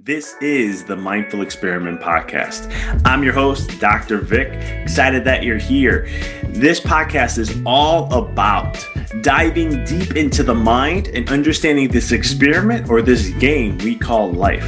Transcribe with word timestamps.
This 0.00 0.36
is 0.40 0.84
the 0.84 0.94
Mindful 0.94 1.42
Experiment 1.42 2.00
Podcast. 2.00 2.72
I'm 3.04 3.24
your 3.24 3.32
host, 3.32 3.80
Dr. 3.80 4.18
Vic. 4.18 4.52
Excited 4.52 5.24
that 5.24 5.42
you're 5.42 5.58
here. 5.58 6.08
This 6.44 6.78
podcast 6.78 7.36
is 7.36 7.60
all 7.66 8.14
about 8.14 8.78
diving 9.22 9.84
deep 9.84 10.14
into 10.14 10.44
the 10.44 10.54
mind 10.54 11.08
and 11.08 11.28
understanding 11.28 11.88
this 11.88 12.12
experiment 12.12 12.88
or 12.88 13.02
this 13.02 13.30
game 13.40 13.76
we 13.78 13.96
call 13.96 14.30
life. 14.30 14.62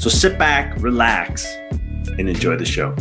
So 0.00 0.10
sit 0.10 0.40
back, 0.40 0.76
relax, 0.82 1.46
and 2.18 2.28
enjoy 2.28 2.56
the 2.56 2.64
show. 2.64 2.96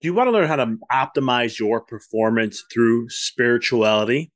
Do 0.00 0.06
you 0.06 0.14
want 0.14 0.28
to 0.28 0.30
learn 0.30 0.46
how 0.46 0.56
to 0.56 0.76
optimize 0.92 1.58
your 1.58 1.80
performance 1.80 2.62
through 2.72 3.08
spirituality? 3.08 4.30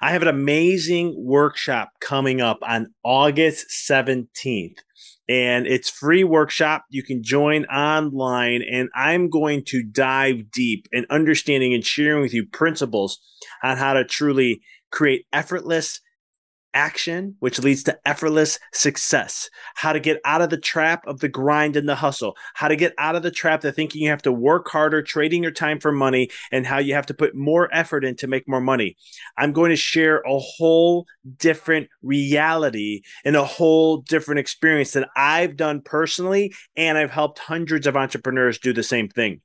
I 0.00 0.12
have 0.12 0.22
an 0.22 0.28
amazing 0.28 1.14
workshop 1.16 1.90
coming 2.00 2.40
up 2.40 2.58
on 2.62 2.88
August 3.02 3.66
17th. 3.88 4.78
And 5.28 5.66
it's 5.66 5.90
free 5.90 6.22
workshop. 6.22 6.84
You 6.88 7.02
can 7.02 7.22
join 7.22 7.64
online 7.66 8.62
and 8.62 8.88
I'm 8.94 9.28
going 9.28 9.64
to 9.68 9.82
dive 9.82 10.50
deep 10.52 10.86
in 10.92 11.04
understanding 11.10 11.74
and 11.74 11.84
sharing 11.84 12.22
with 12.22 12.32
you 12.32 12.46
principles 12.46 13.18
on 13.62 13.76
how 13.76 13.94
to 13.94 14.04
truly 14.04 14.60
create 14.92 15.26
effortless 15.32 16.00
action, 16.76 17.34
which 17.40 17.58
leads 17.58 17.82
to 17.84 17.98
effortless 18.06 18.60
success. 18.72 19.48
How 19.74 19.94
to 19.94 19.98
get 19.98 20.20
out 20.24 20.42
of 20.42 20.50
the 20.50 20.58
trap 20.58 21.06
of 21.06 21.20
the 21.20 21.28
grind 21.28 21.74
and 21.74 21.88
the 21.88 21.94
hustle. 21.94 22.36
How 22.54 22.68
to 22.68 22.76
get 22.76 22.92
out 22.98 23.16
of 23.16 23.22
the 23.22 23.30
trap 23.30 23.64
of 23.64 23.74
thinking 23.74 24.02
you 24.02 24.10
have 24.10 24.22
to 24.22 24.32
work 24.32 24.68
harder, 24.68 25.02
trading 25.02 25.42
your 25.42 25.52
time 25.52 25.80
for 25.80 25.90
money, 25.90 26.28
and 26.52 26.66
how 26.66 26.78
you 26.78 26.94
have 26.94 27.06
to 27.06 27.14
put 27.14 27.34
more 27.34 27.74
effort 27.74 28.04
in 28.04 28.14
to 28.16 28.26
make 28.26 28.46
more 28.46 28.60
money. 28.60 28.96
I'm 29.38 29.52
going 29.52 29.70
to 29.70 29.76
share 29.76 30.18
a 30.18 30.38
whole 30.38 31.06
different 31.38 31.88
reality 32.02 33.00
and 33.24 33.34
a 33.34 33.44
whole 33.44 34.02
different 34.02 34.40
experience 34.40 34.92
that 34.92 35.08
I've 35.16 35.56
done 35.56 35.80
personally, 35.80 36.54
and 36.76 36.98
I've 36.98 37.10
helped 37.10 37.38
hundreds 37.38 37.86
of 37.86 37.96
entrepreneurs 37.96 38.58
do 38.58 38.74
the 38.74 38.82
same 38.82 39.08
thing. 39.08 39.40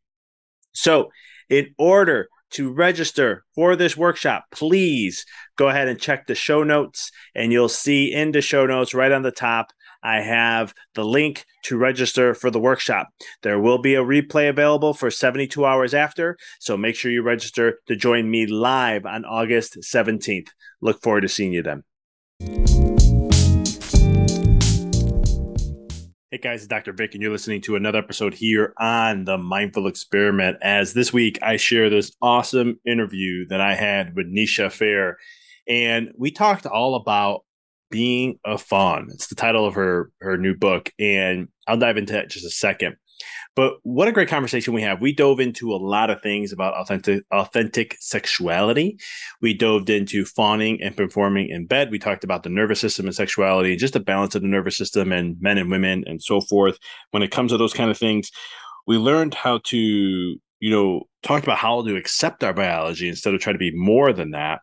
So, 0.74 1.12
in 1.50 1.74
order 1.78 2.28
to 2.52 2.72
register 2.72 3.44
for 3.56 3.76
this 3.76 3.98
workshop, 3.98 4.46
please 4.52 5.26
go 5.58 5.70
ahead 5.70 5.88
and 5.88 6.00
check 6.00 6.28
the 6.28 6.36
show 6.36 6.64
notes, 6.64 7.12
and 7.36 7.52
you'll 7.52 7.70
see 7.70 8.14
in 8.14 8.32
the 8.32 8.42
show 8.42 8.66
notes 8.66 8.94
right 8.94 9.12
on 9.12 9.22
the 9.22 9.32
top. 9.32 9.72
I 10.04 10.22
have 10.22 10.74
the 10.96 11.06
link 11.06 11.46
to 11.66 11.78
register 11.78 12.34
for 12.34 12.50
the 12.50 12.60
workshop. 12.60 13.10
There 13.44 13.60
will 13.60 13.78
be 13.78 13.96
a 13.96 14.04
replay 14.04 14.50
available 14.50 14.94
for 14.94 15.12
72 15.12 15.64
hours 15.64 15.94
after, 15.94 16.38
so 16.60 16.76
make 16.76 16.96
sure 16.96 17.12
you 17.12 17.22
register 17.22 17.80
to 17.88 17.96
join 17.96 18.30
me 18.30 18.48
live 18.48 19.06
on 19.06 19.26
August 19.26 19.78
17th. 19.82 20.48
Look 20.82 21.02
forward 21.02 21.22
to 21.22 21.30
seeing 21.30 21.54
you 21.54 21.62
then. 21.62 22.91
Hey 26.34 26.38
guys, 26.38 26.62
it's 26.62 26.68
Dr. 26.68 26.94
Vic, 26.94 27.14
and 27.14 27.22
you're 27.22 27.30
listening 27.30 27.60
to 27.64 27.76
another 27.76 28.00
episode 28.00 28.34
here 28.34 28.74
on 28.78 29.26
the 29.26 29.38
Mindful 29.38 29.86
Experiment. 29.86 30.56
As 30.62 30.94
this 30.94 31.12
week 31.12 31.38
I 31.42 31.58
share 31.58 31.90
this 31.90 32.16
awesome 32.22 32.80
interview 32.86 33.46
that 33.50 33.60
I 33.60 33.76
had 33.76 34.16
with 34.16 34.28
Nischa 34.34 34.68
Phair, 34.68 35.16
and 35.68 36.14
we 36.18 36.32
talked 36.32 36.66
all 36.66 36.96
about 36.96 37.42
being 37.90 38.40
a 38.46 38.58
fawn. 38.58 39.10
It's 39.12 39.28
the 39.28 39.36
title 39.36 39.66
of 39.66 39.74
her 39.74 40.10
her 40.22 40.38
new 40.38 40.56
book, 40.56 40.94
and 40.98 41.50
I'll 41.68 41.76
dive 41.76 41.98
into 41.98 42.14
that 42.14 42.30
just 42.30 42.46
a 42.46 42.50
second. 42.50 42.96
But 43.56 43.74
what 43.84 44.08
a 44.08 44.12
great 44.12 44.30
conversation 44.30 44.74
we 44.74 44.82
have. 44.82 45.02
We 45.02 45.14
dove 45.14 45.40
into 45.40 45.74
a 45.74 45.78
lot 45.78 46.10
of 46.10 46.22
things 46.22 46.52
about 46.52 46.74
authentic 46.74 47.24
authentic 47.32 47.98
sexuality. 48.00 49.00
We 49.42 49.54
dove 49.54 49.90
into 49.90 50.26
fawning 50.26 50.82
and 50.82 50.96
performing 50.96 51.50
in 51.50 51.66
bed. 51.66 51.92
We 51.92 52.00
talked 52.00 52.24
about 52.24 52.44
the 52.44 52.50
nervous 52.50 52.80
system 52.80 53.06
and 53.06 53.16
sexuality 53.16 53.72
and 53.72 53.80
just 53.80 53.94
the 53.94 54.00
balance 54.00 54.36
of 54.36 54.42
the 54.42 54.48
nervous 54.48 54.78
system 54.78 55.12
and 55.12 55.36
men 55.42 55.58
and 55.58 55.72
women 55.72 56.04
and 56.08 56.22
so 56.22 56.42
forth. 56.42 56.78
When 57.12 57.24
it 57.24 57.32
comes 57.32 57.52
to 57.52 57.58
those 57.58 57.74
kind 57.74 57.92
of 57.92 57.98
things, 57.98 58.32
we 58.88 58.98
learned 58.98 59.34
how 59.34 59.60
to, 59.66 59.78
you 59.78 60.40
know, 60.70 61.04
talk 61.24 61.44
about 61.44 61.58
how 61.58 61.84
to 61.84 61.96
accept 61.96 62.44
our 62.44 62.54
biology 62.54 63.10
instead 63.10 63.34
of 63.34 63.42
trying 63.42 63.56
to 63.56 63.60
be 63.60 63.76
more 63.76 64.14
than 64.14 64.32
that 64.32 64.62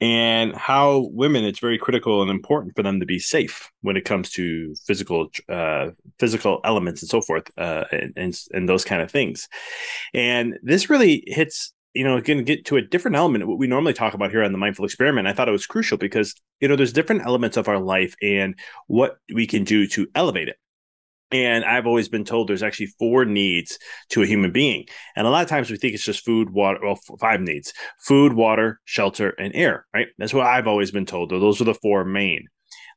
and 0.00 0.54
how 0.54 1.08
women 1.12 1.44
it's 1.44 1.58
very 1.58 1.78
critical 1.78 2.22
and 2.22 2.30
important 2.30 2.74
for 2.76 2.82
them 2.82 3.00
to 3.00 3.06
be 3.06 3.18
safe 3.18 3.70
when 3.82 3.96
it 3.96 4.04
comes 4.04 4.30
to 4.30 4.74
physical 4.86 5.28
uh, 5.48 5.90
physical 6.18 6.60
elements 6.64 7.02
and 7.02 7.10
so 7.10 7.20
forth 7.20 7.50
uh, 7.58 7.84
and, 7.90 8.38
and, 8.52 8.68
those 8.68 8.84
kind 8.84 9.02
of 9.02 9.10
things. 9.10 9.48
And 10.14 10.58
this 10.62 10.88
really 10.88 11.24
hits 11.26 11.72
you 11.94 12.04
know 12.04 12.20
to 12.20 12.42
get 12.42 12.64
to 12.66 12.76
a 12.76 12.82
different 12.82 13.16
element 13.16 13.48
what 13.48 13.58
we 13.58 13.66
normally 13.66 13.94
talk 13.94 14.14
about 14.14 14.30
here 14.30 14.44
on 14.44 14.52
the 14.52 14.58
mindful 14.58 14.84
experiment. 14.84 15.26
I 15.26 15.32
thought 15.32 15.48
it 15.48 15.52
was 15.52 15.66
crucial 15.66 15.98
because 15.98 16.34
you 16.60 16.68
know 16.68 16.76
there's 16.76 16.92
different 16.92 17.22
elements 17.22 17.56
of 17.56 17.68
our 17.68 17.80
life 17.80 18.14
and 18.22 18.54
what 18.86 19.16
we 19.34 19.46
can 19.46 19.64
do 19.64 19.86
to 19.88 20.06
elevate 20.14 20.48
it 20.48 20.56
and 21.30 21.64
I've 21.64 21.86
always 21.86 22.08
been 22.08 22.24
told 22.24 22.48
there's 22.48 22.62
actually 22.62 22.86
four 22.98 23.24
needs 23.24 23.78
to 24.10 24.22
a 24.22 24.26
human 24.26 24.52
being. 24.52 24.86
And 25.14 25.26
a 25.26 25.30
lot 25.30 25.42
of 25.42 25.48
times 25.48 25.70
we 25.70 25.76
think 25.76 25.94
it's 25.94 26.04
just 26.04 26.24
food, 26.24 26.50
water, 26.50 26.80
well, 26.82 26.98
five 27.20 27.40
needs 27.40 27.72
food, 28.06 28.32
water, 28.32 28.80
shelter, 28.84 29.30
and 29.30 29.54
air, 29.54 29.86
right? 29.92 30.08
That's 30.18 30.34
what 30.34 30.46
I've 30.46 30.66
always 30.66 30.90
been 30.90 31.06
told. 31.06 31.30
Those 31.30 31.60
are 31.60 31.64
the 31.64 31.74
four 31.74 32.04
main. 32.04 32.46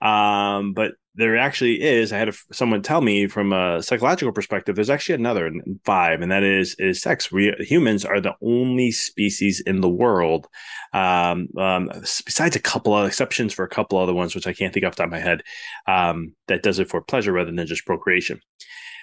Um, 0.02 0.74
but 0.74 0.94
there 1.16 1.38
actually 1.38 1.82
is. 1.82 2.14
I 2.14 2.18
had 2.18 2.30
a, 2.30 2.34
someone 2.54 2.82
tell 2.82 3.02
me 3.02 3.28
from 3.28 3.52
a 3.52 3.84
psychological 3.84 4.32
perspective. 4.32 4.76
There's 4.76 4.90
actually 4.90 5.16
another 5.16 5.52
five, 5.84 6.22
and 6.22 6.32
that 6.32 6.44
is 6.44 6.76
is 6.80 7.02
sex. 7.02 7.32
We 7.32 7.54
humans 7.60 8.06
are 8.06 8.22
the 8.22 8.36
only 8.42 8.92
species 8.92 9.60
in 9.60 9.82
the 9.82 9.90
world, 9.90 10.48
um, 10.94 11.50
um, 11.58 11.90
besides 12.26 12.56
a 12.56 12.62
couple 12.62 12.96
of 12.96 13.08
exceptions 13.08 13.54
for 13.54 13.66
a 13.66 13.70
couple 13.70 14.00
other 14.00 14.14
ones, 14.14 14.36
which 14.36 14.48
I 14.48 14.54
can't 14.54 14.74
think 14.74 14.86
off 14.86 14.96
the 14.96 15.04
top 15.04 15.08
of 15.08 15.12
my 15.12 15.20
head, 15.20 15.42
um, 15.88 16.34
that 16.48 16.64
does 16.64 16.80
it 16.80 16.90
for 16.90 17.02
pleasure 17.02 17.34
rather 17.34 17.52
than 17.52 17.68
just 17.68 17.86
procreation. 17.86 18.40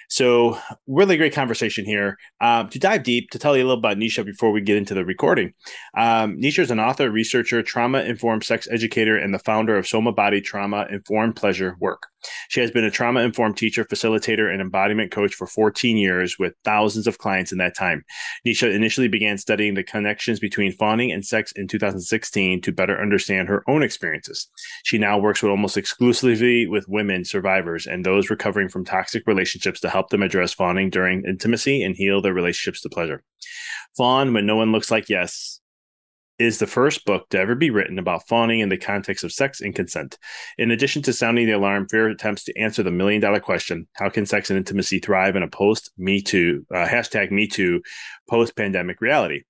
So, 0.09 0.57
really 0.87 1.17
great 1.17 1.33
conversation 1.33 1.85
here. 1.85 2.17
Um, 2.41 2.67
to 2.69 2.79
dive 2.79 3.03
deep, 3.03 3.29
to 3.29 3.39
tell 3.39 3.55
you 3.55 3.63
a 3.63 3.67
little 3.67 3.79
about 3.79 3.97
Nischa 3.97 4.25
before 4.25 4.51
we 4.51 4.59
get 4.59 4.75
into 4.75 4.95
the 4.95 5.05
recording. 5.05 5.53
Um, 5.95 6.37
Nischa 6.37 6.59
is 6.59 6.71
an 6.71 6.79
author, 6.79 7.11
researcher, 7.11 7.61
trauma 7.61 7.99
informed 7.99 8.43
sex 8.43 8.67
educator, 8.71 9.15
and 9.15 9.33
the 9.33 9.39
founder 9.39 9.77
of 9.77 9.85
SomaBody 9.85 10.43
Trauma 10.43 10.87
Informed 10.89 11.35
Pleasure 11.35 11.75
Work. 11.79 12.07
She 12.49 12.59
has 12.59 12.71
been 12.71 12.83
a 12.83 12.91
trauma 12.91 13.21
informed 13.21 13.57
teacher, 13.57 13.85
facilitator, 13.85 14.51
and 14.51 14.61
embodiment 14.61 15.11
coach 15.11 15.33
for 15.33 15.47
14 15.47 15.97
years 15.97 16.37
with 16.37 16.53
thousands 16.63 17.07
of 17.07 17.17
clients 17.17 17.51
in 17.51 17.57
that 17.59 17.75
time. 17.75 18.03
Nischa 18.45 18.73
initially 18.73 19.07
began 19.07 19.37
studying 19.37 19.75
the 19.75 19.83
connections 19.83 20.39
between 20.39 20.73
fawning 20.73 21.11
and 21.11 21.25
sex 21.25 21.51
in 21.53 21.67
2016 21.67 22.61
to 22.61 22.71
better 22.71 22.99
understand 22.99 23.47
her 23.47 23.63
own 23.67 23.83
experiences. 23.83 24.49
She 24.83 24.97
now 24.97 25.17
works 25.17 25.41
with 25.41 25.51
almost 25.51 25.77
exclusively 25.77 26.67
with 26.67 26.87
women 26.87 27.23
survivors 27.25 27.85
and 27.85 28.05
those 28.05 28.29
recovering 28.29 28.69
from 28.69 28.85
toxic 28.85 29.23
relationships 29.27 29.79
to 29.81 29.89
help 29.89 29.98
them 30.07 30.23
address 30.23 30.53
fawning 30.53 30.89
during 30.89 31.25
intimacy 31.25 31.83
and 31.83 31.97
heal 31.97 32.21
their 32.21 32.33
relationships 32.33 32.81
to 32.81 32.89
pleasure. 32.89 33.21
Fawn 33.97 34.33
when 34.33 34.45
no 34.45 34.55
one 34.55 34.71
looks 34.71 34.89
like 34.89 35.09
yes 35.09 35.59
is 36.39 36.57
the 36.57 36.67
first 36.67 37.05
book 37.05 37.27
to 37.29 37.37
ever 37.37 37.53
be 37.53 37.69
written 37.69 37.99
about 37.99 38.25
fawning 38.27 38.61
in 38.61 38.69
the 38.69 38.77
context 38.77 39.25
of 39.25 39.31
sex 39.31 39.59
and 39.59 39.75
consent. 39.75 40.17
In 40.57 40.71
addition 40.71 41.01
to 41.01 41.13
sounding 41.13 41.45
the 41.45 41.51
alarm, 41.51 41.85
Phair 41.87 42.09
attempts 42.09 42.45
to 42.45 42.57
answer 42.57 42.81
the 42.81 42.91
million 42.91 43.21
dollar 43.21 43.41
question 43.41 43.87
how 43.93 44.09
can 44.09 44.25
sex 44.25 44.49
and 44.49 44.57
intimacy 44.57 44.99
thrive 44.99 45.35
in 45.35 45.43
a 45.43 45.49
post 45.49 45.91
Me 45.97 46.21
Too, 46.21 46.65
uh, 46.73 46.87
hashtag 46.87 47.29
Me 47.29 47.45
Too, 47.45 47.81
post 48.29 48.55
pandemic 48.55 49.01
reality? 49.01 49.43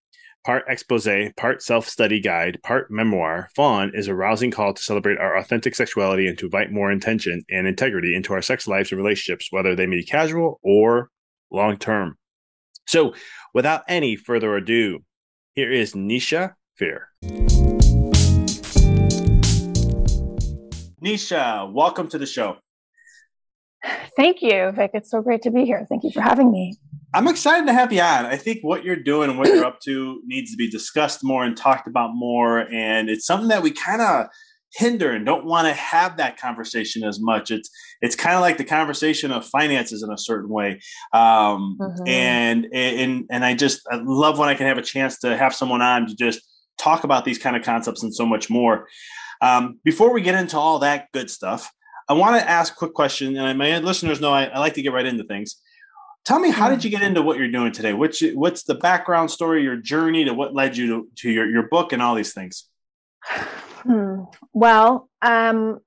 Part 0.45 0.63
expose, 0.69 1.33
part 1.35 1.61
self 1.61 1.89
study 1.89 2.21
guide, 2.21 2.59
part 2.63 2.89
memoir, 2.89 3.49
Fawn 3.57 3.91
is 3.93 4.07
a 4.07 4.15
rousing 4.15 4.51
call 4.51 4.73
to 4.73 4.81
celebrate 4.81 5.17
our 5.17 5.35
authentic 5.35 5.75
sexuality 5.75 6.27
and 6.27 6.37
to 6.37 6.45
invite 6.45 6.71
more 6.71 6.89
intention 6.89 7.43
and 7.49 7.67
integrity 7.67 8.15
into 8.15 8.33
our 8.33 8.41
sex 8.41 8.65
lives 8.65 8.89
and 8.91 9.01
relationships, 9.01 9.49
whether 9.51 9.75
they 9.75 9.85
be 9.85 10.01
casual 10.01 10.61
or 10.63 11.09
long 11.51 11.75
term. 11.75 12.17
So, 12.87 13.13
without 13.53 13.83
any 13.89 14.15
further 14.15 14.55
ado, 14.55 14.99
here 15.55 15.71
is 15.71 15.93
Nischa 15.93 16.53
Phair. 16.79 17.07
Nischa, 21.03 21.69
welcome 21.71 22.07
to 22.07 22.17
the 22.17 22.25
show. 22.25 22.55
Thank 24.15 24.41
you, 24.41 24.71
Vic. 24.71 24.91
It's 24.93 25.11
so 25.11 25.21
great 25.21 25.41
to 25.41 25.51
be 25.51 25.65
here. 25.65 25.85
Thank 25.89 26.05
you 26.05 26.11
for 26.11 26.21
having 26.21 26.49
me. 26.49 26.77
I'm 27.13 27.27
excited 27.27 27.65
to 27.67 27.73
have 27.73 27.91
you 27.91 28.01
on. 28.01 28.25
I 28.25 28.37
think 28.37 28.59
what 28.61 28.83
you're 28.83 28.95
doing 28.95 29.29
and 29.29 29.39
what 29.39 29.47
you're 29.47 29.65
up 29.65 29.79
to 29.81 30.21
needs 30.25 30.51
to 30.51 30.57
be 30.57 30.69
discussed 30.69 31.23
more 31.23 31.43
and 31.43 31.57
talked 31.57 31.87
about 31.87 32.11
more. 32.13 32.71
And 32.71 33.09
it's 33.09 33.25
something 33.25 33.49
that 33.49 33.63
we 33.63 33.71
kind 33.71 34.01
of 34.01 34.27
hinder 34.75 35.11
and 35.11 35.25
don't 35.25 35.45
want 35.45 35.67
to 35.67 35.73
have 35.73 36.17
that 36.17 36.37
conversation 36.37 37.03
as 37.03 37.19
much. 37.19 37.51
It's 37.51 37.69
it's 38.01 38.15
kind 38.15 38.35
of 38.35 38.41
like 38.41 38.57
the 38.57 38.63
conversation 38.63 39.31
of 39.31 39.45
finances 39.45 40.03
in 40.03 40.11
a 40.11 40.17
certain 40.17 40.49
way. 40.49 40.79
Um, 41.13 41.77
mm-hmm. 41.79 42.07
and 42.07 42.67
and 42.73 43.25
and 43.31 43.45
I 43.45 43.55
just 43.55 43.81
I 43.91 43.99
love 44.03 44.37
when 44.37 44.49
I 44.49 44.53
can 44.53 44.67
have 44.67 44.77
a 44.77 44.83
chance 44.83 45.19
to 45.19 45.35
have 45.35 45.55
someone 45.55 45.81
on 45.81 46.07
to 46.07 46.15
just 46.15 46.41
talk 46.77 47.03
about 47.03 47.25
these 47.25 47.39
kind 47.39 47.55
of 47.55 47.63
concepts 47.63 48.03
and 48.03 48.13
so 48.13 48.25
much 48.25 48.49
more. 48.49 48.87
Um, 49.41 49.79
before 49.83 50.13
we 50.13 50.21
get 50.21 50.35
into 50.35 50.57
all 50.57 50.79
that 50.79 51.07
good 51.13 51.29
stuff, 51.29 51.71
I 52.09 52.13
want 52.13 52.39
to 52.39 52.49
ask 52.49 52.73
a 52.73 52.75
quick 52.75 52.93
question, 52.93 53.37
and 53.37 53.57
my 53.57 53.79
listeners 53.79 54.19
know 54.19 54.31
I, 54.31 54.45
I, 54.45 54.59
like 54.59 54.73
to 54.73 54.81
get 54.81 54.93
right 54.93 55.05
into 55.05 55.23
things. 55.23 55.55
Tell 56.29 56.39
me, 56.39 56.51
how 56.51 56.69
did 56.69 56.83
you 56.83 56.91
get 56.91 57.01
into 57.01 57.23
what 57.23 57.39
you're 57.39 57.49
doing 57.49 57.71
today? 57.71 57.91
What's 57.91 58.21
what's 58.35 58.61
the 58.61 58.75
background 58.75 59.31
story, 59.31 59.63
your 59.63 59.75
journey 59.75 60.25
to 60.25 60.33
what 60.35 60.53
led 60.53 60.77
you 60.77 60.85
to, 60.85 61.07
to 61.15 61.31
your, 61.31 61.49
your 61.49 61.63
book 61.69 61.91
and 61.91 62.03
all 62.03 62.13
these 62.13 62.35
things? 62.35 62.65
Hmm. 63.23 64.25
Well, 64.53 65.09
um, 65.23 65.79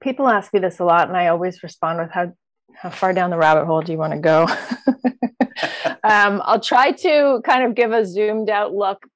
people 0.00 0.26
ask 0.26 0.54
me 0.54 0.60
this 0.60 0.78
a 0.78 0.86
lot, 0.86 1.08
and 1.08 1.18
I 1.18 1.26
always 1.26 1.62
respond 1.62 1.98
with 1.98 2.10
how 2.10 2.32
how 2.72 2.88
far 2.88 3.12
down 3.12 3.28
the 3.28 3.36
rabbit 3.36 3.66
hole 3.66 3.82
do 3.82 3.92
you 3.92 3.98
want 3.98 4.14
to 4.14 4.20
go? 4.20 4.46
um, 6.02 6.40
I'll 6.46 6.60
try 6.60 6.92
to 6.92 7.42
kind 7.44 7.64
of 7.64 7.74
give 7.74 7.92
a 7.92 8.06
zoomed 8.06 8.48
out 8.48 8.72
look 8.72 9.06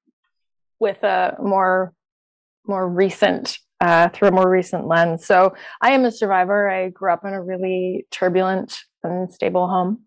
with 0.79 1.03
a 1.03 1.35
more 1.43 1.95
more 2.67 2.87
recent 2.87 3.59
uh, 3.81 4.11
through 4.11 4.29
a 4.29 4.33
more 4.33 4.51
recent 4.51 4.87
lens. 4.87 5.25
So 5.25 5.55
I 5.81 5.93
am 5.93 6.05
a 6.05 6.13
survivor. 6.13 6.69
I 6.69 6.91
grew 6.91 7.11
up 7.11 7.25
in 7.25 7.33
a 7.33 7.43
really 7.43 8.07
turbulent, 8.11 8.85
unstable 9.05 9.69
home, 9.69 10.05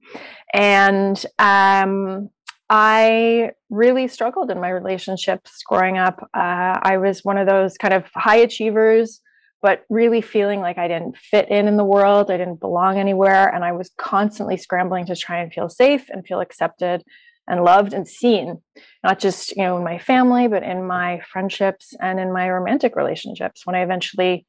and 0.53 1.23
um, 1.39 2.29
I 2.69 3.51
really 3.69 4.07
struggled 4.07 4.49
in 4.51 4.59
my 4.59 4.69
relationships 4.69 5.61
growing 5.67 5.97
up. 5.97 6.29
Uh, 6.33 6.79
I 6.81 6.97
was 6.97 7.23
one 7.23 7.37
of 7.37 7.47
those 7.47 7.77
kind 7.77 7.93
of 7.93 8.05
high 8.15 8.37
achievers, 8.37 9.21
but 9.61 9.83
really 9.89 10.21
feeling 10.21 10.61
like 10.61 10.77
I 10.77 10.87
didn't 10.87 11.17
fit 11.17 11.49
in 11.49 11.67
in 11.67 11.77
the 11.77 11.83
world. 11.83 12.31
I 12.31 12.37
didn't 12.37 12.59
belong 12.59 12.97
anywhere, 12.97 13.53
and 13.53 13.63
I 13.63 13.71
was 13.71 13.91
constantly 13.97 14.57
scrambling 14.57 15.05
to 15.07 15.15
try 15.15 15.39
and 15.39 15.53
feel 15.53 15.69
safe 15.69 16.09
and 16.09 16.25
feel 16.25 16.39
accepted 16.39 17.03
and 17.47 17.63
loved 17.63 17.93
and 17.93 18.07
seen 18.07 18.61
not 19.03 19.19
just 19.19 19.55
you 19.55 19.63
know 19.63 19.77
in 19.77 19.83
my 19.83 19.97
family 19.97 20.47
but 20.47 20.63
in 20.63 20.85
my 20.85 21.21
friendships 21.31 21.93
and 22.01 22.19
in 22.19 22.33
my 22.33 22.49
romantic 22.49 22.95
relationships 22.95 23.65
when 23.65 23.75
i 23.75 23.81
eventually 23.81 24.45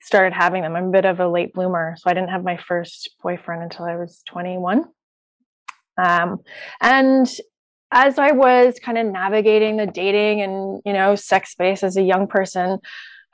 started 0.00 0.32
having 0.32 0.62
them. 0.62 0.76
I'm 0.76 0.88
a 0.88 0.92
bit 0.92 1.04
of 1.04 1.20
a 1.20 1.28
late 1.28 1.52
bloomer 1.52 1.96
so 1.98 2.10
i 2.10 2.14
didn't 2.14 2.30
have 2.30 2.44
my 2.44 2.56
first 2.56 3.10
boyfriend 3.22 3.62
until 3.62 3.84
i 3.84 3.96
was 3.96 4.22
21 4.26 4.84
um, 6.02 6.38
and 6.80 7.28
as 7.92 8.18
i 8.18 8.32
was 8.32 8.78
kind 8.82 8.98
of 8.98 9.06
navigating 9.06 9.76
the 9.76 9.86
dating 9.86 10.42
and 10.42 10.80
you 10.84 10.92
know 10.92 11.14
sex 11.14 11.50
space 11.50 11.82
as 11.82 11.96
a 11.96 12.02
young 12.02 12.26
person 12.26 12.78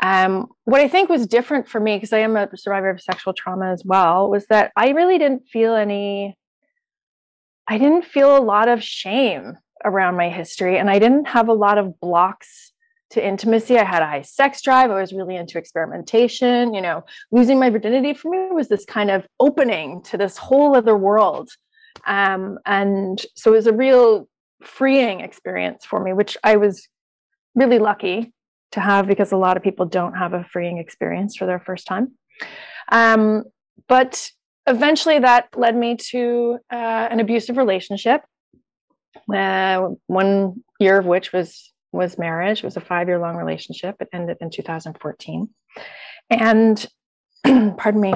um, 0.02 0.46
what 0.64 0.80
i 0.80 0.88
think 0.88 1.08
was 1.08 1.26
different 1.26 1.68
for 1.68 1.80
me 1.80 1.96
because 1.96 2.12
i 2.12 2.18
am 2.18 2.36
a 2.36 2.48
survivor 2.56 2.90
of 2.90 3.00
sexual 3.00 3.32
trauma 3.32 3.72
as 3.72 3.84
well 3.84 4.30
was 4.30 4.46
that 4.46 4.72
i 4.76 4.90
really 4.90 5.18
didn't 5.18 5.46
feel 5.48 5.74
any 5.74 6.36
I 7.66 7.78
didn't 7.78 8.04
feel 8.04 8.36
a 8.36 8.40
lot 8.40 8.68
of 8.68 8.82
shame 8.82 9.56
around 9.84 10.16
my 10.16 10.28
history 10.28 10.78
and 10.78 10.90
I 10.90 10.98
didn't 10.98 11.26
have 11.26 11.48
a 11.48 11.54
lot 11.54 11.78
of 11.78 11.98
blocks 12.00 12.72
to 13.10 13.24
intimacy. 13.24 13.78
I 13.78 13.84
had 13.84 14.02
a 14.02 14.06
high 14.06 14.22
sex 14.22 14.62
drive. 14.62 14.90
I 14.90 15.00
was 15.00 15.12
really 15.12 15.36
into 15.36 15.58
experimentation. 15.58 16.74
You 16.74 16.80
know, 16.80 17.04
losing 17.30 17.58
my 17.58 17.70
virginity 17.70 18.14
for 18.14 18.30
me 18.30 18.48
was 18.50 18.68
this 18.68 18.84
kind 18.84 19.10
of 19.10 19.26
opening 19.40 20.02
to 20.04 20.16
this 20.16 20.36
whole 20.36 20.76
other 20.76 20.96
world. 20.96 21.50
Um, 22.06 22.58
and 22.66 23.24
so 23.34 23.52
it 23.52 23.56
was 23.56 23.66
a 23.66 23.72
real 23.72 24.28
freeing 24.62 25.20
experience 25.20 25.84
for 25.84 26.02
me, 26.02 26.12
which 26.12 26.36
I 26.42 26.56
was 26.56 26.88
really 27.54 27.78
lucky 27.78 28.32
to 28.72 28.80
have 28.80 29.06
because 29.06 29.30
a 29.32 29.36
lot 29.36 29.56
of 29.56 29.62
people 29.62 29.86
don't 29.86 30.14
have 30.14 30.32
a 30.32 30.44
freeing 30.44 30.78
experience 30.78 31.36
for 31.36 31.46
their 31.46 31.60
first 31.60 31.86
time. 31.86 32.12
Um, 32.90 33.44
but 33.88 34.30
eventually 34.66 35.20
that 35.20 35.48
led 35.56 35.76
me 35.76 35.96
to 35.96 36.58
uh, 36.72 37.08
an 37.10 37.20
abusive 37.20 37.56
relationship 37.56 38.22
uh, 39.32 39.88
one 40.06 40.62
year 40.78 40.98
of 40.98 41.06
which 41.06 41.32
was 41.32 41.72
was 41.94 42.18
marriage 42.18 42.58
it 42.58 42.64
was 42.64 42.76
a 42.76 42.80
five 42.80 43.08
year 43.08 43.18
long 43.18 43.36
relationship 43.36 43.96
it 44.00 44.08
ended 44.12 44.36
in 44.40 44.50
2014 44.50 45.48
and 46.30 46.86
pardon 47.76 48.00
me 48.00 48.14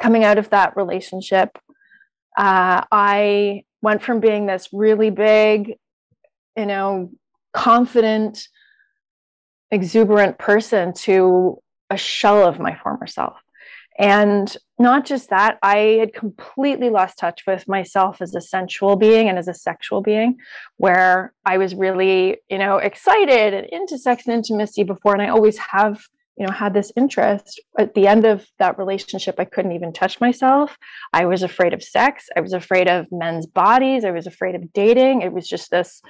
coming 0.00 0.24
out 0.24 0.38
of 0.38 0.50
that 0.50 0.76
relationship 0.76 1.58
uh, 2.38 2.82
i 2.90 3.62
went 3.82 4.02
from 4.02 4.20
being 4.20 4.46
this 4.46 4.68
really 4.72 5.10
big 5.10 5.74
you 6.56 6.66
know 6.66 7.10
confident 7.52 8.48
exuberant 9.70 10.38
person 10.38 10.92
to 10.92 11.58
a 11.90 11.96
shell 11.96 12.46
of 12.46 12.58
my 12.58 12.76
former 12.76 13.06
self. 13.06 13.36
And 13.98 14.54
not 14.78 15.06
just 15.06 15.30
that, 15.30 15.58
I 15.62 15.76
had 16.00 16.12
completely 16.12 16.90
lost 16.90 17.18
touch 17.18 17.42
with 17.46 17.68
myself 17.68 18.20
as 18.20 18.34
a 18.34 18.40
sensual 18.40 18.96
being 18.96 19.28
and 19.28 19.38
as 19.38 19.46
a 19.46 19.54
sexual 19.54 20.02
being, 20.02 20.36
where 20.78 21.32
I 21.44 21.58
was 21.58 21.74
really, 21.74 22.38
you 22.50 22.58
know, 22.58 22.78
excited 22.78 23.54
and 23.54 23.66
into 23.70 23.98
sex 23.98 24.26
and 24.26 24.34
intimacy 24.34 24.82
before. 24.82 25.12
And 25.12 25.22
I 25.22 25.28
always 25.28 25.58
have, 25.58 26.02
you 26.36 26.44
know, 26.44 26.52
had 26.52 26.74
this 26.74 26.90
interest. 26.96 27.60
At 27.78 27.94
the 27.94 28.08
end 28.08 28.26
of 28.26 28.46
that 28.58 28.76
relationship, 28.76 29.36
I 29.38 29.44
couldn't 29.44 29.72
even 29.72 29.92
touch 29.92 30.20
myself. 30.20 30.76
I 31.12 31.26
was 31.26 31.44
afraid 31.44 31.72
of 31.72 31.82
sex. 31.82 32.26
I 32.36 32.40
was 32.40 32.52
afraid 32.52 32.88
of 32.88 33.06
men's 33.12 33.46
bodies. 33.46 34.04
I 34.04 34.10
was 34.10 34.26
afraid 34.26 34.56
of 34.56 34.72
dating. 34.72 35.22
It 35.22 35.32
was 35.32 35.46
just 35.46 35.70
this 35.70 36.02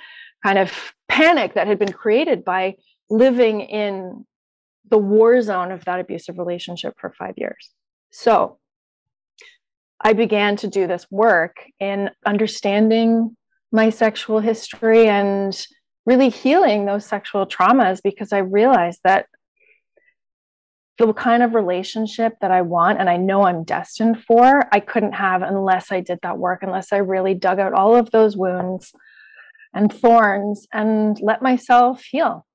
kind 0.42 0.58
of 0.58 0.94
panic 1.08 1.52
that 1.54 1.66
had 1.66 1.78
been 1.78 1.92
created 1.92 2.44
by 2.44 2.76
living 3.10 3.60
in 3.60 4.24
the 4.90 4.98
war 4.98 5.40
zone 5.42 5.70
of 5.70 5.84
that 5.84 6.00
abusive 6.00 6.38
relationship 6.38 6.94
for 6.98 7.12
five 7.18 7.34
years. 7.36 7.70
So 8.16 8.58
I 10.00 10.12
began 10.12 10.54
to 10.58 10.68
do 10.68 10.86
this 10.86 11.04
work 11.10 11.56
in 11.80 12.10
understanding 12.24 13.36
my 13.72 13.90
sexual 13.90 14.38
history 14.38 15.08
and 15.08 15.52
really 16.06 16.28
healing 16.28 16.86
those 16.86 17.04
sexual 17.04 17.44
traumas 17.44 17.98
because 18.04 18.32
I 18.32 18.38
realized 18.38 19.00
that 19.02 19.26
the 20.96 21.12
kind 21.12 21.42
of 21.42 21.56
relationship 21.56 22.34
that 22.40 22.52
I 22.52 22.62
want 22.62 23.00
and 23.00 23.10
I 23.10 23.16
know 23.16 23.42
I'm 23.42 23.64
destined 23.64 24.22
for, 24.22 24.62
I 24.70 24.78
couldn't 24.78 25.14
have 25.14 25.42
unless 25.42 25.90
I 25.90 25.98
did 25.98 26.20
that 26.22 26.38
work, 26.38 26.62
unless 26.62 26.92
I 26.92 26.98
really 26.98 27.34
dug 27.34 27.58
out 27.58 27.72
all 27.72 27.96
of 27.96 28.12
those 28.12 28.36
wounds 28.36 28.92
and 29.74 29.92
thorns 29.92 30.68
and 30.72 31.18
let 31.20 31.42
myself 31.42 32.04
heal. 32.08 32.46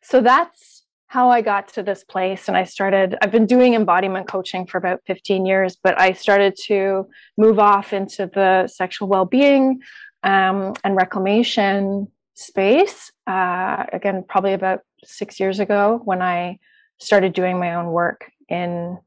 So 0.00 0.22
that's 0.22 0.81
how 1.12 1.28
I 1.28 1.42
got 1.42 1.68
to 1.74 1.82
this 1.82 2.04
place. 2.04 2.48
And 2.48 2.56
I 2.56 2.64
started, 2.64 3.18
I've 3.20 3.30
been 3.30 3.44
doing 3.44 3.74
embodiment 3.74 4.28
coaching 4.28 4.66
for 4.66 4.78
about 4.78 5.02
15 5.06 5.44
years, 5.44 5.76
but 5.76 6.00
I 6.00 6.14
started 6.14 6.56
to 6.68 7.06
move 7.36 7.58
off 7.58 7.92
into 7.92 8.30
the 8.32 8.66
sexual 8.66 9.08
well 9.08 9.26
being 9.26 9.82
um, 10.22 10.72
and 10.82 10.96
reclamation 10.96 12.08
space. 12.32 13.12
Uh, 13.26 13.84
again, 13.92 14.24
probably 14.26 14.54
about 14.54 14.80
six 15.04 15.38
years 15.38 15.60
ago 15.60 16.00
when 16.02 16.22
I 16.22 16.58
started 16.98 17.34
doing 17.34 17.58
my 17.58 17.74
own 17.74 17.88
work 17.88 18.30
in 18.48 18.98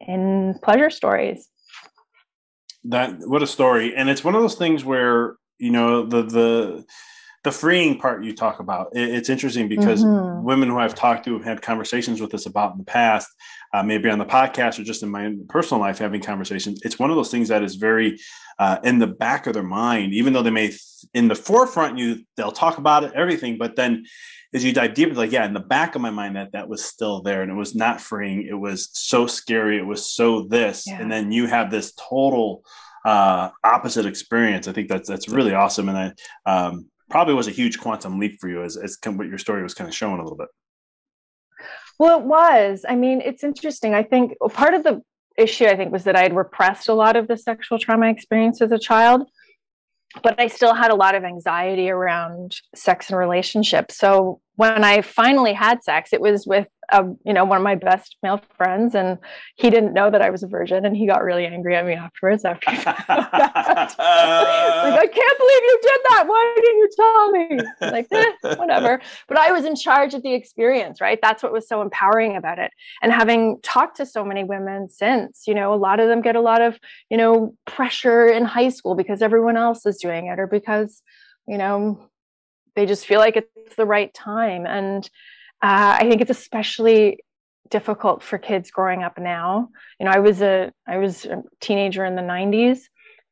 in 0.00 0.54
pleasure 0.62 0.90
stories 0.90 1.48
that 2.84 3.10
what 3.26 3.42
a 3.42 3.46
story 3.46 3.96
and 3.96 4.08
it's 4.08 4.22
one 4.22 4.36
of 4.36 4.40
those 4.40 4.54
things 4.54 4.84
where 4.84 5.34
you 5.58 5.70
know 5.70 6.06
the 6.06 6.22
the 6.22 6.84
the 7.44 7.52
freeing 7.52 7.98
part 7.98 8.24
you 8.24 8.34
talk 8.34 8.60
about 8.60 8.88
it, 8.94 9.08
it's 9.08 9.28
interesting 9.28 9.68
because 9.68 10.04
mm-hmm. 10.04 10.44
women 10.44 10.68
who 10.68 10.78
i've 10.78 10.94
talked 10.94 11.24
to 11.24 11.34
have 11.34 11.44
had 11.44 11.62
conversations 11.62 12.20
with 12.20 12.34
us 12.34 12.46
about 12.46 12.72
in 12.72 12.78
the 12.78 12.84
past 12.84 13.28
uh, 13.74 13.82
maybe 13.82 14.08
on 14.08 14.18
the 14.18 14.24
podcast 14.24 14.78
or 14.78 14.84
just 14.84 15.02
in 15.02 15.08
my 15.08 15.34
personal 15.48 15.80
life 15.80 15.98
having 15.98 16.20
conversations 16.20 16.80
it's 16.84 16.98
one 16.98 17.10
of 17.10 17.16
those 17.16 17.30
things 17.30 17.48
that 17.48 17.62
is 17.62 17.76
very 17.76 18.18
uh, 18.58 18.78
in 18.82 18.98
the 18.98 19.06
back 19.06 19.46
of 19.46 19.54
their 19.54 19.62
mind 19.62 20.12
even 20.12 20.32
though 20.32 20.42
they 20.42 20.50
may 20.50 20.72
in 21.14 21.28
the 21.28 21.34
forefront 21.34 21.98
you 21.98 22.24
they'll 22.36 22.50
talk 22.50 22.78
about 22.78 23.04
it 23.04 23.12
everything 23.14 23.56
but 23.56 23.76
then 23.76 24.04
as 24.54 24.64
you 24.64 24.72
dive 24.72 24.94
deeper, 24.94 25.14
like, 25.14 25.32
yeah, 25.32 25.44
in 25.44 25.52
the 25.52 25.60
back 25.60 25.94
of 25.94 26.00
my 26.00 26.10
mind 26.10 26.36
that 26.36 26.52
that 26.52 26.68
was 26.68 26.84
still 26.84 27.20
there 27.20 27.42
and 27.42 27.50
it 27.50 27.54
was 27.54 27.74
not 27.74 28.00
freeing. 28.00 28.46
It 28.46 28.54
was 28.54 28.88
so 28.92 29.26
scary. 29.26 29.78
It 29.78 29.86
was 29.86 30.10
so 30.10 30.44
this. 30.44 30.84
Yeah. 30.86 31.00
And 31.00 31.12
then 31.12 31.30
you 31.32 31.46
have 31.46 31.70
this 31.70 31.92
total 31.92 32.62
uh, 33.04 33.50
opposite 33.62 34.06
experience. 34.06 34.66
I 34.66 34.72
think 34.72 34.88
that's, 34.88 35.08
that's 35.08 35.28
really 35.28 35.52
awesome. 35.52 35.90
And 35.90 36.14
I 36.46 36.50
um, 36.50 36.86
probably 37.10 37.34
was 37.34 37.48
a 37.48 37.52
huge 37.52 37.78
quantum 37.78 38.18
leap 38.18 38.38
for 38.40 38.48
you 38.48 38.62
as, 38.62 38.76
as 38.76 38.98
what 39.04 39.28
your 39.28 39.38
story 39.38 39.62
was 39.62 39.74
kind 39.74 39.88
of 39.88 39.94
showing 39.94 40.20
a 40.20 40.22
little 40.22 40.36
bit. 40.36 40.48
Well, 41.98 42.20
it 42.20 42.24
was. 42.24 42.84
I 42.88 42.94
mean, 42.94 43.20
it's 43.20 43.42
interesting. 43.42 43.94
I 43.94 44.02
think 44.02 44.34
part 44.52 44.74
of 44.74 44.84
the 44.84 45.02
issue, 45.36 45.66
I 45.66 45.76
think, 45.76 45.92
was 45.92 46.04
that 46.04 46.16
I 46.16 46.22
had 46.22 46.34
repressed 46.34 46.88
a 46.88 46.94
lot 46.94 47.16
of 47.16 47.26
the 47.26 47.36
sexual 47.36 47.78
trauma 47.78 48.08
experience 48.08 48.60
as 48.62 48.72
a 48.72 48.78
child 48.78 49.28
but 50.22 50.40
I 50.40 50.46
still 50.46 50.74
had 50.74 50.90
a 50.90 50.96
lot 50.96 51.14
of 51.14 51.24
anxiety 51.24 51.90
around 51.90 52.56
sex 52.74 53.10
and 53.10 53.18
relationships. 53.18 53.96
So 53.96 54.40
when 54.56 54.84
I 54.84 55.02
finally 55.02 55.52
had 55.52 55.82
sex, 55.82 56.12
it 56.12 56.20
was 56.20 56.46
with 56.46 56.66
a, 56.90 57.04
you 57.24 57.32
know 57.32 57.44
one 57.44 57.58
of 57.58 57.62
my 57.62 57.74
best 57.74 58.16
male 58.22 58.40
friends, 58.56 58.94
and 58.94 59.18
he 59.56 59.70
didn't 59.70 59.92
know 59.94 60.10
that 60.10 60.22
I 60.22 60.30
was 60.30 60.42
a 60.42 60.46
virgin, 60.46 60.84
and 60.84 60.96
he 60.96 61.06
got 61.06 61.22
really 61.22 61.46
angry 61.46 61.76
at 61.76 61.86
me 61.86 61.94
afterwards. 61.94 62.44
After 62.44 62.70
like, 62.70 62.88
I 62.88 63.86
can't 65.06 65.38
believe 65.38 65.62
you 65.62 65.78
did 65.82 66.00
that. 66.10 66.24
Why 66.26 66.54
didn't 66.56 66.78
you 66.78 66.88
tell 66.96 67.30
me? 67.30 67.60
Like, 67.80 68.06
eh, 68.12 68.54
whatever. 68.56 69.00
But 69.28 69.38
I 69.38 69.52
was 69.52 69.64
in 69.64 69.76
charge 69.76 70.14
of 70.14 70.22
the 70.22 70.34
experience, 70.34 71.00
right? 71.00 71.18
That's 71.20 71.42
what 71.42 71.52
was 71.52 71.68
so 71.68 71.82
empowering 71.82 72.36
about 72.36 72.58
it. 72.58 72.70
And 73.02 73.12
having 73.12 73.60
talked 73.62 73.96
to 73.98 74.06
so 74.06 74.24
many 74.24 74.44
women 74.44 74.88
since, 74.88 75.44
you 75.46 75.54
know, 75.54 75.74
a 75.74 75.76
lot 75.76 76.00
of 76.00 76.08
them 76.08 76.22
get 76.22 76.36
a 76.36 76.40
lot 76.40 76.62
of 76.62 76.78
you 77.10 77.16
know 77.16 77.54
pressure 77.66 78.26
in 78.26 78.44
high 78.44 78.68
school 78.68 78.94
because 78.94 79.22
everyone 79.22 79.56
else 79.56 79.84
is 79.86 79.98
doing 79.98 80.26
it, 80.26 80.38
or 80.38 80.46
because 80.46 81.02
you 81.46 81.58
know 81.58 82.08
they 82.74 82.86
just 82.86 83.06
feel 83.06 83.18
like 83.18 83.36
it's 83.36 83.76
the 83.76 83.86
right 83.86 84.12
time 84.14 84.66
and 84.66 85.10
uh, 85.62 85.96
i 86.00 86.08
think 86.08 86.20
it's 86.20 86.30
especially 86.30 87.18
difficult 87.70 88.22
for 88.22 88.38
kids 88.38 88.70
growing 88.70 89.02
up 89.02 89.18
now. 89.18 89.68
You 90.00 90.06
know 90.06 90.12
i 90.12 90.18
was 90.20 90.40
a 90.40 90.72
i 90.86 90.98
was 90.98 91.24
a 91.26 91.42
teenager 91.60 92.04
in 92.04 92.16
the 92.16 92.22
90s 92.22 92.80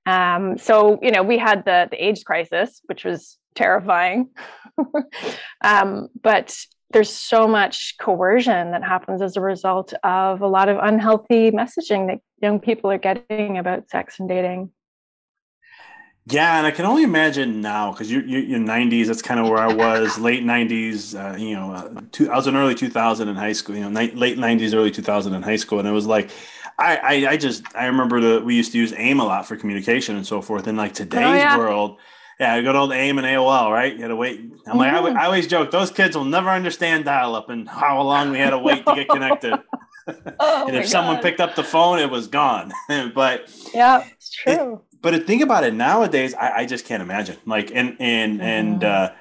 um, 0.04 0.59
so 0.59 0.99
you 1.02 1.11
know 1.11 1.23
we 1.23 1.38
had 1.38 1.64
the 1.64 1.88
the 1.90 2.04
aids 2.04 2.23
crisis 2.23 2.80
which 2.87 3.04
was 3.04 3.38
terrifying. 3.56 4.30
Um, 5.64 6.09
but 6.23 6.54
there's 6.90 7.11
so 7.11 7.49
much 7.49 7.95
coercion 7.99 8.73
that 8.73 8.85
happens 8.85 9.23
as 9.23 9.37
a 9.37 9.40
result 9.40 9.95
of 10.04 10.42
a 10.42 10.47
lot 10.47 10.68
of 10.68 10.76
unhealthy 10.80 11.50
messaging 11.50 12.09
that 12.09 12.18
young 12.42 12.61
people 12.61 12.90
are 12.90 12.99
getting 12.99 13.56
about 13.56 13.88
sex 13.88 14.21
and 14.21 14.28
dating 14.28 14.71
yeah, 16.28 16.59
and 16.59 16.66
I 16.66 16.73
can 16.73 16.87
only 16.87 17.04
imagine 17.04 17.61
now 17.61 17.92
because 17.92 18.11
you're, 18.11 18.25
you're, 18.25 18.59
90s. 18.59 19.06
That's 19.06 19.23
kind 19.23 19.38
of 19.38 19.49
where 19.49 19.59
I 19.59 19.73
was, 19.73 20.18
late 20.18 20.42
90s. 20.42 21.14
Uh, 21.14 21.37
you 21.37 21.54
know, 21.54 21.73
uh, 21.73 22.00
two, 22.11 22.28
I 22.30 22.37
was 22.37 22.49
in 22.49 22.56
early 22.56 22.75
2000 22.75 23.28
in 23.28 23.37
high 23.37 23.52
school. 23.52 23.76
You 23.76 23.88
know, 23.88 24.00
ni- 24.00 24.11
late 24.11 24.37
90s, 24.37 24.75
early 24.75 24.90
2000 24.90 25.35
in 25.35 25.42
high 25.42 25.56
school, 25.56 25.78
and 25.78 25.87
it 25.87 25.92
was 25.92 26.06
like, 26.06 26.30
I, 26.78 26.97
I, 26.97 27.30
I 27.30 27.37
just 27.37 27.62
I 27.76 27.87
remember 27.87 28.21
that 28.21 28.45
we 28.45 28.56
used 28.56 28.73
to 28.73 28.78
use 28.78 28.92
AIM 28.97 29.21
a 29.21 29.25
lot 29.25 29.47
for 29.47 29.56
communication 29.56 30.16
and 30.16 30.26
so 30.26 30.42
forth. 30.42 30.66
In 30.66 30.76
like 30.76 30.95
today's 30.95 31.25
oh, 31.25 31.35
yeah. 31.35 31.56
world, 31.56 31.99
yeah, 32.40 32.61
good 32.61 32.75
old 32.75 32.92
AIM 32.92 33.18
and 33.18 33.26
AOL, 33.26 33.71
right? 33.71 33.95
You 33.95 34.02
had 34.02 34.09
to 34.09 34.16
wait. 34.16 34.40
I'm 34.66 34.78
like, 34.78 34.92
mm-hmm. 34.92 35.16
I, 35.16 35.23
I 35.23 35.26
always 35.26 35.47
joke, 35.47 35.71
those 35.71 35.92
kids 35.92 36.16
will 36.16 36.25
never 36.25 36.50
understand 36.50 37.04
dial-up 37.04 37.50
and 37.50 37.68
how 37.68 38.02
long 38.02 38.33
we 38.33 38.38
had 38.38 38.50
to 38.50 38.59
wait 38.59 38.85
to 38.85 38.95
get 38.97 39.09
connected. 39.09 39.54
oh 40.40 40.64
and 40.68 40.76
if 40.76 40.87
someone 40.87 41.21
picked 41.23 41.40
up 41.40 41.54
the 41.54 41.64
phone, 41.64 41.99
it 41.99 42.11
was 42.11 42.28
gone. 42.28 42.73
but 43.14 43.50
yeah, 43.75 44.04
it's 44.12 44.30
true. 44.30 44.75
It, 44.75 44.86
but 45.07 45.13
to 45.13 45.21
think 45.21 45.41
about 45.41 45.63
it 45.63 45.73
nowadays, 45.73 46.35
I, 46.35 46.63
I 46.63 46.67
just 46.67 46.85
can't 46.85 47.01
imagine. 47.01 47.37
Like 47.47 47.71
and 47.73 47.97
and 48.01 48.43
and 48.43 48.83
uh, 48.83 49.13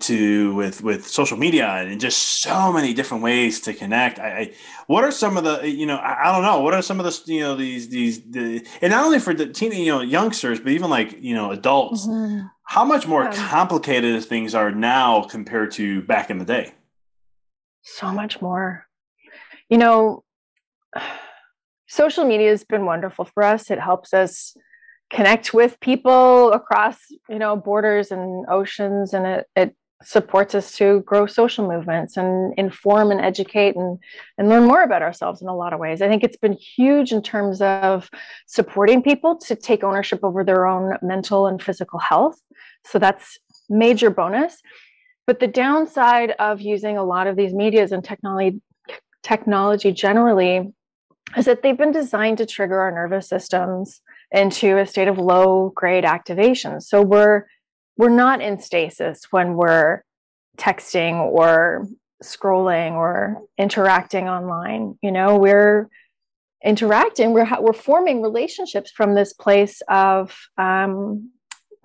to 0.00 0.54
with 0.54 0.82
with 0.82 1.06
social 1.06 1.38
media 1.38 1.66
and 1.66 1.98
just 1.98 2.42
so 2.42 2.70
many 2.70 2.92
different 2.92 3.22
ways 3.22 3.62
to 3.62 3.72
connect. 3.72 4.18
I, 4.18 4.28
I 4.28 4.54
what 4.88 5.04
are 5.04 5.10
some 5.10 5.38
of 5.38 5.44
the 5.44 5.66
you 5.66 5.86
know 5.86 5.96
I, 5.96 6.28
I, 6.28 6.32
don't 6.32 6.42
know 6.42 6.60
what 6.60 6.74
are 6.74 6.82
some 6.82 7.00
of 7.00 7.06
the 7.06 7.32
you 7.32 7.40
know 7.40 7.56
these 7.56 7.88
these 7.88 8.20
the 8.30 8.62
and 8.82 8.90
not 8.90 9.06
only 9.06 9.18
for 9.18 9.32
the 9.32 9.46
teen 9.46 9.72
you 9.72 9.86
know 9.86 10.02
youngsters 10.02 10.60
but 10.60 10.72
even 10.72 10.90
like 10.90 11.16
you 11.22 11.34
know 11.34 11.50
adults. 11.50 12.06
Mm-hmm. 12.06 12.48
How 12.64 12.84
much 12.84 13.06
more 13.06 13.24
yeah. 13.24 13.48
complicated 13.48 14.22
things 14.22 14.54
are 14.54 14.70
now 14.70 15.22
compared 15.22 15.70
to 15.80 16.02
back 16.02 16.28
in 16.28 16.36
the 16.36 16.44
day? 16.44 16.74
So 17.80 18.12
much 18.12 18.42
more. 18.42 18.86
You 19.70 19.78
know, 19.78 20.24
social 21.88 22.26
media 22.26 22.50
has 22.50 22.64
been 22.64 22.84
wonderful 22.84 23.24
for 23.24 23.42
us. 23.42 23.70
It 23.70 23.80
helps 23.80 24.12
us 24.12 24.54
connect 25.10 25.54
with 25.54 25.78
people 25.80 26.52
across 26.52 26.98
you 27.28 27.38
know 27.38 27.56
borders 27.56 28.10
and 28.10 28.46
oceans 28.48 29.14
and 29.14 29.26
it, 29.26 29.46
it 29.54 29.76
supports 30.02 30.54
us 30.54 30.76
to 30.76 31.00
grow 31.00 31.26
social 31.26 31.66
movements 31.66 32.16
and 32.16 32.52
inform 32.58 33.10
and 33.10 33.20
educate 33.20 33.74
and, 33.76 33.98
and 34.36 34.48
learn 34.48 34.64
more 34.64 34.82
about 34.82 35.02
ourselves 35.02 35.40
in 35.40 35.48
a 35.48 35.56
lot 35.56 35.72
of 35.72 35.80
ways. 35.80 36.02
I 36.02 36.08
think 36.08 36.22
it's 36.22 36.36
been 36.36 36.52
huge 36.52 37.12
in 37.12 37.22
terms 37.22 37.62
of 37.62 38.10
supporting 38.46 39.02
people 39.02 39.38
to 39.38 39.56
take 39.56 39.82
ownership 39.82 40.20
over 40.22 40.44
their 40.44 40.66
own 40.66 40.96
mental 41.00 41.46
and 41.46 41.62
physical 41.62 41.98
health. 41.98 42.38
So 42.84 42.98
that's 42.98 43.38
major 43.70 44.10
bonus. 44.10 44.60
But 45.26 45.40
the 45.40 45.48
downside 45.48 46.32
of 46.38 46.60
using 46.60 46.98
a 46.98 47.04
lot 47.04 47.26
of 47.26 47.36
these 47.36 47.52
medias 47.54 47.90
and 47.92 48.04
technology 48.04 48.60
technology 49.22 49.90
generally 49.90 50.72
is 51.36 51.46
that 51.46 51.62
they've 51.62 51.76
been 51.76 51.90
designed 51.90 52.38
to 52.38 52.46
trigger 52.46 52.78
our 52.78 52.92
nervous 52.92 53.28
systems 53.28 54.00
into 54.32 54.78
a 54.78 54.86
state 54.86 55.08
of 55.08 55.18
low 55.18 55.72
grade 55.74 56.04
activation. 56.04 56.80
So 56.80 57.02
we're 57.02 57.44
we're 57.96 58.08
not 58.08 58.42
in 58.42 58.60
stasis 58.60 59.22
when 59.30 59.54
we're 59.54 60.02
texting 60.58 61.14
or 61.14 61.86
scrolling 62.22 62.92
or 62.92 63.42
interacting 63.58 64.28
online. 64.28 64.98
You 65.02 65.12
know, 65.12 65.36
we're 65.36 65.88
interacting. 66.64 67.32
We're 67.32 67.48
we're 67.60 67.72
forming 67.72 68.22
relationships 68.22 68.90
from 68.90 69.14
this 69.14 69.32
place 69.32 69.82
of 69.88 70.36
um, 70.58 71.30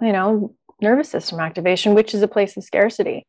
you 0.02 0.12
know 0.12 0.56
nervous 0.82 1.10
system 1.10 1.40
activation, 1.40 1.94
which 1.94 2.14
is 2.14 2.22
a 2.22 2.28
place 2.28 2.58
of 2.58 2.64
scarcity. 2.64 3.26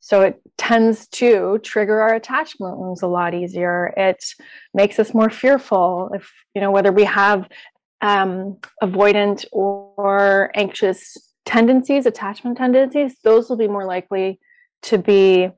So 0.00 0.22
it 0.22 0.40
tends 0.56 1.08
to 1.08 1.58
trigger 1.62 2.00
our 2.00 2.14
attachment 2.14 2.78
wounds 2.78 3.02
a 3.02 3.08
lot 3.08 3.34
easier. 3.34 3.92
It 3.96 4.24
makes 4.72 4.98
us 4.98 5.12
more 5.12 5.30
fearful 5.30 6.10
if, 6.14 6.30
you 6.54 6.60
know, 6.60 6.70
whether 6.70 6.92
we 6.92 7.04
have 7.04 7.48
um, 8.00 8.58
avoidant 8.82 9.44
or 9.52 10.50
anxious 10.54 11.16
tendencies, 11.44 12.06
attachment 12.06 12.58
tendencies, 12.58 13.16
those 13.24 13.48
will 13.48 13.56
be 13.56 13.68
more 13.68 13.86
likely 13.86 14.38
to 14.82 14.98
be 14.98 15.48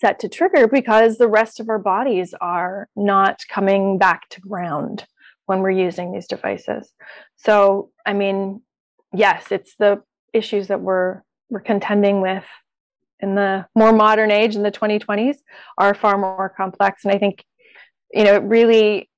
set 0.00 0.18
to 0.20 0.28
trigger 0.28 0.66
because 0.66 1.18
the 1.18 1.28
rest 1.28 1.60
of 1.60 1.68
our 1.68 1.78
bodies 1.78 2.34
are 2.40 2.88
not 2.96 3.40
coming 3.48 3.98
back 3.98 4.28
to 4.30 4.40
ground 4.40 5.04
when 5.46 5.60
we're 5.60 5.70
using 5.70 6.12
these 6.12 6.26
devices. 6.26 6.92
So, 7.36 7.90
I 8.06 8.12
mean, 8.12 8.62
yes, 9.12 9.46
it's 9.50 9.76
the 9.76 10.02
issues 10.32 10.68
that 10.68 10.80
we're 10.80 11.22
we're 11.50 11.60
contending 11.60 12.22
with 12.22 12.44
in 13.20 13.34
the 13.34 13.66
more 13.74 13.92
modern 13.92 14.30
age 14.30 14.56
in 14.56 14.62
the 14.62 14.70
2020s 14.70 15.36
are 15.76 15.92
far 15.92 16.16
more 16.16 16.48
complex 16.56 17.04
and 17.04 17.12
I 17.12 17.18
think 17.18 17.44
you 18.12 18.24
know, 18.24 18.34
it 18.34 18.42
really 18.42 19.08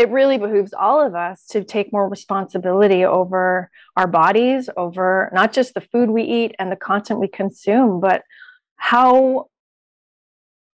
it 0.00 0.08
really 0.08 0.38
behooves 0.38 0.72
all 0.72 1.06
of 1.06 1.14
us 1.14 1.44
to 1.48 1.62
take 1.62 1.92
more 1.92 2.08
responsibility 2.08 3.04
over 3.04 3.70
our 3.96 4.06
bodies, 4.06 4.70
over 4.74 5.30
not 5.34 5.52
just 5.52 5.74
the 5.74 5.82
food 5.82 6.08
we 6.08 6.22
eat 6.22 6.54
and 6.58 6.72
the 6.72 6.76
content 6.76 7.20
we 7.20 7.28
consume, 7.28 8.00
but 8.00 8.22
how 8.76 9.48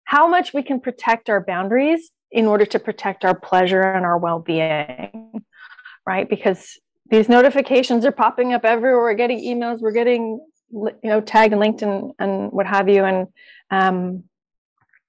how 0.05 0.27
much 0.27 0.55
we 0.55 0.62
can 0.62 0.81
protect 0.81 1.29
our 1.29 1.45
boundaries 1.45 2.11
in 2.31 2.47
order 2.47 2.65
to 2.65 2.79
protect 2.79 3.25
our 3.25 3.35
pleasure 3.35 3.83
and 3.83 4.07
our 4.07 4.17
well-being 4.17 5.45
right? 6.07 6.29
Because 6.29 6.79
these 7.11 7.29
notifications 7.29 8.07
are 8.07 8.12
popping 8.12 8.55
up 8.55 8.65
everywhere. 8.65 9.00
We're 9.00 9.15
getting 9.15 9.41
emails 9.41 9.81
we're 9.81 9.93
getting 9.93 10.41
you 10.73 10.95
know 11.05 11.21
tagged 11.21 11.53
and 11.53 11.61
linked 11.61 11.83
and, 11.83 12.12
and 12.19 12.50
what 12.50 12.67
have 12.67 12.89
you. 12.89 13.05
And 13.05 13.27
um, 13.71 14.25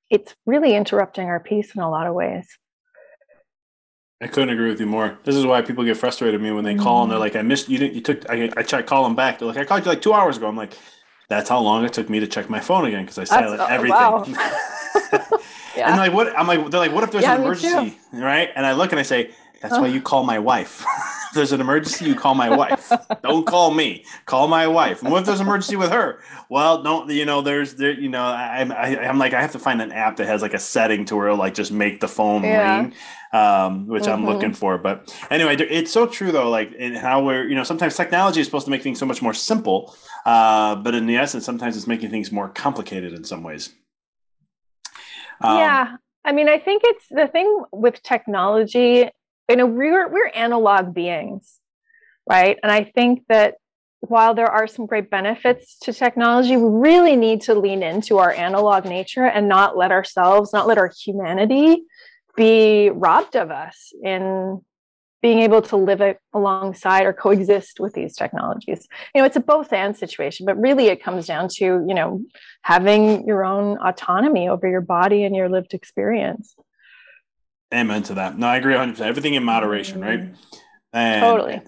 it's 0.10 0.36
really 0.46 0.76
interrupting 0.76 1.28
our 1.28 1.40
peace 1.40 1.74
in 1.74 1.82
a 1.82 1.90
lot 1.90 2.08
of 2.08 2.14
ways 2.14 2.58
I 4.22 4.28
couldn't 4.28 4.50
agree 4.50 4.70
with 4.70 4.80
you 4.80 4.86
more. 4.86 5.18
This 5.24 5.36
is 5.36 5.48
why 5.48 5.64
people 5.64 5.84
get 5.84 5.98
frustrated 5.98 6.40
with 6.40 6.48
me 6.48 6.54
when 6.54 6.64
they 6.64 6.76
call 6.76 7.02
and 7.02 7.12
they're 7.12 7.18
mm. 7.18 7.22
like, 7.22 7.36
"I 7.36 7.42
missed 7.42 7.70
you. 7.70 7.80
Didn't 7.80 7.96
you 7.96 8.02
took?" 8.02 8.30
I, 8.30 8.52
I 8.56 8.62
try 8.62 8.84
call 8.84 9.04
them 9.04 9.16
back. 9.16 9.40
They're 9.40 9.48
like, 9.48 9.58
"I 9.58 9.66
called 9.66 9.84
you 9.84 9.90
like 9.90 10.02
two 10.02 10.14
hours 10.14 10.38
ago." 10.38 10.48
I'm 10.48 10.56
like, 10.56 10.78
"That's 11.28 11.50
how 11.50 11.60
long 11.60 11.84
it 11.86 11.94
took 11.94 12.08
me 12.08 12.20
to 12.20 12.28
check 12.28 12.48
my 12.48 12.60
phone 12.60 12.86
again 12.86 13.02
because 13.02 13.18
I 13.18 13.24
silent 13.24 13.60
oh, 13.60 13.66
everything." 13.66 13.98
Wow. 13.98 14.26
yeah. 15.76 15.90
And 15.90 15.98
like, 15.98 16.14
what? 16.14 16.38
I'm 16.38 16.46
like, 16.46 16.70
they're 16.70 16.80
like, 16.80 16.92
"What 16.92 17.04
if 17.04 17.12
there's 17.12 17.24
yeah, 17.24 17.36
an 17.36 17.42
emergency?" 17.42 17.98
Right? 18.14 18.50
And 18.56 18.64
I 18.64 18.74
look 18.74 18.92
and 18.92 19.00
I 19.00 19.04
say, 19.04 19.32
"That's 19.62 19.78
why 19.78 19.88
you 19.88 20.02
call 20.02 20.24
my 20.24 20.40
wife." 20.40 20.86
if 21.32 21.36
there's 21.36 21.54
an 21.54 21.62
emergency, 21.62 22.06
you 22.06 22.16
call 22.16 22.36
my 22.36 22.54
wife. 22.54 22.92
don't 23.24 23.48
call 23.48 23.72
me. 23.72 24.04
Call 24.26 24.50
my 24.50 24.68
wife. 24.68 25.02
And 25.02 25.12
what 25.12 25.20
if 25.20 25.26
there's 25.26 25.40
an 25.40 25.48
emergency 25.48 25.78
with 25.78 25.90
her? 25.90 26.20
Well, 26.50 26.84
don't 26.84 27.10
you 27.10 27.24
know? 27.24 27.42
There's 27.42 27.76
there. 27.76 27.92
You 27.92 28.10
know, 28.10 28.22
I'm 28.22 28.72
I, 28.74 28.90
am 28.90 29.00
i 29.00 29.06
am 29.06 29.18
like 29.18 29.34
I 29.34 29.42
have 29.42 29.54
to 29.54 29.60
find 29.60 29.82
an 29.82 29.94
app 29.94 30.18
that 30.18 30.28
has 30.28 30.42
like 30.42 30.54
a 30.54 30.60
setting 30.60 31.06
to 31.06 31.16
where 31.16 31.28
it'll 31.28 31.40
like 31.40 31.54
just 31.54 31.72
make 31.72 32.02
the 32.02 32.10
phone 32.10 32.44
yeah. 32.44 32.82
ring, 32.82 32.94
um, 33.32 33.88
which 33.88 34.04
mm-hmm. 34.04 34.12
I'm 34.12 34.26
looking 34.26 34.54
for. 34.54 34.78
But 34.78 35.16
anyway, 35.32 35.56
it's 35.56 35.92
so 35.92 36.06
true 36.06 36.34
though. 36.34 36.50
Like 36.50 36.74
in 36.74 36.94
how 36.96 37.24
we're 37.24 37.48
you 37.48 37.56
know 37.56 37.64
sometimes 37.64 37.96
technology 37.96 38.42
is 38.42 38.48
supposed 38.48 38.66
to 38.66 38.72
make 38.72 38.84
things 38.84 39.00
so 39.00 39.06
much 39.06 39.22
more 39.22 39.34
simple, 39.34 39.96
uh, 40.26 40.76
but 40.76 40.94
in 40.96 41.06
the 41.06 41.16
essence, 41.16 41.46
sometimes 41.46 41.78
it's 41.78 41.88
making 41.88 42.10
things 42.10 42.30
more 42.30 42.50
complicated 42.50 43.14
in 43.14 43.24
some 43.24 43.42
ways. 43.42 43.74
Um, 45.40 45.58
yeah. 45.58 45.96
I 46.24 46.34
mean, 46.34 46.50
I 46.50 46.60
think 46.60 46.84
it's 46.86 47.06
the 47.10 47.28
thing 47.28 47.64
with 47.72 48.04
technology 48.04 49.10
you 49.50 49.56
know 49.56 49.66
we're 49.66 50.10
we're 50.10 50.30
analog 50.30 50.94
beings 50.94 51.58
right? 52.30 52.58
And 52.62 52.72
i 52.72 52.84
think 52.84 53.24
that 53.30 53.56
while 54.02 54.34
there 54.34 54.48
are 54.48 54.68
some 54.68 54.88
great 54.88 55.10
benefits 55.10 55.78
to 55.80 55.94
technology 55.94 56.58
we 56.58 56.70
really 56.70 57.16
need 57.16 57.42
to 57.42 57.54
lean 57.54 57.84
into 57.84 58.18
our 58.18 58.32
analog 58.32 58.86
nature 58.86 59.26
and 59.26 59.48
not 59.48 59.78
let 59.78 59.92
ourselves 59.92 60.52
not 60.54 60.68
let 60.68 60.78
our 60.78 60.92
humanity 61.04 61.84
be 62.36 62.90
robbed 62.90 63.36
of 63.36 63.52
us 63.52 63.94
in 64.04 64.62
being 65.22 65.40
able 65.40 65.62
to 65.62 65.78
live 65.78 66.02
alongside 66.34 67.06
or 67.06 67.14
coexist 67.14 67.80
with 67.80 67.94
these 67.94 68.16
technologies. 68.16 68.88
You 69.14 69.22
know 69.22 69.26
it's 69.26 69.36
a 69.36 69.42
both 69.42 69.72
and 69.72 69.96
situation 69.96 70.46
but 70.46 70.60
really 70.60 70.88
it 70.88 71.04
comes 71.04 71.28
down 71.28 71.48
to 71.58 71.86
you 71.88 71.94
know 71.94 72.22
having 72.64 73.28
your 73.28 73.46
own 73.46 73.78
autonomy 73.78 74.50
over 74.50 74.68
your 74.68 74.82
body 74.82 75.24
and 75.24 75.36
your 75.36 75.50
lived 75.50 75.74
experience 75.74 76.56
Amen 77.74 78.04
to 78.04 78.16
that. 78.16 78.38
No, 78.38 78.48
I 78.48 78.58
agree 78.58 78.74
100. 78.74 78.92
percent 78.94 79.10
Everything 79.10 79.34
in 79.36 79.44
moderation, 79.44 80.02
right? 80.02 80.20
Mm-hmm. 80.20 80.34
And 80.94 81.22
totally. 81.22 81.62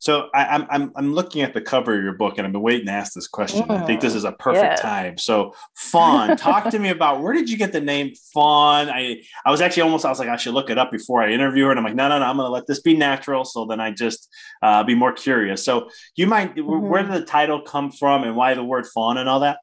So 0.00 0.30
I, 0.34 0.54
am 0.54 0.66
I'm 0.70 0.92
I'm 0.96 1.14
looking 1.14 1.42
at 1.42 1.52
the 1.52 1.60
cover 1.60 1.94
of 1.94 2.02
your 2.02 2.14
book, 2.14 2.38
and 2.38 2.46
I've 2.46 2.52
been 2.52 2.62
waiting 2.62 2.86
to 2.86 2.92
ask 2.92 3.12
this 3.12 3.28
question. 3.28 3.68
Mm, 3.68 3.82
I 3.82 3.86
think 3.86 4.00
this 4.00 4.14
is 4.14 4.24
a 4.24 4.32
perfect 4.32 4.80
time. 4.80 5.18
So, 5.18 5.54
Fawn, 5.76 6.38
talk 6.38 6.70
to 6.70 6.78
me 6.78 6.88
about 6.88 7.20
where 7.20 7.34
did 7.34 7.50
you 7.50 7.58
get 7.58 7.72
the 7.72 7.82
name 7.82 8.14
Fawn? 8.32 8.88
I 8.88 9.20
I 9.44 9.50
was 9.50 9.60
actually 9.60 9.82
almost 9.82 10.06
I 10.06 10.08
was 10.08 10.18
like 10.18 10.30
I 10.30 10.36
should 10.36 10.54
look 10.54 10.70
it 10.70 10.78
up 10.78 10.90
before 10.90 11.22
I 11.22 11.30
interview 11.30 11.64
her, 11.64 11.70
and 11.70 11.78
I'm 11.78 11.84
like 11.84 11.94
no 11.94 12.08
no 12.08 12.18
no 12.18 12.24
I'm 12.24 12.36
going 12.36 12.46
to 12.46 12.50
let 12.50 12.66
this 12.66 12.80
be 12.80 12.96
natural. 12.96 13.44
So 13.44 13.66
then 13.66 13.78
I 13.78 13.90
just 13.90 14.26
uh, 14.62 14.82
be 14.84 14.94
more 14.94 15.12
curious. 15.12 15.62
So 15.62 15.90
you 16.16 16.26
might 16.26 16.56
mm-hmm. 16.56 16.88
where 16.88 17.02
did 17.02 17.12
the 17.12 17.26
title 17.26 17.60
come 17.60 17.92
from, 17.92 18.24
and 18.24 18.34
why 18.34 18.54
the 18.54 18.64
word 18.64 18.86
Fawn 18.86 19.18
and 19.18 19.28
all 19.28 19.40
that? 19.40 19.58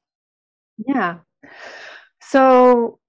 Yeah. 0.86 1.18
So 2.22 3.00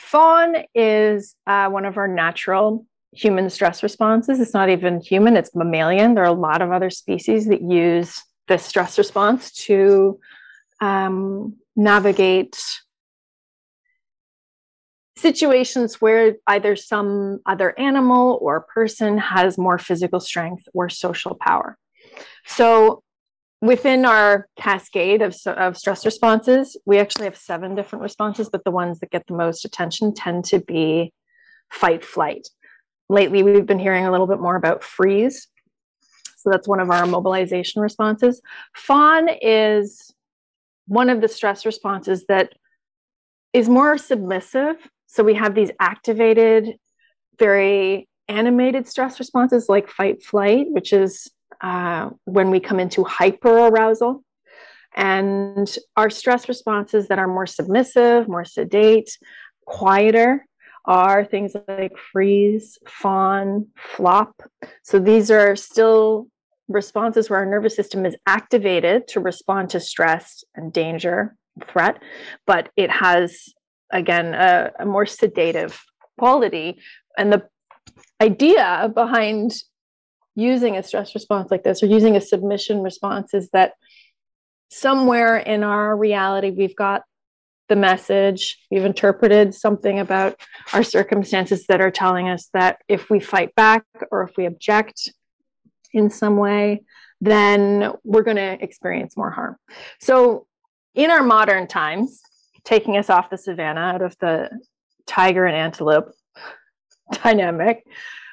Fawn 0.00 0.56
is 0.74 1.36
uh, 1.46 1.68
one 1.68 1.84
of 1.84 1.98
our 1.98 2.08
natural 2.08 2.86
human 3.12 3.50
stress 3.50 3.82
responses. 3.82 4.40
It's 4.40 4.54
not 4.54 4.70
even 4.70 5.00
human, 5.00 5.36
it's 5.36 5.54
mammalian. 5.54 6.14
There 6.14 6.24
are 6.24 6.26
a 6.26 6.32
lot 6.32 6.62
of 6.62 6.72
other 6.72 6.90
species 6.90 7.46
that 7.46 7.62
use 7.62 8.20
this 8.48 8.64
stress 8.64 8.98
response 8.98 9.52
to 9.66 10.18
um, 10.80 11.56
navigate 11.76 12.58
situations 15.16 16.00
where 16.00 16.36
either 16.46 16.76
some 16.76 17.40
other 17.44 17.78
animal 17.78 18.38
or 18.40 18.62
person 18.62 19.18
has 19.18 19.58
more 19.58 19.78
physical 19.78 20.18
strength 20.18 20.64
or 20.72 20.88
social 20.88 21.34
power. 21.34 21.76
So 22.46 23.02
within 23.60 24.04
our 24.04 24.46
cascade 24.56 25.22
of, 25.22 25.36
of 25.46 25.76
stress 25.76 26.04
responses, 26.04 26.76
we 26.86 26.98
actually 26.98 27.24
have 27.24 27.36
seven 27.36 27.74
different 27.74 28.02
responses, 28.02 28.48
but 28.48 28.64
the 28.64 28.70
ones 28.70 29.00
that 29.00 29.10
get 29.10 29.26
the 29.26 29.34
most 29.34 29.64
attention 29.64 30.14
tend 30.14 30.44
to 30.46 30.60
be 30.60 31.12
fight 31.70 32.04
flight. 32.04 32.48
Lately, 33.08 33.42
we've 33.42 33.66
been 33.66 33.78
hearing 33.78 34.06
a 34.06 34.10
little 34.10 34.26
bit 34.26 34.40
more 34.40 34.56
about 34.56 34.82
freeze. 34.82 35.48
So 36.36 36.48
that's 36.50 36.68
one 36.68 36.80
of 36.80 36.90
our 36.90 37.06
mobilization 37.06 37.82
responses. 37.82 38.40
Fawn 38.74 39.28
is 39.42 40.10
one 40.86 41.10
of 41.10 41.20
the 41.20 41.28
stress 41.28 41.66
responses 41.66 42.24
that 42.28 42.54
is 43.52 43.68
more 43.68 43.98
submissive. 43.98 44.76
So 45.06 45.22
we 45.22 45.34
have 45.34 45.54
these 45.54 45.70
activated, 45.80 46.76
very 47.38 48.08
animated 48.28 48.86
stress 48.86 49.18
responses 49.18 49.68
like 49.68 49.88
fight 49.88 50.22
flight, 50.22 50.66
which 50.70 50.92
is 50.92 51.30
uh, 51.60 52.10
when 52.24 52.50
we 52.50 52.60
come 52.60 52.80
into 52.80 53.04
hyper 53.04 53.66
arousal. 53.68 54.24
And 54.96 55.72
our 55.96 56.10
stress 56.10 56.48
responses 56.48 57.08
that 57.08 57.18
are 57.18 57.28
more 57.28 57.46
submissive, 57.46 58.28
more 58.28 58.44
sedate, 58.44 59.16
quieter 59.66 60.44
are 60.84 61.24
things 61.24 61.54
like 61.68 61.96
freeze, 62.12 62.78
fawn, 62.86 63.68
flop. 63.76 64.42
So 64.82 64.98
these 64.98 65.30
are 65.30 65.54
still 65.54 66.26
responses 66.68 67.28
where 67.28 67.40
our 67.40 67.46
nervous 67.46 67.76
system 67.76 68.06
is 68.06 68.16
activated 68.26 69.06
to 69.08 69.20
respond 69.20 69.70
to 69.70 69.80
stress 69.80 70.42
and 70.54 70.72
danger, 70.72 71.36
threat, 71.68 72.00
but 72.46 72.70
it 72.76 72.90
has, 72.90 73.48
again, 73.92 74.34
a, 74.34 74.70
a 74.80 74.86
more 74.86 75.06
sedative 75.06 75.80
quality. 76.18 76.78
And 77.18 77.32
the 77.32 77.46
idea 78.20 78.90
behind 78.94 79.52
using 80.34 80.76
a 80.76 80.82
stress 80.82 81.14
response 81.14 81.50
like 81.50 81.64
this 81.64 81.82
or 81.82 81.86
using 81.86 82.16
a 82.16 82.20
submission 82.20 82.82
response 82.82 83.34
is 83.34 83.50
that 83.50 83.72
somewhere 84.70 85.36
in 85.36 85.64
our 85.64 85.96
reality 85.96 86.50
we've 86.50 86.76
got 86.76 87.02
the 87.68 87.76
message 87.76 88.58
we've 88.70 88.84
interpreted 88.84 89.54
something 89.54 89.98
about 89.98 90.40
our 90.72 90.82
circumstances 90.82 91.66
that 91.66 91.80
are 91.80 91.90
telling 91.90 92.28
us 92.28 92.48
that 92.52 92.78
if 92.88 93.10
we 93.10 93.20
fight 93.20 93.54
back 93.54 93.84
or 94.10 94.22
if 94.22 94.36
we 94.36 94.46
object 94.46 95.12
in 95.92 96.10
some 96.10 96.36
way 96.36 96.82
then 97.20 97.92
we're 98.02 98.22
going 98.22 98.38
to 98.38 98.64
experience 98.64 99.14
more 99.14 99.30
harm. 99.30 99.56
So 100.00 100.46
in 100.94 101.10
our 101.10 101.22
modern 101.22 101.66
times 101.66 102.22
taking 102.64 102.96
us 102.96 103.10
off 103.10 103.30
the 103.30 103.38
savannah 103.38 103.80
out 103.80 104.02
of 104.02 104.16
the 104.20 104.50
tiger 105.06 105.46
and 105.46 105.56
antelope 105.56 106.12
dynamic 107.22 107.84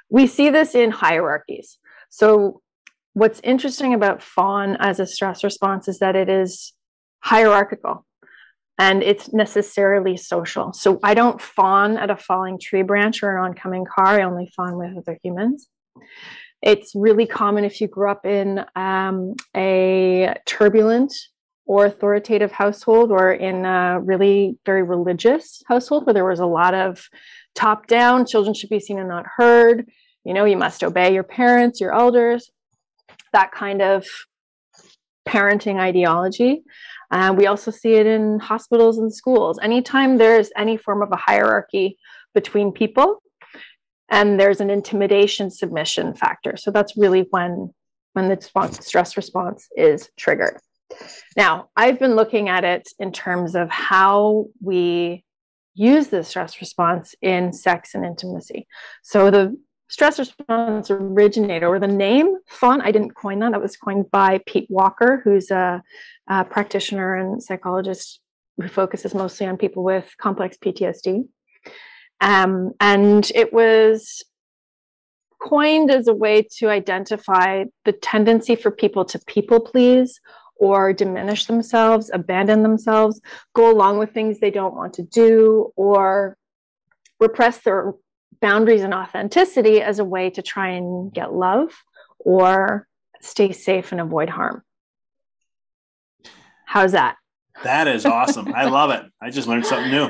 we 0.10 0.28
see 0.28 0.50
this 0.50 0.76
in 0.76 0.92
hierarchies 0.92 1.78
so, 2.10 2.62
what's 3.14 3.40
interesting 3.44 3.94
about 3.94 4.22
fawn 4.22 4.78
as 4.80 5.00
a 5.00 5.08
stress 5.08 5.44
response 5.44 5.88
is 5.88 6.00
that 6.00 6.16
it 6.16 6.30
is 6.30 6.74
hierarchical 7.20 8.06
and 8.78 9.02
it's 9.02 9.34
necessarily 9.34 10.18
social. 10.18 10.72
So, 10.74 11.00
I 11.04 11.14
don't 11.14 11.42
fawn 11.42 11.98
at 11.98 12.10
a 12.10 12.18
falling 12.18 12.60
tree 12.60 12.84
branch 12.84 13.24
or 13.24 13.38
an 13.38 13.44
oncoming 13.44 13.86
car, 13.86 14.20
I 14.20 14.24
only 14.24 14.52
fawn 14.56 14.78
with 14.78 14.98
other 14.98 15.18
humans. 15.24 15.68
It's 16.62 16.94
really 16.96 17.28
common 17.28 17.64
if 17.64 17.82
you 17.82 17.88
grew 17.88 18.10
up 18.10 18.26
in 18.26 18.66
um, 18.76 19.36
a 19.56 20.36
turbulent 20.46 21.14
or 21.68 21.86
authoritative 21.86 22.52
household 22.52 23.12
or 23.12 23.32
in 23.32 23.66
a 23.66 24.00
really 24.02 24.58
very 24.66 24.84
religious 24.84 25.62
household 25.68 26.06
where 26.06 26.14
there 26.14 26.26
was 26.26 26.40
a 26.40 26.46
lot 26.46 26.74
of 26.74 27.08
top 27.54 27.88
down, 27.88 28.26
children 28.26 28.54
should 28.54 28.70
be 28.70 28.80
seen 28.80 28.98
and 28.98 29.10
not 29.10 29.26
heard 29.36 29.88
you 30.28 30.34
know 30.34 30.46
you 30.46 30.58
must 30.58 30.84
obey 30.84 31.14
your 31.14 31.24
parents 31.24 31.80
your 31.80 31.94
elders 31.94 32.52
that 33.34 33.52
kind 33.52 33.82
of 33.82 34.06
parenting 35.28 35.80
ideology. 35.80 36.64
Uh, 37.12 37.34
we 37.38 37.48
also 37.48 37.72
see 37.72 37.94
it 37.94 38.06
in 38.06 38.40
hospitals 38.40 38.98
and 38.98 39.14
schools. 39.14 39.60
Anytime 39.62 40.18
there's 40.18 40.50
any 40.56 40.78
form 40.78 41.02
of 41.02 41.12
a 41.12 41.18
hierarchy 41.18 41.98
between 42.34 42.72
people 42.72 43.22
and 44.10 44.40
there's 44.40 44.62
an 44.62 44.70
intimidation 44.70 45.50
submission 45.50 46.14
factor. 46.14 46.56
So 46.58 46.72
that's 46.72 46.98
really 46.98 47.28
when 47.30 47.74
when 48.14 48.30
the 48.30 48.72
stress 48.82 49.16
response 49.16 49.68
is 49.76 50.10
triggered. 50.18 50.58
Now 51.36 51.70
i've 51.76 52.00
been 52.00 52.16
looking 52.16 52.50
at 52.50 52.64
it 52.64 52.88
in 53.00 53.12
terms 53.12 53.56
of 53.56 53.70
how 53.70 54.48
we 54.62 55.24
use 55.76 56.08
the 56.08 56.24
stress 56.24 56.60
response 56.60 57.14
in 57.22 57.54
sex 57.54 57.94
and 57.94 58.04
intimacy. 58.04 58.68
So 59.04 59.30
the 59.30 59.56
stress 59.90 60.20
response 60.20 60.92
originator 60.92 61.68
or 61.68 61.80
the 61.80 61.88
name 61.88 62.36
fawn 62.48 62.82
i 62.82 62.92
didn't 62.92 63.16
coin 63.16 63.40
that 63.40 63.52
that 63.52 63.62
was 63.62 63.78
coined 63.78 64.10
by 64.12 64.40
pete 64.46 64.68
walker 64.70 65.22
who's 65.24 65.50
a, 65.50 65.82
a 66.28 66.44
practitioner 66.44 67.16
and 67.16 67.42
psychologist 67.42 68.20
who 68.58 68.68
focuses 68.68 69.14
mostly 69.14 69.46
on 69.46 69.58
people 69.58 69.84
with 69.84 70.14
complex 70.20 70.58
PTSD. 70.58 71.28
Um, 72.20 72.72
and 72.80 73.32
it 73.36 73.54
was 73.54 74.24
coined 75.42 75.92
as 75.92 76.08
a 76.08 76.14
way 76.14 76.48
to 76.58 76.70
identify 76.70 77.66
the 77.86 77.92
tendency 77.92 78.56
for 78.56 78.72
people 78.72 79.06
to 79.06 79.20
people 79.28 79.60
please 79.60 80.20
or 80.56 80.92
diminish 80.92 81.46
themselves, 81.46 82.10
abandon 82.12 82.64
themselves, 82.64 83.22
go 83.54 83.72
along 83.72 84.00
with 84.00 84.12
things 84.12 84.40
they 84.40 84.50
don't 84.50 84.74
want 84.74 84.94
to 84.94 85.04
do, 85.04 85.72
or 85.76 86.36
repress 87.20 87.60
their 87.60 87.94
boundaries 88.42 88.84
and 88.84 88.94
authenticity 88.94 89.82
as 89.82 90.00
a 90.00 90.06
way 90.06 90.30
to 90.32 90.42
try 90.42 90.70
and 90.70 91.14
get 91.14 91.34
love 91.34 91.72
or 92.20 92.88
stay 93.22 93.52
safe 93.52 93.92
and 93.92 94.02
avoid 94.02 94.30
harm. 94.30 94.64
How's 96.66 96.92
that? 96.92 97.18
That 97.64 97.88
is 97.88 98.06
awesome. 98.06 98.54
I 98.54 98.66
love 98.66 98.92
it. 98.92 99.04
I 99.22 99.30
just 99.30 99.48
learned 99.48 99.66
something 99.66 99.92
new. 99.92 100.10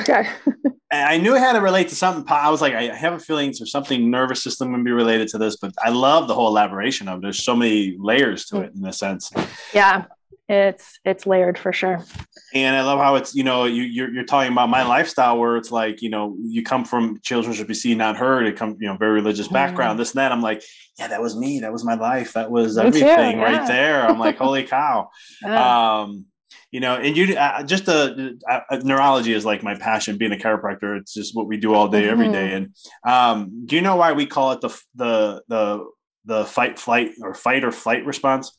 Okay. 0.00 0.28
I 0.92 1.18
knew 1.18 1.34
it 1.34 1.40
had 1.40 1.54
to 1.54 1.60
relate 1.60 1.88
to 1.88 1.96
something. 1.96 2.24
I 2.28 2.50
was 2.50 2.60
like, 2.60 2.74
I 2.74 2.94
have 2.94 3.14
a 3.14 3.18
feeling 3.18 3.52
there's 3.58 3.70
something 3.70 4.10
nervous 4.10 4.42
system 4.42 4.72
to 4.72 4.82
be 4.82 4.92
related 4.92 5.28
to 5.28 5.38
this, 5.38 5.56
but 5.56 5.72
I 5.82 5.90
love 5.90 6.28
the 6.28 6.34
whole 6.34 6.48
elaboration 6.48 7.08
of 7.08 7.18
it. 7.18 7.22
There's 7.22 7.42
so 7.42 7.56
many 7.56 7.96
layers 7.98 8.44
to 8.46 8.56
mm. 8.56 8.64
it 8.64 8.72
in 8.76 8.84
a 8.84 8.92
sense. 8.92 9.32
Yeah, 9.72 10.04
it's 10.48 10.98
it's 11.04 11.26
layered 11.26 11.58
for 11.58 11.72
sure. 11.72 12.04
And 12.52 12.76
I 12.76 12.82
love 12.82 12.98
how 12.98 13.14
it's 13.14 13.34
you 13.34 13.44
know 13.44 13.64
you 13.64 13.82
you're, 13.82 14.12
you're 14.12 14.24
talking 14.24 14.52
about 14.52 14.68
my 14.68 14.82
lifestyle 14.82 15.38
where 15.38 15.56
it's 15.56 15.72
like 15.72 16.02
you 16.02 16.10
know 16.10 16.36
you 16.42 16.62
come 16.62 16.84
from 16.84 17.18
children 17.22 17.54
should 17.54 17.66
be 17.66 17.74
seen 17.74 17.98
not 17.98 18.16
heard. 18.16 18.46
It 18.46 18.56
come 18.56 18.76
you 18.78 18.88
know 18.88 18.96
very 18.96 19.12
religious 19.12 19.48
background. 19.48 19.96
Mm. 19.96 20.02
This 20.02 20.10
and 20.10 20.18
that. 20.18 20.32
I'm 20.32 20.42
like, 20.42 20.62
yeah, 20.98 21.08
that 21.08 21.22
was 21.22 21.34
me. 21.34 21.60
That 21.60 21.72
was 21.72 21.84
my 21.84 21.94
life. 21.94 22.34
That 22.34 22.50
was 22.50 22.76
me 22.76 22.82
everything 22.82 23.08
too, 23.08 23.38
yeah. 23.38 23.42
right 23.42 23.66
there. 23.66 24.06
I'm 24.06 24.18
like, 24.18 24.36
holy 24.36 24.62
cow. 24.64 25.08
Yeah. 25.42 26.00
Um, 26.02 26.26
you 26.70 26.80
know, 26.80 26.96
and 26.96 27.16
you 27.16 27.36
uh, 27.36 27.62
just 27.62 27.88
a, 27.88 28.34
uh, 28.50 28.60
uh, 28.68 28.80
neurology 28.82 29.32
is 29.32 29.44
like 29.46 29.62
my 29.62 29.76
passion. 29.76 30.18
Being 30.18 30.32
a 30.32 30.36
chiropractor, 30.36 30.98
it's 30.98 31.14
just 31.14 31.34
what 31.34 31.46
we 31.46 31.56
do 31.56 31.72
all 31.72 31.88
day, 31.88 32.02
mm-hmm. 32.02 32.10
every 32.10 32.32
day. 32.32 32.52
And 32.52 32.74
um, 33.06 33.64
do 33.64 33.76
you 33.76 33.82
know 33.82 33.96
why 33.96 34.12
we 34.12 34.26
call 34.26 34.52
it 34.52 34.60
the 34.60 34.78
the 34.94 35.42
the 35.48 35.86
the 36.26 36.44
fight 36.44 36.78
flight 36.78 37.12
or 37.22 37.32
fight 37.32 37.64
or 37.64 37.72
flight 37.72 38.04
response? 38.04 38.58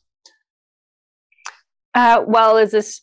Uh, 1.96 2.22
well, 2.24 2.56
is 2.56 2.70
this 2.70 3.00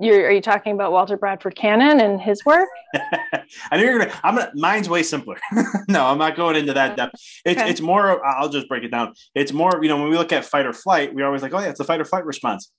you're, 0.00 0.26
are 0.26 0.32
you 0.32 0.40
talking 0.40 0.72
about 0.72 0.90
Walter 0.90 1.16
Bradford 1.16 1.54
Cannon 1.54 2.00
and 2.00 2.20
his 2.20 2.44
work? 2.44 2.68
I 2.94 3.76
know 3.76 3.82
you're 3.82 3.98
gonna. 4.00 4.12
I'm 4.24 4.34
gonna. 4.34 4.50
Mine's 4.54 4.88
way 4.88 5.04
simpler. 5.04 5.36
no, 5.88 6.06
I'm 6.06 6.18
not 6.18 6.34
going 6.34 6.56
into 6.56 6.72
that 6.72 6.96
depth. 6.96 7.14
It's 7.44 7.60
okay. 7.60 7.70
it's 7.70 7.80
more. 7.80 8.24
I'll 8.26 8.48
just 8.48 8.68
break 8.68 8.82
it 8.82 8.90
down. 8.90 9.14
It's 9.36 9.52
more. 9.52 9.78
You 9.80 9.88
know, 9.88 9.98
when 9.98 10.10
we 10.10 10.18
look 10.18 10.32
at 10.32 10.44
fight 10.44 10.66
or 10.66 10.72
flight, 10.72 11.14
we 11.14 11.22
always 11.22 11.42
like, 11.42 11.54
oh 11.54 11.60
yeah, 11.60 11.68
it's 11.68 11.78
a 11.78 11.84
fight 11.84 12.00
or 12.00 12.04
flight 12.04 12.24
response 12.24 12.72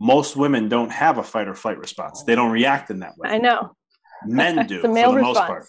most 0.00 0.34
women 0.34 0.68
don't 0.68 0.90
have 0.90 1.18
a 1.18 1.22
fight 1.22 1.46
or 1.46 1.54
flight 1.54 1.78
response. 1.78 2.24
They 2.24 2.34
don't 2.34 2.50
react 2.50 2.90
in 2.90 3.00
that 3.00 3.16
way. 3.18 3.28
I 3.28 3.38
know. 3.38 3.76
Men 4.24 4.66
do 4.66 4.80
for 4.80 4.88
the 4.88 4.94
response. 4.94 5.22
most 5.22 5.38
part. 5.38 5.66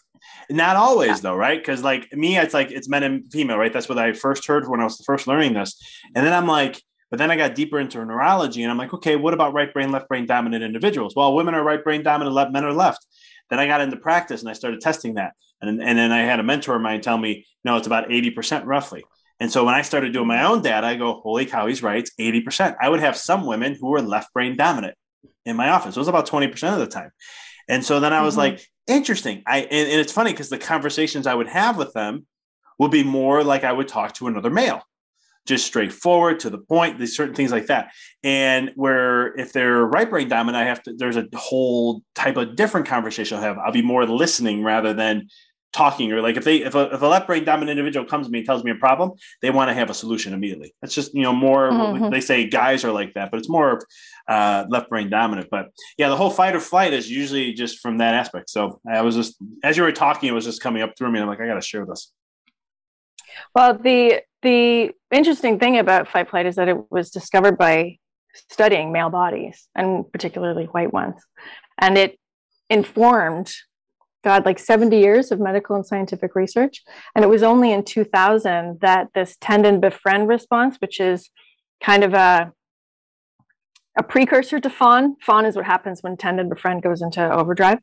Not 0.49 0.77
always 0.77 1.09
yeah. 1.09 1.17
though, 1.17 1.35
right? 1.35 1.59
Because 1.59 1.83
like 1.83 2.11
me, 2.13 2.37
it's 2.37 2.53
like 2.53 2.71
it's 2.71 2.87
men 2.87 3.03
and 3.03 3.31
female, 3.31 3.57
right? 3.57 3.73
That's 3.73 3.89
what 3.89 3.97
I 3.97 4.13
first 4.13 4.47
heard 4.47 4.67
when 4.69 4.79
I 4.79 4.85
was 4.85 5.03
first 5.05 5.27
learning 5.27 5.53
this. 5.53 5.77
And 6.15 6.25
then 6.25 6.33
I'm 6.33 6.47
like, 6.47 6.81
but 7.11 7.19
then 7.19 7.29
I 7.29 7.35
got 7.35 7.53
deeper 7.53 7.79
into 7.79 8.03
neurology 8.03 8.63
and 8.63 8.71
I'm 8.71 8.77
like, 8.77 8.93
okay, 8.93 9.15
what 9.15 9.33
about 9.33 9.53
right 9.53 9.71
brain, 9.71 9.91
left 9.91 10.07
brain 10.07 10.25
dominant 10.25 10.63
individuals? 10.63 11.13
Well, 11.15 11.35
women 11.35 11.53
are 11.53 11.63
right 11.63 11.83
brain 11.83 12.01
dominant, 12.01 12.33
left 12.33 12.51
men 12.51 12.65
are 12.65 12.73
left. 12.73 13.05
Then 13.49 13.59
I 13.59 13.67
got 13.67 13.81
into 13.81 13.97
practice 13.97 14.41
and 14.41 14.49
I 14.49 14.53
started 14.53 14.81
testing 14.81 15.15
that. 15.15 15.33
And, 15.61 15.83
and 15.83 15.99
then 15.99 16.11
I 16.11 16.21
had 16.21 16.39
a 16.39 16.43
mentor 16.43 16.75
of 16.75 16.81
mine 16.81 17.01
tell 17.01 17.17
me, 17.17 17.45
no, 17.63 17.77
it's 17.77 17.85
about 17.85 18.09
80% 18.09 18.65
roughly. 18.65 19.03
And 19.39 19.51
so 19.51 19.65
when 19.65 19.75
I 19.75 19.81
started 19.81 20.13
doing 20.13 20.27
my 20.27 20.45
own 20.45 20.61
data, 20.61 20.87
I 20.87 20.95
go, 20.95 21.19
holy 21.21 21.45
cow, 21.45 21.67
he's 21.67 21.83
right. 21.83 21.99
It's 21.99 22.11
80%. 22.19 22.77
I 22.81 22.89
would 22.89 23.01
have 23.01 23.17
some 23.17 23.45
women 23.45 23.75
who 23.79 23.89
were 23.89 24.01
left 24.01 24.33
brain 24.33 24.55
dominant 24.55 24.95
in 25.45 25.55
my 25.55 25.69
office. 25.69 25.95
It 25.95 25.99
was 25.99 26.07
about 26.07 26.29
20% 26.29 26.73
of 26.73 26.79
the 26.79 26.87
time. 26.87 27.11
And 27.67 27.83
so 27.83 27.99
then 27.99 28.13
I 28.13 28.21
was 28.21 28.33
mm-hmm. 28.33 28.55
like, 28.55 28.61
interesting. 28.87 29.43
I 29.45 29.59
and, 29.59 29.89
and 29.89 29.99
it's 29.99 30.11
funny 30.11 30.31
because 30.31 30.49
the 30.49 30.57
conversations 30.57 31.27
I 31.27 31.33
would 31.33 31.47
have 31.47 31.77
with 31.77 31.93
them 31.93 32.25
would 32.79 32.91
be 32.91 33.03
more 33.03 33.43
like 33.43 33.63
I 33.63 33.71
would 33.71 33.87
talk 33.87 34.13
to 34.15 34.27
another 34.27 34.49
male, 34.49 34.81
just 35.45 35.65
straightforward 35.65 36.39
to 36.39 36.49
the 36.49 36.57
point, 36.57 36.99
these 36.99 37.15
certain 37.15 37.35
things 37.35 37.51
like 37.51 37.67
that. 37.67 37.91
And 38.23 38.71
where 38.75 39.37
if 39.39 39.53
they're 39.53 39.85
right 39.85 40.09
brain 40.09 40.27
dominant, 40.27 40.63
I 40.63 40.67
have 40.67 40.83
to, 40.83 40.93
there's 40.93 41.17
a 41.17 41.27
whole 41.33 42.03
type 42.15 42.37
of 42.37 42.55
different 42.55 42.87
conversation 42.87 43.37
I'll 43.37 43.43
have. 43.43 43.57
I'll 43.57 43.71
be 43.71 43.81
more 43.81 44.05
listening 44.05 44.63
rather 44.63 44.93
than 44.93 45.27
talking 45.73 46.11
or 46.11 46.21
like 46.21 46.35
if 46.35 46.43
they 46.43 46.57
if 46.57 46.75
a, 46.75 46.93
if 46.93 47.01
a 47.01 47.05
left 47.05 47.27
brain 47.27 47.45
dominant 47.45 47.71
individual 47.79 48.05
comes 48.05 48.27
to 48.27 48.31
me 48.31 48.39
and 48.39 48.45
tells 48.45 48.63
me 48.63 48.71
a 48.71 48.75
problem 48.75 49.11
they 49.41 49.49
want 49.49 49.69
to 49.69 49.73
have 49.73 49.89
a 49.89 49.93
solution 49.93 50.33
immediately 50.33 50.73
that's 50.81 50.93
just 50.93 51.13
you 51.13 51.21
know 51.21 51.31
more 51.31 51.71
mm-hmm. 51.71 52.09
they 52.09 52.19
say 52.19 52.45
guys 52.45 52.83
are 52.83 52.91
like 52.91 53.13
that 53.13 53.31
but 53.31 53.37
it's 53.37 53.47
more 53.49 53.79
uh, 54.27 54.65
left 54.69 54.89
brain 54.89 55.09
dominant 55.09 55.47
but 55.49 55.67
yeah 55.97 56.09
the 56.09 56.15
whole 56.15 56.29
fight 56.29 56.55
or 56.55 56.59
flight 56.59 56.93
is 56.93 57.09
usually 57.09 57.53
just 57.53 57.79
from 57.79 57.99
that 57.99 58.13
aspect 58.13 58.49
so 58.49 58.81
i 58.91 59.01
was 59.01 59.15
just 59.15 59.37
as 59.63 59.77
you 59.77 59.83
were 59.83 59.91
talking 59.93 60.27
it 60.27 60.33
was 60.33 60.45
just 60.45 60.61
coming 60.61 60.81
up 60.81 60.91
through 60.97 61.09
me 61.09 61.19
i'm 61.19 61.27
like 61.27 61.39
i 61.39 61.47
gotta 61.47 61.61
share 61.61 61.85
this 61.85 62.11
well 63.55 63.77
the 63.77 64.21
the 64.41 64.91
interesting 65.11 65.59
thing 65.59 65.77
about 65.77 66.07
fight 66.07 66.29
flight 66.29 66.45
is 66.45 66.55
that 66.55 66.67
it 66.67 66.91
was 66.91 67.11
discovered 67.11 67.57
by 67.57 67.97
studying 68.49 68.91
male 68.91 69.09
bodies 69.09 69.67
and 69.75 70.09
particularly 70.11 70.65
white 70.65 70.93
ones 70.93 71.21
and 71.77 71.97
it 71.97 72.17
informed 72.69 73.53
God, 74.23 74.45
like 74.45 74.59
70 74.59 74.97
years 74.97 75.31
of 75.31 75.39
medical 75.39 75.75
and 75.75 75.85
scientific 75.85 76.35
research. 76.35 76.83
And 77.15 77.25
it 77.25 77.27
was 77.27 77.43
only 77.43 77.71
in 77.71 77.83
2000 77.83 78.79
that 78.81 79.07
this 79.15 79.37
tend 79.41 79.65
and 79.65 79.81
befriend 79.81 80.27
response, 80.27 80.77
which 80.79 80.99
is 80.99 81.29
kind 81.83 82.03
of 82.03 82.13
a, 82.13 82.51
a 83.97 84.03
precursor 84.03 84.59
to 84.59 84.69
fawn, 84.69 85.15
fawn 85.21 85.45
is 85.45 85.55
what 85.55 85.65
happens 85.65 86.01
when 86.01 86.15
tend 86.15 86.39
and 86.39 86.49
befriend 86.49 86.81
goes 86.81 87.01
into 87.01 87.29
overdrive, 87.29 87.79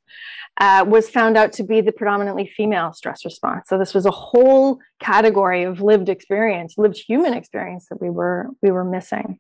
uh, 0.61 0.85
was 0.89 1.11
found 1.11 1.37
out 1.37 1.53
to 1.53 1.63
be 1.63 1.81
the 1.81 1.93
predominantly 1.93 2.51
female 2.57 2.93
stress 2.93 3.25
response. 3.25 3.69
So 3.69 3.79
this 3.79 3.95
was 3.95 4.07
a 4.07 4.11
whole 4.11 4.79
category 5.01 5.65
of 5.65 5.81
lived 5.83 6.09
experience, 6.09 6.75
lived 6.79 6.97
human 6.97 7.35
experience 7.35 7.87
that 7.91 8.01
we 8.01 8.11
were 8.11 8.49
we 8.63 8.71
were 8.71 8.85
missing. 8.85 9.39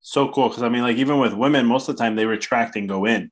So 0.00 0.28
cool, 0.28 0.48
because 0.48 0.62
I 0.62 0.68
mean, 0.68 0.82
like 0.82 0.96
even 0.96 1.18
with 1.18 1.34
women, 1.34 1.66
most 1.66 1.88
of 1.88 1.96
the 1.96 2.02
time 2.02 2.16
they 2.16 2.26
retract 2.26 2.76
and 2.76 2.88
go 2.88 3.04
in 3.04 3.30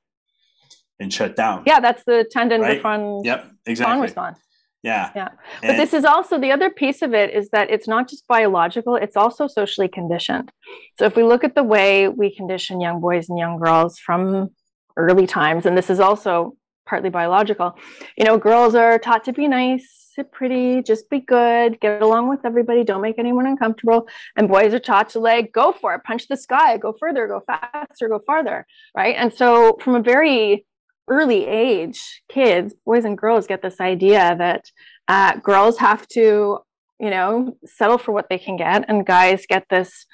and 1.00 1.12
shut 1.12 1.34
down. 1.36 1.64
Yeah, 1.66 1.80
that's 1.80 2.04
the 2.04 2.26
tendon 2.30 2.60
right? 2.60 2.76
refund. 2.76 3.26
Yep, 3.26 3.50
exactly. 3.66 4.00
response. 4.00 4.38
Yeah. 4.82 5.10
Yeah. 5.14 5.28
And 5.62 5.68
but 5.68 5.76
this 5.76 5.94
is 5.94 6.04
also 6.04 6.38
the 6.38 6.50
other 6.50 6.68
piece 6.68 7.02
of 7.02 7.14
it 7.14 7.32
is 7.34 7.50
that 7.50 7.70
it's 7.70 7.86
not 7.86 8.08
just 8.08 8.26
biological, 8.26 8.96
it's 8.96 9.16
also 9.16 9.46
socially 9.46 9.88
conditioned. 9.88 10.50
So 10.98 11.04
if 11.04 11.16
we 11.16 11.22
look 11.22 11.44
at 11.44 11.54
the 11.54 11.62
way 11.62 12.08
we 12.08 12.34
condition 12.34 12.80
young 12.80 13.00
boys 13.00 13.28
and 13.28 13.38
young 13.38 13.58
girls 13.58 13.98
from 13.98 14.50
early 14.96 15.26
times, 15.26 15.66
and 15.66 15.78
this 15.78 15.88
is 15.88 16.00
also 16.00 16.56
partly 16.84 17.10
biological, 17.10 17.78
you 18.16 18.24
know, 18.24 18.38
girls 18.38 18.74
are 18.74 18.98
taught 18.98 19.24
to 19.24 19.32
be 19.32 19.46
nice, 19.46 20.10
sit 20.14 20.32
pretty, 20.32 20.82
just 20.82 21.08
be 21.08 21.20
good, 21.20 21.80
get 21.80 22.02
along 22.02 22.28
with 22.28 22.40
everybody, 22.44 22.82
don't 22.84 23.00
make 23.00 23.18
anyone 23.18 23.46
uncomfortable. 23.46 24.08
And 24.36 24.48
boys 24.48 24.74
are 24.74 24.80
taught 24.80 25.10
to 25.10 25.20
like 25.20 25.52
go 25.52 25.72
for 25.72 25.94
it, 25.94 26.02
punch 26.04 26.28
the 26.28 26.36
sky, 26.36 26.76
go 26.76 26.94
further, 26.98 27.28
go 27.28 27.42
faster, 27.46 28.08
go 28.08 28.20
farther. 28.26 28.66
Right. 28.96 29.14
And 29.16 29.32
so 29.32 29.78
from 29.80 29.94
a 29.94 30.02
very 30.02 30.66
early 31.12 31.46
age, 31.46 32.22
kids, 32.28 32.74
boys 32.86 33.04
and 33.04 33.18
girls, 33.18 33.46
get 33.46 33.62
this 33.62 33.80
idea 33.80 34.34
that 34.38 34.62
uh, 35.08 35.32
girls 35.36 35.76
have 35.78 36.06
to, 36.08 36.58
you 37.04 37.10
know, 37.10 37.56
settle 37.64 37.98
for 37.98 38.12
what 38.12 38.28
they 38.28 38.38
can 38.38 38.56
get, 38.56 38.84
and 38.88 39.06
guys 39.06 39.44
get 39.54 39.66
this 39.68 40.06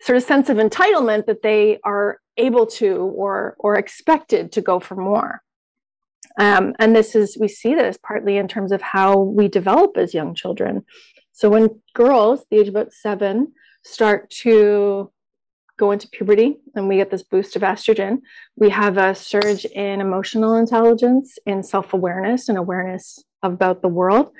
sort 0.00 0.16
of 0.16 0.24
sense 0.24 0.48
of 0.48 0.56
entitlement 0.56 1.26
that 1.26 1.42
they 1.42 1.78
are 1.84 2.20
able 2.36 2.66
to 2.66 2.90
or 3.22 3.56
or 3.58 3.76
expected 3.76 4.52
to 4.52 4.60
go 4.60 4.80
for 4.80 4.96
more. 4.96 5.42
Um, 6.38 6.74
and 6.78 6.94
this 6.94 7.14
is 7.14 7.38
we 7.40 7.48
see 7.48 7.74
this 7.74 7.98
partly 8.02 8.36
in 8.36 8.48
terms 8.48 8.72
of 8.72 8.82
how 8.82 9.18
we 9.18 9.48
develop 9.48 9.96
as 9.96 10.12
young 10.12 10.34
children. 10.34 10.84
So 11.32 11.48
when 11.50 11.82
girls, 11.94 12.44
the 12.50 12.58
age 12.58 12.68
of 12.68 12.74
about 12.74 12.92
seven, 12.92 13.52
start 13.84 14.30
to 14.42 15.10
go 15.76 15.90
into 15.90 16.08
puberty 16.08 16.56
and 16.74 16.88
we 16.88 16.96
get 16.96 17.10
this 17.10 17.22
boost 17.22 17.56
of 17.56 17.62
estrogen, 17.62 18.20
we 18.56 18.70
have 18.70 18.96
a 18.98 19.14
surge 19.14 19.64
in 19.64 20.00
emotional 20.00 20.56
intelligence, 20.56 21.38
in 21.46 21.62
self 21.62 21.92
awareness, 21.92 22.48
and 22.48 22.58
awareness 22.58 23.22
about 23.42 23.82
the 23.82 23.88
world. 23.88 24.32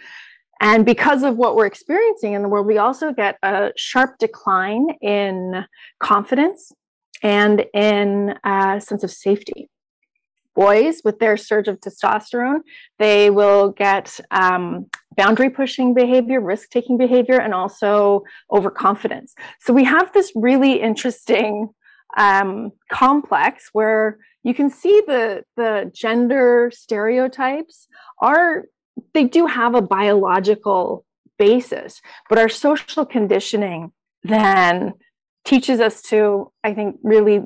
And 0.60 0.86
because 0.86 1.22
of 1.22 1.36
what 1.36 1.54
we're 1.54 1.66
experiencing 1.66 2.32
in 2.32 2.42
the 2.42 2.48
world, 2.48 2.66
we 2.66 2.78
also 2.78 3.12
get 3.12 3.36
a 3.42 3.72
sharp 3.76 4.18
decline 4.18 4.88
in 5.02 5.64
confidence 6.00 6.72
and 7.22 7.64
in 7.74 8.34
a 8.44 8.80
sense 8.80 9.04
of 9.04 9.10
safety 9.10 9.68
boys 10.56 11.02
with 11.04 11.18
their 11.18 11.36
surge 11.36 11.68
of 11.68 11.78
testosterone, 11.80 12.60
they 12.98 13.30
will 13.30 13.70
get 13.70 14.18
um, 14.30 14.86
boundary 15.16 15.50
pushing 15.50 15.94
behavior, 15.94 16.40
risk 16.40 16.70
taking 16.70 16.96
behavior, 16.98 17.38
and 17.38 17.54
also 17.54 18.22
overconfidence. 18.50 19.34
So 19.60 19.72
we 19.72 19.84
have 19.84 20.12
this 20.12 20.32
really 20.34 20.80
interesting 20.80 21.68
um, 22.16 22.72
complex 22.90 23.68
where 23.72 24.18
you 24.42 24.54
can 24.54 24.70
see 24.70 25.02
the 25.06 25.44
the 25.56 25.90
gender 25.94 26.70
stereotypes 26.72 27.88
are 28.20 28.64
they 29.12 29.24
do 29.24 29.46
have 29.46 29.74
a 29.74 29.82
biological 29.82 31.04
basis, 31.38 32.00
but 32.28 32.38
our 32.38 32.48
social 32.48 33.04
conditioning 33.04 33.92
then 34.22 34.94
teaches 35.44 35.80
us 35.80 36.02
to, 36.02 36.50
I 36.64 36.74
think, 36.74 36.96
really 37.02 37.42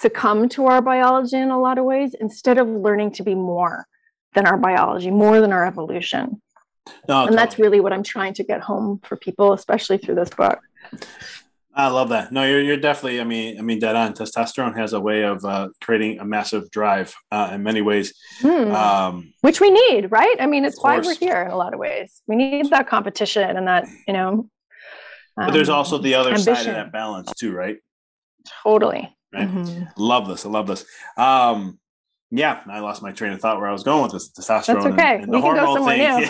succumb 0.00 0.48
to 0.50 0.66
our 0.66 0.82
biology 0.82 1.36
in 1.36 1.50
a 1.50 1.58
lot 1.58 1.78
of 1.78 1.84
ways 1.84 2.14
instead 2.20 2.58
of 2.58 2.68
learning 2.68 3.12
to 3.12 3.22
be 3.22 3.34
more 3.34 3.86
than 4.34 4.46
our 4.46 4.58
biology, 4.58 5.10
more 5.10 5.40
than 5.40 5.52
our 5.52 5.66
evolution. 5.66 6.42
No, 6.86 6.92
and 6.92 7.06
totally. 7.06 7.36
that's 7.36 7.58
really 7.58 7.80
what 7.80 7.92
I'm 7.92 8.02
trying 8.02 8.34
to 8.34 8.44
get 8.44 8.60
home 8.60 9.00
for 9.02 9.16
people, 9.16 9.52
especially 9.52 9.98
through 9.98 10.16
this 10.16 10.30
book. 10.30 10.60
I 11.74 11.88
love 11.88 12.10
that. 12.10 12.32
No, 12.32 12.44
you're, 12.44 12.62
you're 12.62 12.76
definitely, 12.76 13.20
I 13.20 13.24
mean, 13.24 13.58
I 13.58 13.62
mean, 13.62 13.78
dead 13.78 13.96
on. 13.96 14.14
Testosterone 14.14 14.76
has 14.78 14.92
a 14.92 15.00
way 15.00 15.24
of 15.24 15.44
uh, 15.44 15.68
creating 15.82 16.20
a 16.20 16.24
massive 16.24 16.70
drive 16.70 17.14
uh, 17.30 17.50
in 17.52 17.62
many 17.62 17.82
ways. 17.82 18.14
Hmm. 18.40 18.70
Um, 18.72 19.34
Which 19.40 19.60
we 19.60 19.70
need, 19.70 20.10
right? 20.10 20.36
I 20.40 20.46
mean, 20.46 20.64
it's 20.64 20.82
why 20.82 20.98
we're 21.00 21.16
here 21.16 21.42
in 21.42 21.50
a 21.50 21.56
lot 21.56 21.74
of 21.74 21.80
ways. 21.80 22.22
We 22.26 22.36
need 22.36 22.70
that 22.70 22.88
competition 22.88 23.56
and 23.56 23.66
that, 23.66 23.86
you 24.06 24.14
know. 24.14 24.28
Um, 24.28 24.48
but 25.36 25.52
there's 25.52 25.68
also 25.68 25.98
the 25.98 26.14
other 26.14 26.30
ambition. 26.30 26.54
side 26.54 26.66
of 26.66 26.74
that 26.74 26.92
balance 26.92 27.32
too, 27.38 27.52
right? 27.52 27.76
Totally. 28.62 29.15
Right. 29.32 29.48
Mm-hmm. 29.48 29.84
Love 29.96 30.28
this. 30.28 30.46
I 30.46 30.48
love 30.48 30.66
this. 30.66 30.84
Um, 31.16 31.78
yeah, 32.32 32.60
I 32.68 32.80
lost 32.80 33.02
my 33.02 33.12
train 33.12 33.32
of 33.32 33.40
thought 33.40 33.58
where 33.58 33.68
I 33.68 33.72
was 33.72 33.84
going 33.84 34.02
with 34.02 34.12
this 34.12 34.32
testosterone. 34.32 34.66
That's 34.66 34.86
okay. 34.86 35.14
And, 35.14 35.24
and 35.24 35.32
the 35.32 35.38
we 35.38 35.42
hormone 35.42 35.86
thing. 35.86 36.28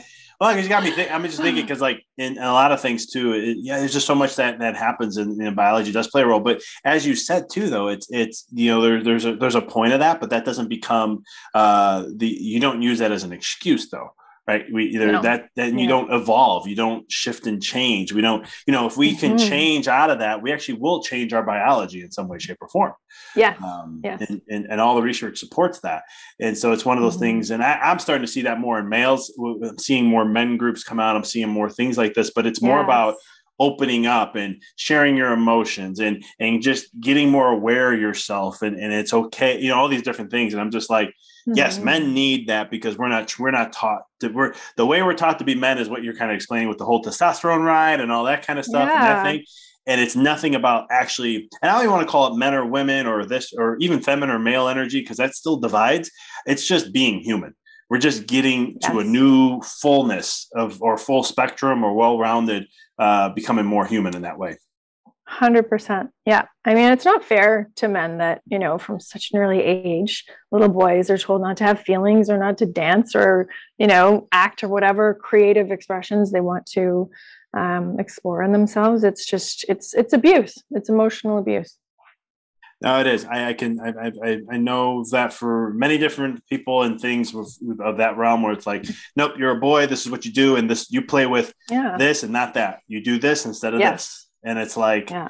well, 0.40 0.58
you 0.58 0.68
got 0.68 0.82
me. 0.82 0.90
Think, 0.90 1.12
I'm 1.12 1.22
just 1.22 1.40
thinking 1.40 1.62
because, 1.62 1.80
like, 1.80 2.02
in, 2.18 2.36
in, 2.36 2.42
a 2.42 2.52
lot 2.52 2.72
of 2.72 2.80
things 2.80 3.06
too, 3.06 3.34
it, 3.34 3.58
yeah, 3.60 3.78
there's 3.78 3.92
just 3.92 4.06
so 4.06 4.16
much 4.16 4.34
that 4.36 4.58
that 4.58 4.76
happens 4.76 5.16
in, 5.16 5.40
in, 5.40 5.54
biology 5.54 5.92
does 5.92 6.08
play 6.08 6.22
a 6.22 6.26
role. 6.26 6.40
But 6.40 6.60
as 6.84 7.06
you 7.06 7.14
said 7.14 7.44
too, 7.48 7.70
though, 7.70 7.86
it's 7.86 8.08
it's 8.10 8.46
you 8.52 8.72
know 8.72 8.82
there, 8.82 9.00
there's 9.02 9.26
a 9.26 9.36
there's 9.36 9.54
a 9.54 9.62
point 9.62 9.92
of 9.92 10.00
that, 10.00 10.20
but 10.20 10.30
that 10.30 10.44
doesn't 10.44 10.68
become 10.68 11.22
uh 11.54 12.06
the 12.16 12.26
you 12.26 12.58
don't 12.58 12.82
use 12.82 12.98
that 12.98 13.12
as 13.12 13.22
an 13.22 13.32
excuse 13.32 13.90
though 13.90 14.10
right 14.46 14.66
we 14.72 14.84
either 14.86 15.12
no. 15.12 15.22
that 15.22 15.50
then 15.56 15.76
yeah. 15.76 15.82
you 15.82 15.88
don't 15.88 16.12
evolve 16.12 16.66
you 16.68 16.76
don't 16.76 17.10
shift 17.10 17.46
and 17.46 17.62
change 17.62 18.12
we 18.12 18.20
don't 18.20 18.46
you 18.66 18.72
know 18.72 18.86
if 18.86 18.96
we 18.96 19.10
mm-hmm. 19.10 19.20
can 19.20 19.38
change 19.38 19.88
out 19.88 20.10
of 20.10 20.20
that 20.20 20.42
we 20.42 20.52
actually 20.52 20.78
will 20.78 21.02
change 21.02 21.32
our 21.32 21.42
biology 21.42 22.02
in 22.02 22.10
some 22.10 22.28
way 22.28 22.38
shape 22.38 22.58
or 22.60 22.68
form 22.68 22.92
yeah 23.34 23.56
um, 23.64 24.00
yes. 24.04 24.24
and, 24.28 24.40
and, 24.48 24.66
and, 24.70 24.80
all 24.80 24.94
the 24.94 25.02
research 25.02 25.38
supports 25.38 25.80
that 25.80 26.02
and 26.40 26.56
so 26.56 26.72
it's 26.72 26.84
one 26.84 26.96
of 26.96 27.02
those 27.02 27.14
mm-hmm. 27.14 27.22
things 27.22 27.50
and 27.50 27.62
I, 27.62 27.90
am 27.90 27.98
starting 27.98 28.24
to 28.24 28.30
see 28.30 28.42
that 28.42 28.60
more 28.60 28.78
in 28.78 28.88
males 28.88 29.32
i'm 29.38 29.78
seeing 29.78 30.04
more 30.04 30.24
men 30.24 30.56
groups 30.56 30.84
come 30.84 31.00
out 31.00 31.16
i'm 31.16 31.24
seeing 31.24 31.48
more 31.48 31.70
things 31.70 31.98
like 31.98 32.14
this 32.14 32.30
but 32.30 32.46
it's 32.46 32.62
more 32.62 32.78
yes. 32.78 32.84
about 32.84 33.14
opening 33.58 34.06
up 34.06 34.36
and 34.36 34.62
sharing 34.76 35.16
your 35.16 35.32
emotions 35.32 35.98
and 35.98 36.22
and 36.38 36.60
just 36.60 36.88
getting 37.00 37.30
more 37.30 37.48
aware 37.48 37.92
of 37.92 38.00
yourself 38.00 38.62
and, 38.62 38.78
and 38.78 38.92
it's 38.92 39.14
okay 39.14 39.58
you 39.58 39.68
know 39.68 39.76
all 39.76 39.88
these 39.88 40.02
different 40.02 40.30
things 40.30 40.52
and 40.52 40.60
i'm 40.60 40.70
just 40.70 40.90
like 40.90 41.12
Mm-hmm. 41.48 41.58
Yes, 41.58 41.78
men 41.78 42.12
need 42.12 42.48
that 42.48 42.70
because 42.72 42.98
we're 42.98 43.08
not 43.08 43.38
we're 43.38 43.52
not 43.52 43.72
taught 43.72 44.02
to 44.18 44.28
we're 44.28 44.54
the 44.76 44.84
way 44.84 45.02
we're 45.02 45.14
taught 45.14 45.38
to 45.38 45.44
be 45.44 45.54
men 45.54 45.78
is 45.78 45.88
what 45.88 46.02
you're 46.02 46.16
kind 46.16 46.32
of 46.32 46.34
explaining 46.34 46.68
with 46.68 46.78
the 46.78 46.84
whole 46.84 47.04
testosterone 47.04 47.64
ride 47.64 48.00
and 48.00 48.10
all 48.10 48.24
that 48.24 48.44
kind 48.44 48.58
of 48.58 48.64
stuff 48.64 48.88
yeah. 48.88 48.94
and 48.94 49.04
that 49.04 49.22
thing. 49.24 49.44
And 49.86 50.00
it's 50.00 50.16
nothing 50.16 50.56
about 50.56 50.88
actually, 50.90 51.48
and 51.62 51.70
I 51.70 51.74
don't 51.74 51.82
even 51.82 51.92
want 51.92 52.04
to 52.04 52.10
call 52.10 52.34
it 52.34 52.36
men 52.36 52.52
or 52.52 52.66
women 52.66 53.06
or 53.06 53.24
this 53.24 53.52
or 53.56 53.76
even 53.78 54.02
feminine 54.02 54.34
or 54.34 54.40
male 54.40 54.66
energy 54.66 55.00
because 55.00 55.18
that 55.18 55.36
still 55.36 55.58
divides. 55.58 56.10
It's 56.46 56.66
just 56.66 56.92
being 56.92 57.20
human. 57.20 57.54
We're 57.88 57.98
just 57.98 58.26
getting 58.26 58.78
yes. 58.80 58.90
to 58.90 58.98
a 58.98 59.04
new 59.04 59.60
fullness 59.60 60.48
of 60.56 60.82
or 60.82 60.98
full 60.98 61.22
spectrum 61.22 61.84
or 61.84 61.94
well-rounded, 61.94 62.66
uh, 62.98 63.28
becoming 63.28 63.64
more 63.64 63.86
human 63.86 64.16
in 64.16 64.22
that 64.22 64.38
way. 64.38 64.56
100%. 65.40 66.08
Yeah. 66.24 66.46
I 66.64 66.74
mean, 66.74 66.92
it's 66.92 67.04
not 67.04 67.24
fair 67.24 67.70
to 67.76 67.88
men 67.88 68.18
that, 68.18 68.42
you 68.46 68.58
know, 68.58 68.78
from 68.78 69.00
such 69.00 69.30
an 69.32 69.38
early 69.38 69.62
age, 69.62 70.24
little 70.50 70.68
boys 70.68 71.10
are 71.10 71.18
told 71.18 71.42
not 71.42 71.56
to 71.58 71.64
have 71.64 71.80
feelings 71.80 72.30
or 72.30 72.38
not 72.38 72.58
to 72.58 72.66
dance 72.66 73.14
or, 73.14 73.48
you 73.78 73.86
know, 73.86 74.28
act 74.32 74.64
or 74.64 74.68
whatever 74.68 75.14
creative 75.14 75.70
expressions 75.70 76.32
they 76.32 76.40
want 76.40 76.66
to 76.66 77.10
um, 77.56 77.98
explore 77.98 78.42
in 78.42 78.52
themselves. 78.52 79.04
It's 79.04 79.26
just, 79.26 79.64
it's, 79.68 79.94
it's 79.94 80.12
abuse. 80.12 80.62
It's 80.70 80.88
emotional 80.88 81.38
abuse. 81.38 81.76
No, 82.82 83.00
it 83.00 83.06
is. 83.06 83.24
I, 83.24 83.48
I 83.48 83.52
can. 83.54 83.80
I, 83.80 84.12
I, 84.22 84.40
I 84.50 84.56
know 84.58 85.02
that 85.10 85.32
for 85.32 85.72
many 85.72 85.96
different 85.96 86.46
people 86.46 86.82
and 86.82 87.00
things 87.00 87.32
with, 87.32 87.56
with, 87.62 87.80
of 87.80 87.96
that 87.96 88.18
realm, 88.18 88.42
where 88.42 88.52
it's 88.52 88.66
like, 88.66 88.84
nope, 89.16 89.32
you're 89.38 89.56
a 89.56 89.60
boy. 89.60 89.86
This 89.86 90.04
is 90.04 90.12
what 90.12 90.26
you 90.26 90.32
do, 90.32 90.56
and 90.56 90.68
this 90.68 90.90
you 90.90 91.00
play 91.00 91.24
with 91.24 91.54
yeah. 91.70 91.96
this 91.96 92.22
and 92.22 92.34
not 92.34 92.52
that. 92.52 92.80
You 92.86 93.02
do 93.02 93.18
this 93.18 93.46
instead 93.46 93.72
of 93.72 93.80
yes. 93.80 94.04
this 94.04 94.25
and 94.46 94.58
it's 94.58 94.76
like, 94.76 95.10
yeah. 95.10 95.28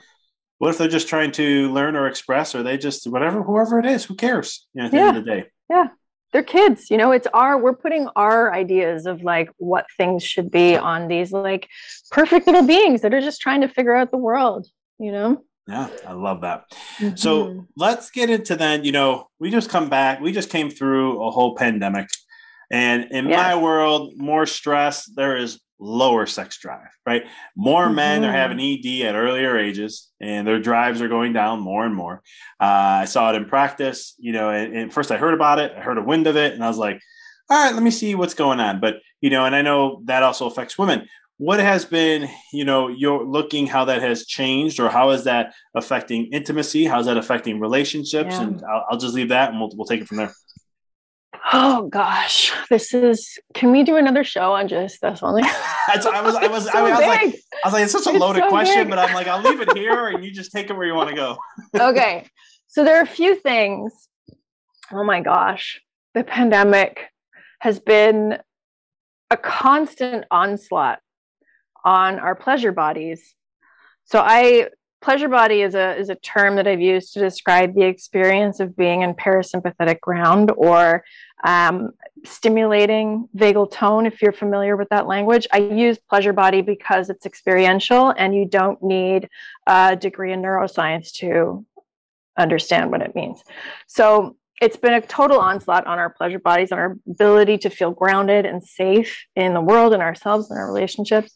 what 0.58 0.70
if 0.70 0.78
they're 0.78 0.86
just 0.86 1.08
trying 1.08 1.32
to 1.32 1.72
learn 1.72 1.96
or 1.96 2.06
express, 2.06 2.54
or 2.54 2.62
they 2.62 2.78
just 2.78 3.10
whatever, 3.10 3.42
whoever 3.42 3.80
it 3.80 3.86
is, 3.86 4.04
who 4.04 4.14
cares? 4.14 4.68
You 4.74 4.82
know, 4.82 4.86
at 4.86 4.92
the 4.92 4.96
yeah. 4.98 5.08
end 5.08 5.16
of 5.16 5.24
the 5.24 5.30
day. 5.30 5.44
Yeah. 5.68 5.88
They're 6.32 6.42
kids, 6.42 6.90
you 6.90 6.98
know, 6.98 7.12
it's 7.12 7.28
our, 7.32 7.56
we're 7.56 7.76
putting 7.76 8.08
our 8.14 8.52
ideas 8.52 9.06
of 9.06 9.22
like 9.22 9.48
what 9.56 9.86
things 9.96 10.22
should 10.22 10.50
be 10.50 10.76
on 10.76 11.08
these 11.08 11.32
like 11.32 11.68
perfect 12.10 12.46
little 12.46 12.66
beings 12.66 13.00
that 13.02 13.14
are 13.14 13.22
just 13.22 13.40
trying 13.40 13.62
to 13.62 13.68
figure 13.68 13.94
out 13.94 14.10
the 14.10 14.18
world, 14.18 14.66
you 14.98 15.12
know? 15.12 15.44
Yeah, 15.66 15.88
I 16.06 16.12
love 16.12 16.42
that. 16.42 16.64
Mm-hmm. 16.98 17.16
So 17.16 17.66
let's 17.76 18.10
get 18.10 18.28
into 18.28 18.54
then, 18.54 18.84
you 18.84 18.92
know, 18.92 19.28
we 19.38 19.50
just 19.50 19.70
come 19.70 19.88
back, 19.88 20.20
we 20.20 20.32
just 20.32 20.50
came 20.50 20.68
through 20.68 21.22
a 21.22 21.30
whole 21.30 21.54
pandemic. 21.56 22.08
And 22.70 23.06
in 23.12 23.30
my 23.30 23.54
world, 23.56 24.14
more 24.16 24.46
stress, 24.46 25.06
there 25.06 25.36
is 25.36 25.60
lower 25.78 26.26
sex 26.26 26.58
drive, 26.58 26.88
right? 27.04 27.24
More 27.54 27.86
mm-hmm. 27.86 27.94
men 27.94 28.24
are 28.24 28.32
having 28.32 28.60
ED 28.60 29.06
at 29.06 29.14
earlier 29.14 29.58
ages 29.58 30.08
and 30.20 30.46
their 30.46 30.60
drives 30.60 31.02
are 31.02 31.08
going 31.08 31.32
down 31.32 31.60
more 31.60 31.84
and 31.84 31.94
more. 31.94 32.22
Uh, 32.60 33.02
I 33.02 33.04
saw 33.04 33.30
it 33.30 33.36
in 33.36 33.44
practice, 33.44 34.14
you 34.18 34.32
know, 34.32 34.50
and, 34.50 34.74
and, 34.74 34.92
first 34.92 35.10
I 35.10 35.16
heard 35.16 35.34
about 35.34 35.58
it, 35.58 35.72
I 35.76 35.80
heard 35.80 35.98
a 35.98 36.02
wind 36.02 36.26
of 36.26 36.36
it, 36.36 36.54
and 36.54 36.64
I 36.64 36.68
was 36.68 36.78
like, 36.78 37.00
all 37.50 37.62
right, 37.62 37.74
let 37.74 37.82
me 37.82 37.90
see 37.90 38.14
what's 38.14 38.34
going 38.34 38.60
on. 38.60 38.80
But, 38.80 38.96
you 39.20 39.30
know, 39.30 39.44
and 39.44 39.54
I 39.54 39.62
know 39.62 40.00
that 40.04 40.22
also 40.22 40.46
affects 40.46 40.78
women. 40.78 41.06
What 41.38 41.60
has 41.60 41.84
been, 41.84 42.28
you 42.52 42.64
know, 42.64 42.88
you're 42.88 43.24
looking 43.24 43.66
how 43.66 43.84
that 43.84 44.00
has 44.00 44.24
changed 44.24 44.80
or 44.80 44.88
how 44.88 45.10
is 45.10 45.24
that 45.24 45.52
affecting 45.74 46.32
intimacy? 46.32 46.86
How's 46.86 47.06
that 47.06 47.18
affecting 47.18 47.60
relationships? 47.60 48.34
Yeah. 48.34 48.42
And 48.42 48.62
I'll, 48.64 48.86
I'll 48.90 48.98
just 48.98 49.14
leave 49.14 49.28
that 49.28 49.50
and 49.50 49.60
we'll, 49.60 49.70
we'll 49.74 49.86
take 49.86 50.00
it 50.00 50.08
from 50.08 50.16
there. 50.16 50.32
Oh 51.52 51.88
gosh, 51.88 52.52
this 52.70 52.92
is. 52.92 53.38
Can 53.54 53.70
we 53.70 53.84
do 53.84 53.96
another 53.96 54.24
show 54.24 54.52
on 54.52 54.68
just 54.68 55.00
this 55.00 55.22
only? 55.22 55.42
I 55.44 55.96
was, 55.96 56.06
I 56.06 56.20
was, 56.20 56.34
I 56.34 56.46
was, 56.48 56.64
so 56.64 56.70
I, 56.72 56.82
mean, 56.82 56.92
I 56.92 56.98
was 56.98 57.06
like, 57.06 57.20
I 57.64 57.68
was 57.68 57.72
like, 57.72 57.82
it's 57.84 57.92
such 57.92 58.06
a 58.06 58.10
it's 58.10 58.18
loaded 58.18 58.42
so 58.42 58.48
question, 58.48 58.82
big. 58.82 58.90
but 58.90 58.98
I'm 58.98 59.14
like, 59.14 59.28
I'll 59.28 59.42
leave 59.42 59.60
it 59.60 59.76
here, 59.76 60.08
and 60.08 60.24
you 60.24 60.32
just 60.32 60.50
take 60.50 60.70
it 60.70 60.76
where 60.76 60.86
you 60.86 60.94
want 60.94 61.10
to 61.10 61.14
go. 61.14 61.38
okay, 61.78 62.26
so 62.66 62.84
there 62.84 62.98
are 62.98 63.02
a 63.02 63.06
few 63.06 63.36
things. 63.36 64.08
Oh 64.92 65.04
my 65.04 65.20
gosh, 65.20 65.80
the 66.14 66.24
pandemic 66.24 67.00
has 67.60 67.78
been 67.78 68.38
a 69.30 69.36
constant 69.36 70.24
onslaught 70.30 71.00
on 71.84 72.18
our 72.18 72.34
pleasure 72.34 72.72
bodies. 72.72 73.34
So 74.04 74.20
I 74.20 74.68
pleasure 75.00 75.28
body 75.28 75.62
is 75.62 75.74
a 75.74 75.96
is 75.96 76.08
a 76.08 76.14
term 76.16 76.56
that 76.56 76.66
I've 76.66 76.80
used 76.80 77.12
to 77.14 77.20
describe 77.20 77.74
the 77.74 77.84
experience 77.84 78.60
of 78.60 78.76
being 78.76 79.02
in 79.02 79.14
parasympathetic 79.14 80.00
ground 80.00 80.50
or 80.56 81.04
um, 81.44 81.90
stimulating 82.24 83.28
vagal 83.36 83.70
tone. 83.70 84.06
If 84.06 84.22
you're 84.22 84.32
familiar 84.32 84.76
with 84.76 84.88
that 84.88 85.06
language, 85.06 85.46
I 85.52 85.58
use 85.58 85.98
pleasure 85.98 86.32
body 86.32 86.62
because 86.62 87.10
it's 87.10 87.26
experiential 87.26 88.10
and 88.16 88.34
you 88.34 88.46
don't 88.46 88.82
need 88.82 89.28
a 89.66 89.96
degree 89.96 90.32
in 90.32 90.42
neuroscience 90.42 91.12
to 91.14 91.64
understand 92.38 92.90
what 92.90 93.02
it 93.02 93.14
means. 93.14 93.42
So 93.86 94.36
it's 94.60 94.76
been 94.76 94.94
a 94.94 95.02
total 95.02 95.38
onslaught 95.38 95.86
on 95.86 95.98
our 95.98 96.10
pleasure 96.10 96.38
bodies, 96.38 96.72
on 96.72 96.78
our 96.78 96.96
ability 97.08 97.58
to 97.58 97.70
feel 97.70 97.90
grounded 97.90 98.46
and 98.46 98.62
safe 98.64 99.26
in 99.34 99.52
the 99.52 99.60
world 99.60 99.92
and 99.92 100.02
ourselves 100.02 100.50
and 100.50 100.58
our 100.58 100.66
relationships. 100.66 101.35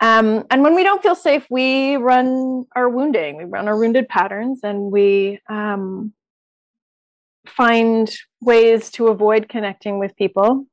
Um, 0.00 0.44
and 0.50 0.62
when 0.62 0.74
we 0.74 0.82
don't 0.82 1.02
feel 1.02 1.14
safe, 1.14 1.46
we 1.48 1.96
run 1.96 2.66
our 2.74 2.88
wounding, 2.88 3.36
we 3.36 3.44
run 3.44 3.66
our 3.66 3.76
wounded 3.76 4.08
patterns, 4.08 4.60
and 4.62 4.92
we 4.92 5.40
um, 5.48 6.12
find 7.46 8.14
ways 8.42 8.90
to 8.92 9.08
avoid 9.08 9.48
connecting 9.48 9.98
with 9.98 10.14
people 10.16 10.66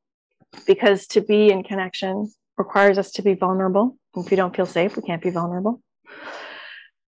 because 0.67 1.07
to 1.07 1.21
be 1.21 1.49
in 1.49 1.63
connection 1.63 2.31
requires 2.57 2.97
us 2.97 3.11
to 3.11 3.21
be 3.21 3.33
vulnerable. 3.33 3.97
If 4.15 4.29
we 4.29 4.35
don't 4.35 4.55
feel 4.55 4.65
safe, 4.65 4.95
we 4.95 5.03
can't 5.03 5.21
be 5.21 5.29
vulnerable. 5.29 5.81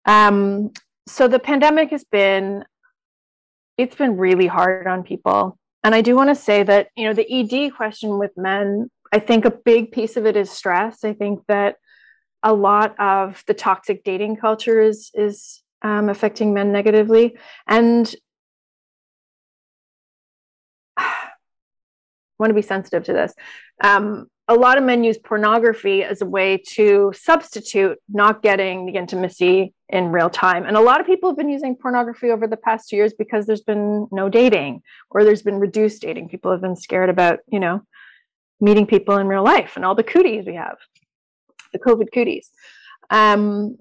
Um, 0.06 0.72
so 1.08 1.28
the 1.28 1.40
pandemic 1.40 1.90
has 1.90 2.04
been, 2.04 2.64
it's 3.78 3.96
been 3.96 4.18
really 4.18 4.48
hard 4.48 4.88
on 4.88 5.04
people. 5.04 5.58
And 5.84 5.94
I 5.94 6.02
do 6.02 6.16
want 6.16 6.30
to 6.30 6.36
say 6.36 6.64
that, 6.64 6.90
you 6.96 7.06
know, 7.06 7.14
the 7.14 7.28
ED 7.30 7.74
question 7.74 8.18
with 8.18 8.32
men, 8.38 8.90
I 9.12 9.20
think 9.20 9.44
a 9.44 9.52
big 9.52 9.92
piece 9.92 10.16
of 10.16 10.26
it 10.26 10.38
is 10.38 10.50
stress. 10.50 11.04
I 11.04 11.14
think 11.14 11.42
that 11.48 11.76
a 12.44 12.54
lot 12.54 13.00
of 13.00 13.44
the 13.48 13.54
toxic 13.54 14.04
dating 14.04 14.36
culture 14.38 14.82
is, 14.82 15.10
is 15.14 15.62
um, 15.82 16.10
affecting 16.10 16.54
men 16.54 16.72
negatively. 16.72 17.38
And 17.68 18.14
I 20.98 21.30
want 22.38 22.50
to 22.50 22.56
be 22.56 22.62
sensitive 22.62 23.06
to 23.06 23.14
this. 23.14 23.34
Um, 23.84 24.28
a 24.50 24.56
lot 24.56 24.78
of 24.78 24.84
men 24.84 25.04
use 25.06 25.18
pornography 25.18 26.04
as 26.04 26.22
a 26.22 26.26
way 26.26 26.58
to 26.58 27.14
substitute 27.16 27.98
not 28.10 28.42
getting 28.42 28.86
the 28.86 28.96
intimacy 28.96 29.74
in 29.88 30.12
real 30.12 30.30
time. 30.30 30.66
And 30.66 30.76
a 30.76 30.82
lot 30.82 31.00
of 31.00 31.06
people 31.06 31.30
have 31.30 31.38
been 31.38 31.50
using 31.50 31.78
pornography 31.78 32.30
over 32.30 32.46
the 32.46 32.58
past 32.58 32.90
two 32.90 32.98
years 32.98 33.14
because 33.14 33.46
there's 33.46 33.62
been 33.62 34.08
no 34.12 34.28
dating 34.28 34.82
or 35.10 35.24
there's 35.24 35.44
been 35.44 35.60
reduced 35.60 36.02
dating. 36.02 36.28
People 36.28 36.52
have 36.52 36.60
been 36.60 36.76
scared 36.76 37.10
about, 37.10 37.40
you 37.48 37.60
know, 37.60 37.84
meeting 38.60 38.86
people 38.86 39.18
in 39.18 39.28
real 39.28 39.44
life 39.44 39.74
and 39.76 39.86
all 39.86 39.96
the 39.96 40.04
cooties 40.04 40.46
we 40.46 40.56
have, 40.56 40.78
the 41.74 41.80
COVID 41.80 42.14
cooties. 42.14 42.50
Um, 43.10 43.78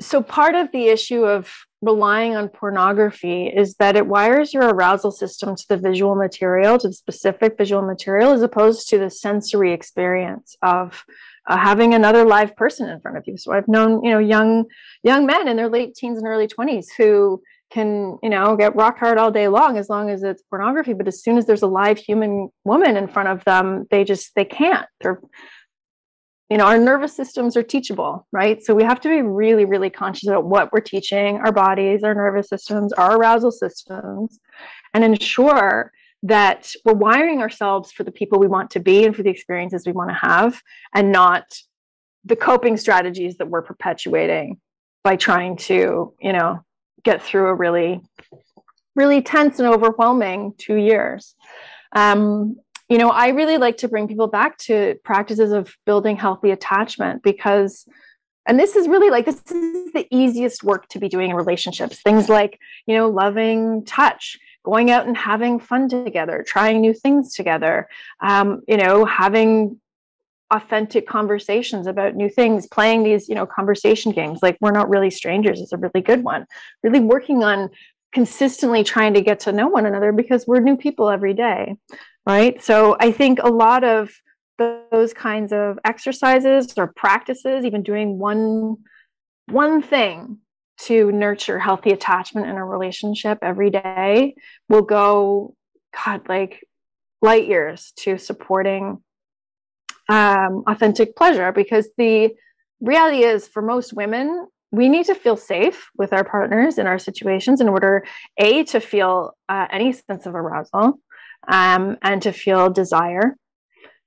so 0.00 0.22
part 0.22 0.54
of 0.54 0.72
the 0.72 0.88
issue 0.88 1.24
of 1.26 1.52
relying 1.82 2.34
on 2.34 2.48
pornography 2.48 3.46
is 3.46 3.74
that 3.76 3.96
it 3.96 4.06
wires 4.06 4.52
your 4.52 4.68
arousal 4.68 5.10
system 5.10 5.54
to 5.54 5.68
the 5.68 5.76
visual 5.76 6.14
material, 6.14 6.78
to 6.78 6.88
the 6.88 6.94
specific 6.94 7.56
visual 7.58 7.82
material, 7.82 8.32
as 8.32 8.42
opposed 8.42 8.88
to 8.88 8.98
the 8.98 9.10
sensory 9.10 9.72
experience 9.72 10.56
of 10.62 11.04
uh, 11.48 11.56
having 11.56 11.94
another 11.94 12.24
live 12.24 12.56
person 12.56 12.88
in 12.88 13.00
front 13.00 13.16
of 13.16 13.24
you. 13.26 13.36
So 13.36 13.52
I've 13.52 13.68
known, 13.68 14.04
you 14.04 14.10
know, 14.10 14.18
young 14.18 14.64
young 15.02 15.26
men 15.26 15.48
in 15.48 15.56
their 15.56 15.68
late 15.68 15.94
teens 15.94 16.18
and 16.18 16.26
early 16.26 16.48
20s 16.48 16.86
who 16.96 17.42
can, 17.70 18.18
you 18.22 18.28
know, 18.30 18.56
get 18.56 18.76
rock 18.76 18.98
hard 18.98 19.16
all 19.16 19.30
day 19.30 19.48
long 19.48 19.78
as 19.78 19.88
long 19.88 20.10
as 20.10 20.22
it's 20.22 20.42
pornography. 20.42 20.92
But 20.92 21.08
as 21.08 21.22
soon 21.22 21.38
as 21.38 21.46
there's 21.46 21.62
a 21.62 21.66
live 21.66 21.98
human 21.98 22.50
woman 22.64 22.96
in 22.96 23.08
front 23.08 23.28
of 23.28 23.44
them, 23.44 23.86
they 23.90 24.04
just 24.04 24.34
they 24.34 24.44
can't. 24.44 24.86
They're 25.00 25.20
you 26.50 26.56
know, 26.56 26.64
our 26.64 26.78
nervous 26.78 27.14
systems 27.14 27.56
are 27.56 27.62
teachable, 27.62 28.26
right? 28.32 28.62
So 28.62 28.74
we 28.74 28.82
have 28.82 29.00
to 29.02 29.08
be 29.08 29.22
really, 29.22 29.64
really 29.64 29.88
conscious 29.88 30.28
about 30.28 30.46
what 30.46 30.72
we're 30.72 30.80
teaching 30.80 31.38
our 31.38 31.52
bodies, 31.52 32.02
our 32.02 32.14
nervous 32.14 32.48
systems, 32.48 32.92
our 32.92 33.16
arousal 33.16 33.52
systems, 33.52 34.40
and 34.92 35.04
ensure 35.04 35.92
that 36.24 36.72
we're 36.84 36.92
wiring 36.92 37.40
ourselves 37.40 37.92
for 37.92 38.02
the 38.02 38.10
people 38.10 38.40
we 38.40 38.48
want 38.48 38.70
to 38.72 38.80
be 38.80 39.04
and 39.06 39.14
for 39.14 39.22
the 39.22 39.30
experiences 39.30 39.86
we 39.86 39.92
want 39.92 40.10
to 40.10 40.14
have, 40.14 40.60
and 40.92 41.12
not 41.12 41.44
the 42.24 42.36
coping 42.36 42.76
strategies 42.76 43.36
that 43.36 43.48
we're 43.48 43.62
perpetuating 43.62 44.60
by 45.04 45.16
trying 45.16 45.56
to, 45.56 46.12
you 46.20 46.32
know, 46.32 46.58
get 47.04 47.22
through 47.22 47.46
a 47.46 47.54
really, 47.54 48.00
really 48.96 49.22
tense 49.22 49.60
and 49.60 49.68
overwhelming 49.68 50.52
two 50.58 50.76
years. 50.76 51.34
Um, 51.92 52.56
you 52.90 52.98
know, 52.98 53.08
I 53.08 53.28
really 53.28 53.56
like 53.56 53.76
to 53.78 53.88
bring 53.88 54.08
people 54.08 54.26
back 54.26 54.58
to 54.58 54.96
practices 55.04 55.52
of 55.52 55.72
building 55.86 56.16
healthy 56.16 56.50
attachment 56.50 57.22
because, 57.22 57.86
and 58.46 58.58
this 58.58 58.74
is 58.74 58.88
really 58.88 59.10
like, 59.10 59.26
this 59.26 59.40
is 59.52 59.92
the 59.92 60.08
easiest 60.10 60.64
work 60.64 60.88
to 60.88 60.98
be 60.98 61.08
doing 61.08 61.30
in 61.30 61.36
relationships. 61.36 62.02
Things 62.02 62.28
like, 62.28 62.58
you 62.86 62.96
know, 62.96 63.08
loving 63.08 63.84
touch, 63.84 64.36
going 64.64 64.90
out 64.90 65.06
and 65.06 65.16
having 65.16 65.60
fun 65.60 65.88
together, 65.88 66.44
trying 66.44 66.80
new 66.80 66.92
things 66.92 67.32
together, 67.32 67.88
um, 68.22 68.62
you 68.66 68.76
know, 68.76 69.04
having 69.04 69.80
authentic 70.50 71.06
conversations 71.06 71.86
about 71.86 72.16
new 72.16 72.28
things 72.28 72.66
playing 72.66 73.04
these 73.04 73.28
you 73.28 73.36
know 73.36 73.46
conversation 73.46 74.10
games. 74.10 74.40
Like 74.42 74.58
we're 74.60 74.72
not 74.72 74.88
really 74.88 75.08
strangers 75.08 75.60
is 75.60 75.72
a 75.72 75.76
really 75.76 76.00
good 76.00 76.24
one. 76.24 76.44
Really 76.82 76.98
working 76.98 77.44
on 77.44 77.70
consistently 78.12 78.82
trying 78.82 79.14
to 79.14 79.20
get 79.20 79.38
to 79.38 79.52
know 79.52 79.68
one 79.68 79.86
another 79.86 80.10
because 80.10 80.44
we're 80.48 80.58
new 80.58 80.76
people 80.76 81.08
every 81.08 81.34
day 81.34 81.76
right? 82.26 82.62
So 82.62 82.96
I 83.00 83.12
think 83.12 83.38
a 83.42 83.48
lot 83.48 83.84
of 83.84 84.10
those 84.58 85.14
kinds 85.14 85.52
of 85.52 85.78
exercises 85.84 86.74
or 86.76 86.92
practices, 86.94 87.64
even 87.64 87.82
doing 87.82 88.18
one 88.18 88.76
one 89.46 89.82
thing 89.82 90.38
to 90.78 91.10
nurture 91.12 91.58
healthy 91.58 91.90
attachment 91.90 92.46
in 92.46 92.56
a 92.56 92.64
relationship 92.64 93.38
every 93.42 93.70
day 93.70 94.34
will 94.68 94.82
go 94.82 95.54
god 96.04 96.28
like 96.28 96.66
light 97.20 97.46
years 97.46 97.92
to 97.96 98.16
supporting 98.16 98.98
um, 100.08 100.64
authentic 100.66 101.14
pleasure 101.16 101.52
because 101.52 101.88
the 101.98 102.30
reality 102.80 103.24
is 103.24 103.46
for 103.46 103.60
most 103.60 103.92
women 103.92 104.46
we 104.72 104.88
need 104.88 105.04
to 105.04 105.14
feel 105.16 105.36
safe 105.36 105.90
with 105.96 106.12
our 106.12 106.24
partners 106.24 106.78
in 106.78 106.86
our 106.86 106.98
situations 106.98 107.60
in 107.60 107.68
order 107.68 108.04
a 108.38 108.64
to 108.64 108.80
feel 108.80 109.32
uh, 109.48 109.66
any 109.70 109.92
sense 109.92 110.26
of 110.26 110.34
arousal 110.34 110.98
um, 111.50 111.98
and 112.02 112.22
to 112.22 112.32
feel 112.32 112.70
desire 112.70 113.36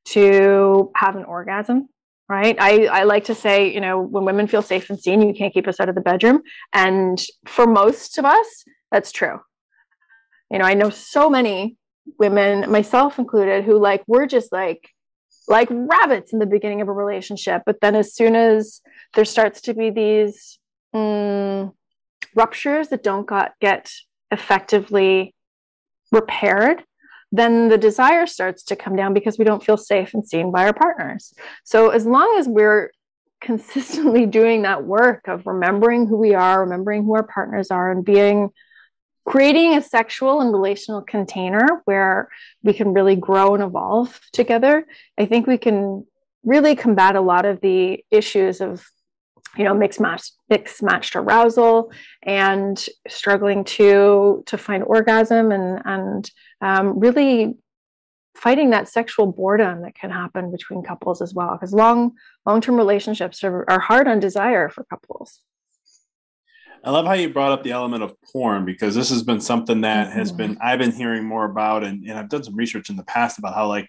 to 0.05 0.91
have 0.95 1.15
an 1.15 1.25
orgasm 1.25 1.87
right? 2.29 2.55
I, 2.59 2.85
I 2.85 3.03
like 3.03 3.25
to 3.25 3.35
say 3.35 3.71
you 3.71 3.81
know 3.81 4.01
when 4.01 4.25
women 4.25 4.47
feel 4.47 4.61
safe 4.61 4.89
and 4.89 4.99
seen 4.99 5.21
you 5.21 5.33
can't 5.33 5.53
keep 5.53 5.67
us 5.67 5.79
out 5.79 5.89
of 5.89 5.95
the 5.95 6.01
bedroom. 6.01 6.41
And 6.71 7.21
for 7.45 7.67
most 7.67 8.17
of 8.17 8.25
us 8.25 8.63
that's 8.91 9.11
true. 9.11 9.39
You 10.49 10.59
know 10.59 10.65
i 10.65 10.73
know 10.73 10.89
so 10.89 11.29
many 11.29 11.77
women 12.19 12.69
myself 12.69 13.17
included 13.17 13.63
who 13.63 13.79
like 13.79 14.03
we're 14.07 14.27
just 14.27 14.51
like 14.51 14.89
like 15.47 15.67
rabbits 15.71 16.31
in 16.31 16.39
the 16.39 16.45
beginning 16.45 16.81
of 16.81 16.87
a 16.87 16.93
relationship. 16.93 17.63
But 17.65 17.81
then 17.81 17.95
as 17.95 18.13
soon 18.13 18.35
as 18.35 18.81
there 19.13 19.25
starts 19.25 19.61
to 19.61 19.73
be 19.73 19.89
these 19.89 20.59
mm, 20.95 21.73
ruptures 22.35 22.87
that 22.89 23.03
don't 23.03 23.27
got, 23.27 23.51
get 23.59 23.91
effectively 24.31 25.35
repaired 26.11 26.83
then 27.33 27.67
the 27.67 27.79
desire 27.79 28.27
starts 28.27 28.63
to 28.63 28.75
come 28.75 28.95
down 28.95 29.11
because 29.13 29.39
we 29.39 29.43
don't 29.43 29.63
feel 29.63 29.75
safe 29.75 30.13
and 30.13 30.25
seen 30.25 30.51
by 30.51 30.67
our 30.67 30.73
partners. 30.73 31.33
So 31.63 31.89
as 31.89 32.05
long 32.05 32.35
as 32.37 32.47
we're 32.47 32.91
consistently 33.41 34.25
doing 34.39 34.61
that 34.61 34.85
work 34.85 35.27
of 35.27 35.47
remembering 35.47 36.05
who 36.05 36.15
we 36.15 36.35
are, 36.35 36.61
remembering 36.61 37.03
who 37.03 37.15
our 37.15 37.23
partners 37.23 37.71
are, 37.71 37.91
and 37.91 38.05
being 38.05 38.51
creating 39.25 39.73
a 39.73 39.81
sexual 39.81 40.41
and 40.41 40.53
relational 40.53 41.01
container 41.01 41.81
where 41.85 42.29
we 42.61 42.71
can 42.71 42.93
really 42.93 43.15
grow 43.15 43.55
and 43.55 43.63
evolve 43.63 44.19
together, 44.31 44.85
I 45.17 45.25
think 45.25 45.47
we 45.47 45.57
can 45.57 46.05
really 46.43 46.75
combat 46.75 47.15
a 47.15 47.21
lot 47.21 47.45
of 47.45 47.61
the 47.61 48.05
issues 48.11 48.61
of 48.61 48.85
you 49.57 49.63
know 49.63 49.73
mixed 49.73 49.99
matched 49.99 50.33
mixed 50.49 50.81
matched 50.81 51.15
arousal 51.15 51.91
and 52.23 52.85
struggling 53.07 53.63
to 53.63 54.43
to 54.47 54.57
find 54.57 54.83
orgasm 54.83 55.51
and 55.51 55.81
and 55.85 56.31
um, 56.63 56.99
really 56.99 57.55
fighting 58.35 58.71
that 58.71 58.87
sexual 58.87 59.27
boredom 59.27 59.83
that 59.83 59.93
can 59.93 60.09
happen 60.09 60.51
between 60.51 60.81
couples 60.81 61.21
as 61.21 61.33
well 61.33 61.53
because 61.53 61.73
long 61.73 62.13
long-term 62.45 62.75
relationships 62.75 63.43
are, 63.43 63.69
are 63.69 63.79
hard 63.79 64.07
on 64.07 64.19
desire 64.19 64.69
for 64.69 64.83
couples 64.85 65.41
I 66.85 66.91
love 66.91 67.05
how 67.05 67.13
you 67.13 67.29
brought 67.29 67.53
up 67.53 67.63
the 67.63 67.71
element 67.71 68.03
of 68.03 68.13
porn 68.33 68.65
because 68.65 68.93
this 68.93 69.09
has 69.09 69.23
been 69.23 69.39
something 69.39 69.81
that 69.81 70.09
mm-hmm. 70.09 70.19
has 70.19 70.31
been 70.31 70.57
I've 70.61 70.79
been 70.79 70.91
hearing 70.91 71.23
more 71.23 71.45
about 71.45 71.83
and, 71.83 72.03
and 72.03 72.17
I've 72.17 72.29
done 72.29 72.43
some 72.43 72.55
research 72.55 72.89
in 72.89 72.97
the 72.97 73.03
past 73.03 73.39
about 73.39 73.53
how 73.53 73.67
like 73.67 73.87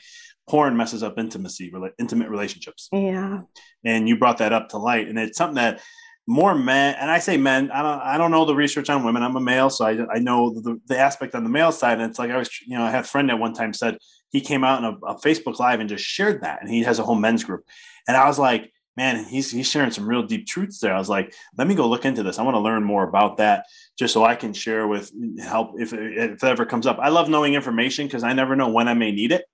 porn 0.48 0.76
messes 0.76 1.02
up 1.02 1.18
intimacy, 1.18 1.72
intimate 1.98 2.28
relationships. 2.28 2.88
Yeah. 2.92 3.40
And 3.84 4.08
you 4.08 4.18
brought 4.18 4.38
that 4.38 4.52
up 4.52 4.68
to 4.70 4.78
light, 4.78 5.08
and 5.08 5.18
it's 5.18 5.38
something 5.38 5.56
that 5.56 5.80
more 6.26 6.54
men, 6.54 6.96
and 6.98 7.10
I 7.10 7.18
say 7.18 7.37
men, 7.37 7.70
I 7.70 7.82
don't, 7.82 8.00
I 8.00 8.18
don't 8.18 8.30
know 8.30 8.44
the 8.44 8.54
research 8.54 8.88
on 8.88 9.04
women. 9.04 9.22
I'm 9.22 9.37
a 9.37 9.40
male, 9.40 9.68
so 9.68 9.84
I, 9.84 10.14
I 10.14 10.18
know 10.18 10.54
the, 10.54 10.80
the 10.87 10.98
aspect 10.98 11.34
on 11.34 11.44
the 11.44 11.50
male 11.50 11.72
side. 11.72 12.00
And 12.00 12.08
it's 12.08 12.18
like 12.18 12.30
I 12.30 12.38
was, 12.38 12.48
you 12.66 12.78
know, 12.78 12.84
I 12.84 12.90
had 12.90 13.04
a 13.04 13.08
friend 13.08 13.30
at 13.30 13.38
one 13.38 13.52
time 13.52 13.74
said 13.74 13.98
he 14.30 14.40
came 14.40 14.64
out 14.64 14.78
in 14.78 14.84
a, 14.84 14.92
a 15.06 15.14
Facebook 15.16 15.58
Live 15.58 15.80
and 15.80 15.88
just 15.88 16.04
shared 16.04 16.42
that, 16.42 16.60
and 16.62 16.70
he 16.70 16.82
has 16.82 16.98
a 16.98 17.04
whole 17.04 17.14
men's 17.14 17.44
group, 17.44 17.64
and 18.08 18.16
I 18.16 18.26
was 18.26 18.38
like, 18.38 18.72
man, 18.96 19.24
he's 19.24 19.50
he's 19.50 19.68
sharing 19.68 19.90
some 19.90 20.08
real 20.08 20.22
deep 20.22 20.46
truths 20.46 20.78
there. 20.78 20.94
I 20.94 20.98
was 20.98 21.08
like, 21.08 21.34
let 21.58 21.66
me 21.66 21.74
go 21.74 21.88
look 21.88 22.04
into 22.04 22.22
this. 22.22 22.38
I 22.38 22.42
want 22.42 22.54
to 22.54 22.60
learn 22.60 22.84
more 22.84 23.06
about 23.06 23.37
that, 23.38 23.66
just 23.98 24.14
so 24.14 24.24
I 24.24 24.34
can 24.34 24.52
share 24.52 24.87
with 24.87 25.12
help 25.42 25.72
if 25.78 25.92
if 25.92 26.42
it 26.42 26.44
ever 26.44 26.64
comes 26.64 26.87
up. 26.87 26.98
I 27.00 27.08
love 27.08 27.28
knowing 27.28 27.54
information 27.54 28.06
because 28.06 28.24
I 28.24 28.32
never 28.32 28.56
know 28.56 28.68
when 28.68 28.88
I 28.88 28.94
may 28.94 29.12
need 29.12 29.32
it. 29.32 29.44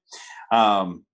Um, 0.52 1.04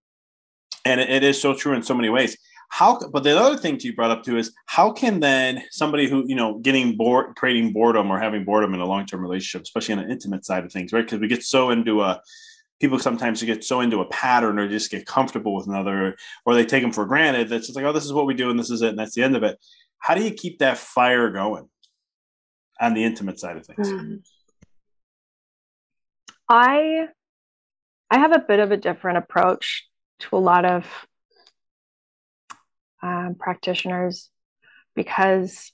and 0.84 1.00
it, 1.00 1.10
it 1.10 1.24
is 1.24 1.40
so 1.40 1.54
true 1.54 1.74
in 1.74 1.82
so 1.82 1.94
many 1.94 2.08
ways. 2.08 2.36
How, 2.68 2.98
but 2.98 3.22
the 3.22 3.38
other 3.38 3.56
thing 3.56 3.78
you 3.80 3.94
brought 3.94 4.10
up 4.10 4.24
too 4.24 4.36
is 4.36 4.52
how 4.66 4.92
can 4.92 5.20
then 5.20 5.62
somebody 5.70 6.08
who, 6.08 6.24
you 6.26 6.34
know, 6.34 6.58
getting 6.58 6.96
bored, 6.96 7.36
creating 7.36 7.72
boredom 7.72 8.10
or 8.10 8.18
having 8.18 8.44
boredom 8.44 8.74
in 8.74 8.80
a 8.80 8.86
long 8.86 9.06
term 9.06 9.20
relationship, 9.20 9.62
especially 9.62 9.94
on 9.94 10.04
the 10.04 10.12
intimate 10.12 10.44
side 10.44 10.64
of 10.64 10.72
things, 10.72 10.92
right? 10.92 11.04
Because 11.04 11.20
we 11.20 11.28
get 11.28 11.42
so 11.42 11.70
into 11.70 12.02
a, 12.02 12.20
people 12.80 12.98
sometimes 12.98 13.42
get 13.42 13.64
so 13.64 13.80
into 13.80 14.00
a 14.00 14.08
pattern 14.08 14.58
or 14.58 14.68
just 14.68 14.90
get 14.90 15.06
comfortable 15.06 15.54
with 15.54 15.66
another, 15.66 16.16
or 16.44 16.54
they 16.54 16.66
take 16.66 16.82
them 16.82 16.92
for 16.92 17.06
granted. 17.06 17.48
That's 17.48 17.66
just 17.66 17.76
like, 17.76 17.84
oh, 17.84 17.92
this 17.92 18.04
is 18.04 18.12
what 18.12 18.26
we 18.26 18.34
do 18.34 18.50
and 18.50 18.58
this 18.58 18.70
is 18.70 18.82
it. 18.82 18.90
And 18.90 18.98
that's 18.98 19.14
the 19.14 19.22
end 19.22 19.36
of 19.36 19.42
it. 19.42 19.58
How 19.98 20.14
do 20.14 20.22
you 20.22 20.32
keep 20.32 20.58
that 20.58 20.78
fire 20.78 21.30
going 21.30 21.68
on 22.80 22.94
the 22.94 23.04
intimate 23.04 23.40
side 23.40 23.56
of 23.56 23.66
things? 23.66 23.90
Hmm. 23.90 24.16
I 26.48 27.08
I 28.10 28.18
have 28.18 28.32
a 28.32 28.38
bit 28.38 28.60
of 28.60 28.70
a 28.70 28.76
different 28.76 29.18
approach 29.18 29.88
to 30.20 30.36
a 30.36 30.38
lot 30.38 30.64
of 30.64 30.86
um, 33.02 33.36
practitioners 33.38 34.30
because 34.94 35.72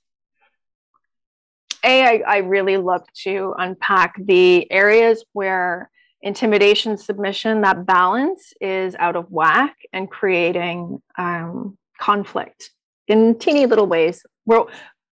a 1.84 2.02
I, 2.02 2.22
I 2.26 2.36
really 2.38 2.76
look 2.76 3.06
to 3.24 3.54
unpack 3.58 4.14
the 4.18 4.70
areas 4.70 5.24
where 5.32 5.90
intimidation 6.22 6.96
submission 6.96 7.62
that 7.62 7.84
balance 7.84 8.52
is 8.60 8.94
out 8.98 9.16
of 9.16 9.30
whack 9.30 9.76
and 9.92 10.08
creating 10.08 11.02
um, 11.18 11.76
conflict 12.00 12.70
in 13.08 13.38
teeny 13.38 13.66
little 13.66 13.86
ways. 13.86 14.22
Where 14.44 14.64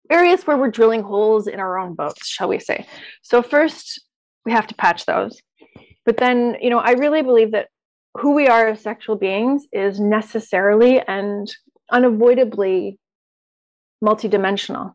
areas 0.09 0.45
where 0.45 0.57
we're 0.57 0.71
drilling 0.71 1.03
holes 1.03 1.47
in 1.47 1.59
our 1.59 1.77
own 1.77 1.93
boats 1.93 2.27
shall 2.27 2.47
we 2.47 2.59
say. 2.59 2.87
So 3.21 3.41
first 3.41 4.01
we 4.45 4.51
have 4.51 4.67
to 4.67 4.75
patch 4.75 5.05
those. 5.05 5.39
But 6.05 6.17
then, 6.17 6.57
you 6.61 6.69
know, 6.69 6.79
I 6.79 6.91
really 6.91 7.21
believe 7.21 7.51
that 7.51 7.69
who 8.15 8.33
we 8.33 8.47
are 8.47 8.67
as 8.67 8.81
sexual 8.81 9.15
beings 9.15 9.65
is 9.73 9.99
necessarily 9.99 11.01
and 11.01 11.51
unavoidably 11.91 12.99
multidimensional, 14.03 14.93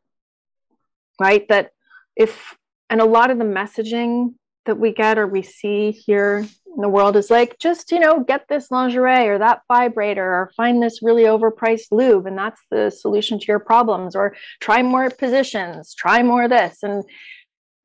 right? 1.20 1.46
That 1.48 1.70
if, 2.16 2.56
and 2.88 3.00
a 3.00 3.04
lot 3.04 3.30
of 3.30 3.38
the 3.38 3.44
messaging 3.44 4.34
that 4.66 4.78
we 4.78 4.92
get 4.92 5.18
or 5.18 5.26
we 5.26 5.42
see 5.42 5.90
here 5.90 6.46
in 6.76 6.82
the 6.82 6.88
world 6.88 7.16
is 7.16 7.30
like 7.30 7.58
just 7.58 7.90
you 7.90 7.98
know 7.98 8.22
get 8.22 8.46
this 8.48 8.70
lingerie 8.70 9.28
or 9.28 9.38
that 9.38 9.62
vibrator 9.66 10.24
or 10.24 10.52
find 10.56 10.82
this 10.82 11.02
really 11.02 11.24
overpriced 11.24 11.90
lube 11.90 12.26
and 12.26 12.38
that's 12.38 12.60
the 12.70 12.90
solution 12.90 13.38
to 13.38 13.46
your 13.46 13.58
problems 13.58 14.14
or 14.14 14.36
try 14.60 14.82
more 14.82 15.10
positions 15.10 15.94
try 15.94 16.22
more 16.22 16.46
this 16.46 16.82
and 16.82 17.02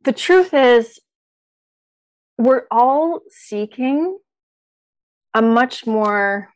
the 0.04 0.12
truth 0.12 0.54
is 0.54 1.00
we're 2.38 2.66
all 2.70 3.22
seeking 3.30 4.18
a 5.34 5.42
much 5.42 5.88
more 5.88 6.50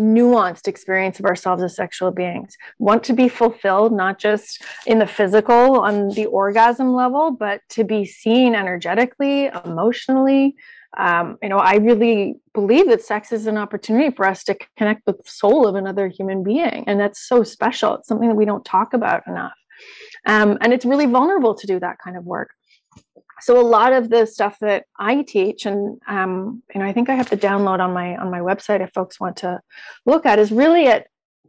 nuanced 0.00 0.66
experience 0.66 1.18
of 1.18 1.26
ourselves 1.26 1.62
as 1.62 1.76
sexual 1.76 2.10
beings. 2.10 2.56
Want 2.78 3.04
to 3.04 3.12
be 3.12 3.28
fulfilled 3.28 3.92
not 3.92 4.18
just 4.18 4.62
in 4.86 4.98
the 4.98 5.06
physical 5.06 5.80
on 5.80 6.08
the 6.10 6.26
orgasm 6.26 6.94
level 6.94 7.30
but 7.30 7.60
to 7.70 7.84
be 7.84 8.04
seen 8.04 8.54
energetically 8.54 9.46
emotionally. 9.64 10.56
Um, 10.98 11.38
you 11.40 11.48
know 11.48 11.58
i 11.58 11.76
really 11.76 12.34
believe 12.52 12.88
that 12.88 13.00
sex 13.00 13.30
is 13.30 13.46
an 13.46 13.56
opportunity 13.56 14.10
for 14.10 14.26
us 14.26 14.42
to 14.42 14.56
connect 14.76 15.06
with 15.06 15.18
the 15.18 15.30
soul 15.30 15.68
of 15.68 15.76
another 15.76 16.08
human 16.08 16.42
being 16.42 16.82
and 16.88 16.98
that's 16.98 17.20
so 17.20 17.44
special. 17.44 17.94
It's 17.94 18.08
something 18.08 18.28
that 18.28 18.34
we 18.34 18.44
don't 18.44 18.64
talk 18.64 18.92
about 18.92 19.24
enough. 19.28 19.52
Um, 20.26 20.58
and 20.60 20.72
it's 20.72 20.84
really 20.84 21.06
vulnerable 21.06 21.54
to 21.54 21.66
do 21.66 21.78
that 21.78 21.98
kind 22.02 22.16
of 22.16 22.24
work 22.24 22.50
so 23.42 23.60
a 23.60 23.62
lot 23.62 23.92
of 23.92 24.10
the 24.10 24.26
stuff 24.26 24.58
that 24.60 24.84
I 24.98 25.22
teach, 25.22 25.66
and 25.66 26.00
um, 26.06 26.62
you 26.74 26.80
know, 26.80 26.86
I 26.86 26.92
think 26.92 27.08
I 27.08 27.14
have 27.14 27.30
the 27.30 27.36
download 27.36 27.80
on 27.80 27.92
my 27.92 28.16
on 28.16 28.30
my 28.30 28.40
website 28.40 28.80
if 28.80 28.92
folks 28.92 29.20
want 29.20 29.36
to 29.38 29.60
look 30.06 30.26
at, 30.26 30.38
is 30.38 30.52
really 30.52 30.86
at 30.86 31.06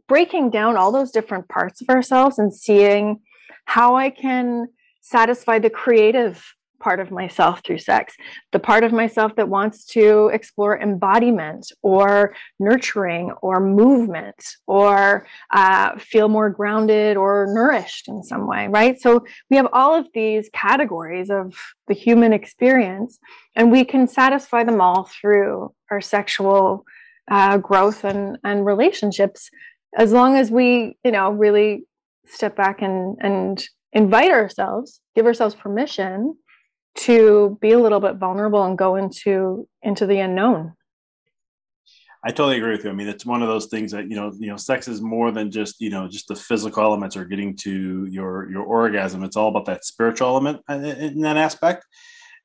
breaking 0.08 0.50
down 0.50 0.76
all 0.76 0.92
those 0.92 1.10
different 1.10 1.48
parts 1.48 1.80
of 1.80 1.88
ourselves 1.88 2.38
and 2.38 2.54
seeing 2.54 3.20
how 3.64 3.96
I 3.96 4.10
can 4.10 4.66
satisfy 5.00 5.58
the 5.58 5.70
creative 5.70 6.44
part 6.82 7.00
of 7.00 7.10
myself 7.10 7.62
through 7.64 7.78
sex, 7.78 8.14
the 8.50 8.58
part 8.58 8.84
of 8.84 8.92
myself 8.92 9.34
that 9.36 9.48
wants 9.48 9.84
to 9.86 10.30
explore 10.32 10.78
embodiment 10.78 11.70
or 11.82 12.34
nurturing 12.58 13.30
or 13.40 13.60
movement 13.60 14.44
or 14.66 15.26
uh, 15.52 15.96
feel 15.98 16.28
more 16.28 16.50
grounded 16.50 17.16
or 17.16 17.46
nourished 17.48 18.08
in 18.08 18.22
some 18.22 18.46
way, 18.46 18.68
right? 18.68 19.00
So 19.00 19.24
we 19.48 19.56
have 19.56 19.68
all 19.72 19.94
of 19.94 20.06
these 20.12 20.50
categories 20.52 21.30
of 21.30 21.54
the 21.88 21.94
human 21.94 22.32
experience, 22.32 23.18
and 23.56 23.70
we 23.70 23.84
can 23.84 24.08
satisfy 24.08 24.64
them 24.64 24.80
all 24.80 25.04
through 25.04 25.72
our 25.90 26.00
sexual 26.00 26.84
uh, 27.30 27.56
growth 27.58 28.04
and, 28.04 28.36
and 28.44 28.66
relationships 28.66 29.48
as 29.96 30.12
long 30.12 30.36
as 30.36 30.50
we, 30.50 30.96
you 31.04 31.12
know, 31.12 31.30
really 31.30 31.84
step 32.26 32.56
back 32.56 32.82
and, 32.82 33.16
and 33.20 33.64
invite 33.92 34.30
ourselves, 34.30 35.00
give 35.14 35.26
ourselves 35.26 35.54
permission 35.54 36.34
to 36.94 37.58
be 37.60 37.72
a 37.72 37.78
little 37.78 38.00
bit 38.00 38.16
vulnerable 38.16 38.64
and 38.64 38.76
go 38.78 38.96
into 38.96 39.68
into 39.82 40.06
the 40.06 40.20
unknown 40.20 40.74
I 42.24 42.30
totally 42.30 42.58
agree 42.58 42.72
with 42.72 42.84
you. 42.84 42.90
I 42.90 42.92
mean, 42.92 43.08
it's 43.08 43.26
one 43.26 43.42
of 43.42 43.48
those 43.48 43.66
things 43.66 43.90
that 43.90 44.08
you 44.08 44.14
know, 44.14 44.32
you 44.38 44.46
know, 44.46 44.56
sex 44.56 44.86
is 44.86 45.00
more 45.00 45.32
than 45.32 45.50
just 45.50 45.80
you 45.80 45.90
know 45.90 46.06
just 46.06 46.28
the 46.28 46.36
physical 46.36 46.82
elements 46.82 47.16
or 47.16 47.24
getting 47.24 47.56
to 47.58 48.06
your 48.06 48.48
your 48.48 48.62
orgasm. 48.62 49.24
It's 49.24 49.36
all 49.36 49.48
about 49.48 49.66
that 49.66 49.84
spiritual 49.84 50.28
element 50.28 50.60
in 50.68 51.20
that 51.22 51.36
aspect, 51.36 51.84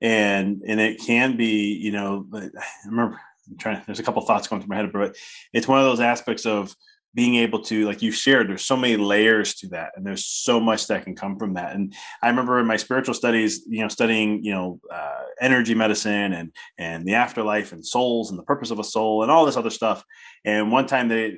and 0.01 0.63
and 0.67 0.79
it 0.79 0.99
can 0.99 1.37
be 1.37 1.73
you 1.73 1.91
know. 1.91 2.25
I 2.33 2.49
remember 2.87 3.21
I'm 3.47 3.57
trying. 3.57 3.83
There's 3.85 3.99
a 3.99 4.03
couple 4.03 4.23
thoughts 4.23 4.47
going 4.47 4.63
through 4.63 4.69
my 4.69 4.77
head, 4.77 4.91
but 4.91 5.15
it's 5.53 5.67
one 5.67 5.79
of 5.79 5.85
those 5.85 5.99
aspects 5.99 6.47
of 6.47 6.75
being 7.13 7.35
able 7.35 7.61
to 7.61 7.85
like 7.85 8.01
you 8.01 8.11
shared 8.11 8.49
there's 8.49 8.65
so 8.65 8.77
many 8.77 8.95
layers 8.95 9.55
to 9.55 9.67
that 9.67 9.91
and 9.95 10.05
there's 10.05 10.25
so 10.25 10.59
much 10.59 10.87
that 10.87 11.03
can 11.03 11.15
come 11.15 11.37
from 11.39 11.55
that 11.55 11.75
and 11.75 11.93
i 12.21 12.29
remember 12.29 12.59
in 12.59 12.67
my 12.67 12.77
spiritual 12.77 13.13
studies 13.13 13.63
you 13.67 13.81
know 13.81 13.87
studying 13.87 14.43
you 14.43 14.51
know 14.51 14.79
uh, 14.93 15.23
energy 15.41 15.73
medicine 15.73 16.33
and 16.33 16.51
and 16.77 17.05
the 17.05 17.15
afterlife 17.15 17.71
and 17.71 17.85
souls 17.85 18.29
and 18.29 18.37
the 18.37 18.43
purpose 18.43 18.71
of 18.71 18.79
a 18.79 18.83
soul 18.83 19.23
and 19.23 19.31
all 19.31 19.45
this 19.45 19.57
other 19.57 19.69
stuff 19.69 20.03
and 20.45 20.71
one 20.71 20.85
time 20.85 21.07
they 21.07 21.31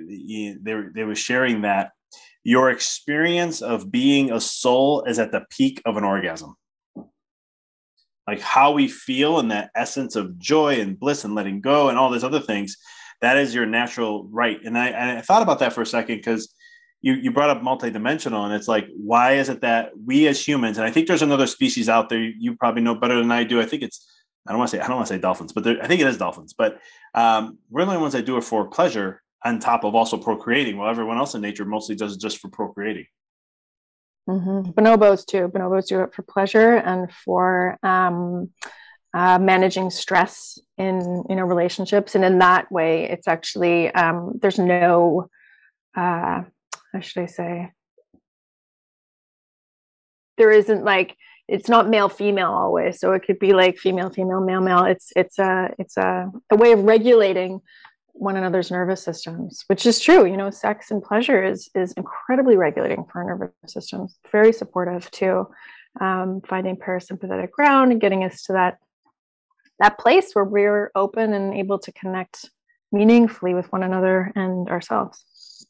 they, 0.62 0.84
they 0.94 1.04
were 1.04 1.16
sharing 1.16 1.62
that 1.62 1.92
your 2.44 2.70
experience 2.70 3.62
of 3.62 3.92
being 3.92 4.32
a 4.32 4.40
soul 4.40 5.04
is 5.04 5.20
at 5.20 5.32
the 5.32 5.46
peak 5.50 5.82
of 5.86 5.98
an 5.98 6.04
orgasm. 6.04 6.56
Like 8.28 8.40
how 8.40 8.72
we 8.72 8.88
feel 8.88 9.40
and 9.40 9.52
that 9.52 9.72
essence 9.76 10.16
of 10.16 10.38
joy 10.38 10.80
and 10.80 11.00
bliss 11.00 11.24
and 11.24 11.36
letting 11.36 11.62
go 11.62 11.90
and 11.90 11.98
all 11.98 12.12
these 12.12 12.24
other 12.24 12.40
things 12.40 12.78
that 13.22 13.38
is 13.38 13.54
your 13.54 13.66
natural 13.66 14.28
right. 14.32 14.60
And 14.64 14.78
I, 14.78 15.18
I 15.18 15.22
thought 15.22 15.42
about 15.42 15.60
that 15.60 15.74
for 15.74 15.82
a 15.82 15.86
second 15.86 16.18
because 16.18 16.54
you, 17.02 17.14
you 17.14 17.32
brought 17.32 17.50
up 17.50 17.62
multidimensional 17.62 18.46
and 18.46 18.54
it's 18.54 18.68
like, 18.68 18.88
why 18.96 19.34
is 19.34 19.50
it 19.50 19.62
that 19.62 19.92
we 20.06 20.28
as 20.28 20.46
humans, 20.46 20.78
and 20.78 20.86
I 20.86 20.92
think 20.92 21.08
there's 21.08 21.22
another 21.22 21.48
species 21.48 21.90
out 21.90 22.10
there, 22.10 22.20
you 22.20 22.56
probably 22.56 22.82
know 22.82 22.96
better 22.96 23.16
than 23.16 23.32
I 23.32 23.44
do. 23.44 23.62
I 23.62 23.66
think 23.66 23.84
it's, 23.84 24.06
I 24.48 24.52
don't 24.52 24.60
want 24.60 24.72
to 24.72 24.78
say, 24.78 24.82
I 24.82 24.88
don't 24.88 24.98
want 24.98 25.08
to 25.08 25.14
say 25.14 25.20
dolphins, 25.20 25.54
but 25.54 25.66
I 25.68 25.88
think 25.88 26.02
it 26.02 26.08
is 26.08 26.18
dolphins, 26.18 26.54
but 26.58 26.80
um, 27.14 27.58
we're 27.70 27.86
the 27.86 27.92
only 27.92 28.02
ones 28.02 28.14
that 28.14 28.26
do 28.26 28.38
it 28.38 28.44
for 28.44 28.68
pleasure 28.68 29.22
on 29.46 29.60
top 29.60 29.84
of 29.86 29.96
also 29.96 30.18
procreating 30.18 30.78
while 30.78 30.90
everyone 30.90 31.18
else 31.18 31.36
in 31.36 31.42
nature 31.42 31.66
mostly 31.66 31.96
does 31.96 32.16
it 32.16 32.20
just 32.20 32.40
for 32.40 32.50
procreating. 32.50 33.06
Mm-hmm. 34.30 34.72
Bonobos 34.72 35.26
too. 35.26 35.48
Bonobos 35.48 35.88
do 35.88 36.02
it 36.02 36.14
for 36.14 36.22
pleasure 36.24 36.76
and 36.76 37.12
for 37.12 37.80
um, 37.82 38.50
uh, 39.14 39.40
managing 39.40 39.90
stress 39.90 40.60
in 40.78 41.24
you 41.30 41.36
know 41.36 41.44
relationships. 41.44 42.16
And 42.16 42.24
in 42.24 42.40
that 42.40 42.72
way 42.72 43.10
it's 43.10 43.28
actually 43.28 43.90
um, 43.94 44.34
there's 44.42 44.60
no 44.60 45.30
uh, 45.96 46.44
how 46.94 47.00
should 47.00 47.24
i 47.24 47.26
say? 47.26 47.72
There 50.38 50.52
isn't 50.52 50.84
like 50.84 51.18
it's 51.48 51.68
not 51.68 51.90
male 51.90 52.10
female 52.10 52.52
always. 52.52 53.00
So 53.00 53.14
it 53.14 53.24
could 53.24 53.40
be 53.40 53.54
like 53.54 53.78
female 53.78 54.10
female 54.10 54.42
male 54.42 54.62
male. 54.62 54.86
It's 54.86 55.12
it's 55.16 55.40
a 55.40 55.74
it's 55.80 55.98
a, 55.98 56.32
a 56.52 56.56
way 56.56 56.72
of 56.72 56.84
regulating 56.84 57.62
one 58.14 58.36
another's 58.36 58.70
nervous 58.70 59.02
systems 59.02 59.64
which 59.68 59.86
is 59.86 60.00
true. 60.00 60.26
You 60.26 60.38
know 60.38 60.52
sex 60.52 60.92
and 60.92 61.02
pleasure 61.02 61.44
is 61.44 61.70
is 61.74 61.94
incredibly 61.94 62.58
regulating 62.58 63.06
for 63.12 63.24
our 63.24 63.26
nervous 63.26 63.52
systems. 63.66 64.18
Very 64.32 64.54
supportive 64.54 65.10
to 65.12 65.48
um, 66.00 66.42
finding 66.48 66.78
parasympathetic 66.78 67.52
ground 67.52 67.92
and 67.92 68.00
getting 68.00 68.24
us 68.24 68.44
to 68.44 68.54
that 68.54 68.78
that 69.80 69.98
place 69.98 70.34
where 70.34 70.46
we're 70.46 70.92
open 70.96 71.34
and 71.34 71.54
able 71.54 71.80
to 71.80 71.92
connect 71.92 72.50
meaningfully 72.92 73.54
with 73.54 73.72
one 73.72 73.84
another 73.84 74.32
and 74.36 74.70
ourselves. 74.70 75.66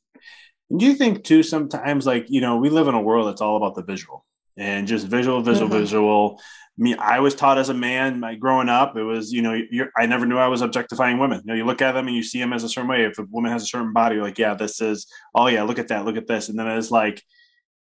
Do 0.75 0.85
you 0.85 0.93
think 0.93 1.23
too 1.23 1.43
sometimes 1.43 2.05
like, 2.05 2.25
you 2.29 2.41
know, 2.41 2.57
we 2.57 2.69
live 2.69 2.87
in 2.87 2.95
a 2.95 3.01
world 3.01 3.27
that's 3.27 3.41
all 3.41 3.57
about 3.57 3.75
the 3.75 3.83
visual 3.83 4.25
and 4.57 4.87
just 4.87 5.07
visual, 5.07 5.41
visual, 5.41 5.69
mm-hmm. 5.69 5.79
visual. 5.79 6.39
I 6.41 6.81
mean, 6.81 6.97
I 6.99 7.19
was 7.19 7.35
taught 7.35 7.57
as 7.57 7.69
a 7.69 7.73
man, 7.73 8.19
my 8.19 8.35
growing 8.35 8.69
up, 8.69 8.95
it 8.95 9.03
was, 9.03 9.33
you 9.33 9.41
know, 9.41 9.59
I 9.97 10.05
never 10.05 10.25
knew 10.25 10.37
I 10.37 10.47
was 10.47 10.61
objectifying 10.61 11.17
women. 11.17 11.41
You 11.43 11.47
know, 11.47 11.53
you 11.55 11.65
look 11.65 11.81
at 11.81 11.93
them 11.93 12.07
and 12.07 12.15
you 12.15 12.23
see 12.23 12.39
them 12.39 12.53
as 12.53 12.63
a 12.63 12.69
certain 12.69 12.89
way. 12.89 13.03
If 13.03 13.19
a 13.19 13.23
woman 13.23 13.51
has 13.51 13.63
a 13.63 13.67
certain 13.67 13.93
body, 13.93 14.17
like, 14.17 14.37
yeah, 14.37 14.53
this 14.53 14.79
is, 14.79 15.07
oh 15.35 15.47
yeah, 15.47 15.63
look 15.63 15.79
at 15.79 15.89
that, 15.89 16.05
look 16.05 16.17
at 16.17 16.27
this. 16.27 16.49
And 16.49 16.57
then 16.57 16.67
it's 16.67 16.91
like, 16.91 17.21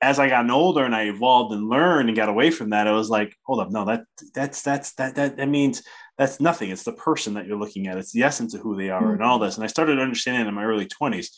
as 0.02 0.18
I 0.18 0.28
got 0.28 0.50
older 0.50 0.84
and 0.84 0.94
I 0.94 1.04
evolved 1.04 1.54
and 1.54 1.68
learned 1.68 2.08
and 2.08 2.16
got 2.16 2.28
away 2.28 2.50
from 2.50 2.70
that, 2.70 2.88
I 2.88 2.92
was 2.92 3.08
like, 3.08 3.36
hold 3.44 3.60
up, 3.60 3.70
no, 3.70 3.84
that 3.84 4.04
that's 4.34 4.60
that's 4.62 4.92
that 4.94 5.14
that 5.14 5.36
that 5.36 5.48
means 5.48 5.82
that's 6.18 6.40
nothing. 6.40 6.70
It's 6.70 6.82
the 6.82 6.92
person 6.92 7.34
that 7.34 7.46
you're 7.46 7.58
looking 7.58 7.86
at. 7.86 7.96
It's 7.96 8.12
the 8.12 8.24
essence 8.24 8.52
of 8.52 8.60
who 8.60 8.76
they 8.76 8.90
are 8.90 9.00
mm-hmm. 9.00 9.12
and 9.12 9.22
all 9.22 9.38
this. 9.38 9.56
And 9.56 9.64
I 9.64 9.68
started 9.68 10.00
understanding 10.00 10.46
in 10.46 10.54
my 10.54 10.64
early 10.64 10.86
20s. 10.86 11.28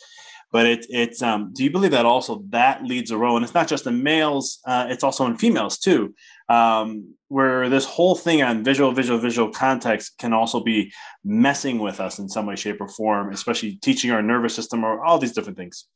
But 0.50 0.66
it, 0.66 0.86
it's 0.88 1.20
um, 1.20 1.52
do 1.52 1.64
you 1.64 1.70
believe 1.70 1.90
that 1.90 2.06
also 2.06 2.44
that 2.50 2.84
leads 2.84 3.10
a 3.10 3.18
role? 3.18 3.36
And 3.36 3.44
it's 3.44 3.54
not 3.54 3.68
just 3.68 3.86
in 3.86 4.02
males, 4.02 4.60
uh, 4.64 4.86
it's 4.88 5.02
also 5.02 5.26
in 5.26 5.36
females 5.36 5.78
too, 5.78 6.14
um, 6.48 7.14
where 7.28 7.68
this 7.68 7.84
whole 7.84 8.14
thing 8.14 8.42
on 8.42 8.62
visual, 8.62 8.92
visual, 8.92 9.18
visual 9.18 9.50
context 9.50 10.16
can 10.18 10.32
also 10.32 10.62
be 10.62 10.92
messing 11.24 11.80
with 11.80 11.98
us 11.98 12.18
in 12.20 12.28
some 12.28 12.46
way, 12.46 12.54
shape, 12.54 12.80
or 12.80 12.88
form, 12.88 13.32
especially 13.32 13.76
teaching 13.76 14.12
our 14.12 14.22
nervous 14.22 14.54
system 14.54 14.84
or 14.84 15.04
all 15.04 15.18
these 15.18 15.32
different 15.32 15.58
things. 15.58 15.86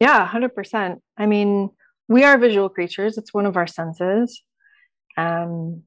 Yeah, 0.00 0.28
100%. 0.28 1.00
I 1.16 1.26
mean, 1.26 1.70
we 2.08 2.24
are 2.24 2.38
visual 2.38 2.68
creatures, 2.68 3.18
it's 3.18 3.34
one 3.34 3.46
of 3.46 3.56
our 3.56 3.66
senses. 3.66 4.42
Um, 5.16 5.82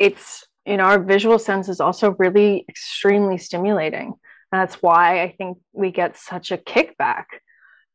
it's 0.00 0.44
you 0.66 0.76
know 0.76 0.84
our 0.84 0.98
visual 0.98 1.38
sense 1.38 1.68
is 1.68 1.80
also 1.80 2.16
really 2.18 2.64
extremely 2.68 3.38
stimulating 3.38 4.14
And 4.52 4.60
that's 4.60 4.82
why 4.82 5.22
i 5.22 5.30
think 5.36 5.58
we 5.72 5.92
get 5.92 6.16
such 6.16 6.50
a 6.50 6.56
kickback 6.58 7.26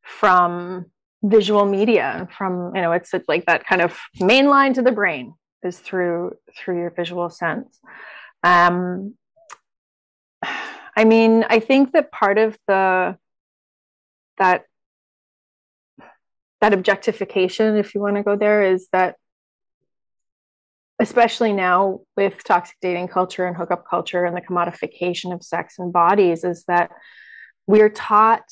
from 0.04 0.86
visual 1.24 1.66
media 1.66 2.14
and 2.16 2.32
from 2.32 2.76
you 2.76 2.82
know 2.82 2.92
it's 2.94 3.14
like 3.28 3.46
that 3.48 3.66
kind 3.66 3.82
of 3.82 3.98
main 4.20 4.48
line 4.48 4.74
to 4.74 4.82
the 4.82 4.92
brain 4.92 5.34
is 5.64 5.80
through 5.80 6.36
through 6.56 6.78
your 6.80 6.92
visual 6.92 7.30
sense 7.30 7.80
um 8.44 9.16
i 10.96 11.04
mean 11.04 11.44
i 11.50 11.60
think 11.60 11.92
that 11.94 12.12
part 12.12 12.38
of 12.38 12.58
the 12.68 13.18
that 14.38 14.64
that 16.62 16.74
objectification 16.74 17.76
if 17.76 17.94
you 17.94 18.02
want 18.02 18.16
to 18.16 18.24
go 18.24 18.36
there 18.36 18.64
is 18.64 18.88
that 18.92 19.16
especially 21.00 21.52
now 21.52 22.00
with 22.16 22.44
toxic 22.44 22.78
dating 22.82 23.08
culture 23.08 23.46
and 23.46 23.58
hookup 23.58 23.86
culture 23.88 24.26
and 24.26 24.36
the 24.36 24.42
commodification 24.42 25.34
of 25.34 25.44
sex 25.44 25.76
and 25.78 25.92
bodies 25.92 26.44
is 26.44 26.64
that 26.68 26.90
we're 27.68 27.90
taught 27.90 28.48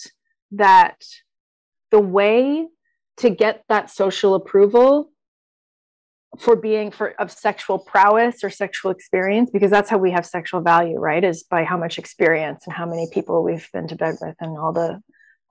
that 0.51 1.01
the 1.91 1.99
way 1.99 2.67
to 3.17 3.29
get 3.29 3.63
that 3.69 3.89
social 3.89 4.35
approval 4.35 5.09
for 6.39 6.55
being 6.55 6.89
for 6.89 7.11
of 7.21 7.31
sexual 7.31 7.77
prowess 7.77 8.43
or 8.43 8.49
sexual 8.49 8.91
experience 8.91 9.51
because 9.51 9.69
that's 9.69 9.89
how 9.89 9.99
we 9.99 10.11
have 10.11 10.25
sexual 10.25 10.61
value 10.61 10.97
right 10.97 11.23
is 11.23 11.43
by 11.43 11.63
how 11.63 11.77
much 11.77 11.99
experience 11.99 12.65
and 12.65 12.75
how 12.75 12.87
many 12.87 13.07
people 13.13 13.43
we've 13.43 13.69
been 13.71 13.87
to 13.87 13.95
bed 13.95 14.15
with 14.19 14.35
and 14.39 14.57
all 14.57 14.73
the 14.73 14.99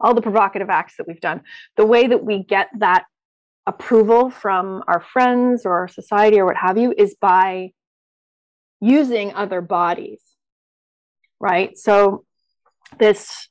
all 0.02 0.14
the 0.14 0.22
provocative 0.22 0.68
acts 0.68 0.96
that 0.98 1.06
we've 1.06 1.20
done. 1.20 1.42
The 1.76 1.86
way 1.86 2.06
that 2.06 2.24
we 2.24 2.42
get 2.42 2.68
that 2.78 3.04
approval 3.66 4.28
from 4.28 4.82
our 4.88 5.00
friends 5.00 5.64
or 5.64 5.72
our 5.78 5.88
society 5.88 6.40
or 6.40 6.44
what 6.44 6.56
have 6.56 6.76
you 6.76 6.92
is 6.96 7.14
by 7.20 7.72
using 8.80 9.32
other 9.34 9.60
bodies 9.60 10.20
right? 11.42 11.76
So 11.76 12.24
this 12.98 13.48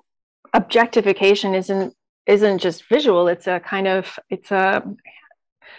objectification 0.53 1.53
isn't 1.53 1.93
isn't 2.25 2.59
just 2.59 2.87
visual. 2.87 3.27
It's 3.27 3.45
a 3.45 3.59
kind 3.59 3.87
of 3.87 4.17
it's 4.29 4.49
a 4.49 4.81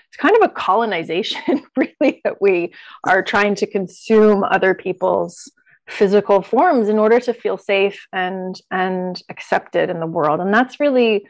it's 0.08 0.16
kind 0.18 0.36
of 0.36 0.42
a 0.42 0.48
colonization 0.54 1.62
really 1.76 2.20
that 2.22 2.40
we 2.40 2.72
are 3.04 3.22
trying 3.22 3.56
to 3.56 3.66
consume 3.66 4.44
other 4.44 4.74
people's 4.74 5.50
physical 5.88 6.42
forms 6.42 6.88
in 6.88 6.98
order 6.98 7.18
to 7.20 7.34
feel 7.34 7.58
safe 7.58 8.06
and 8.12 8.60
and 8.70 9.22
accepted 9.28 9.90
in 9.90 10.00
the 10.00 10.06
world 10.06 10.40
and 10.40 10.54
that's 10.54 10.78
really 10.78 11.26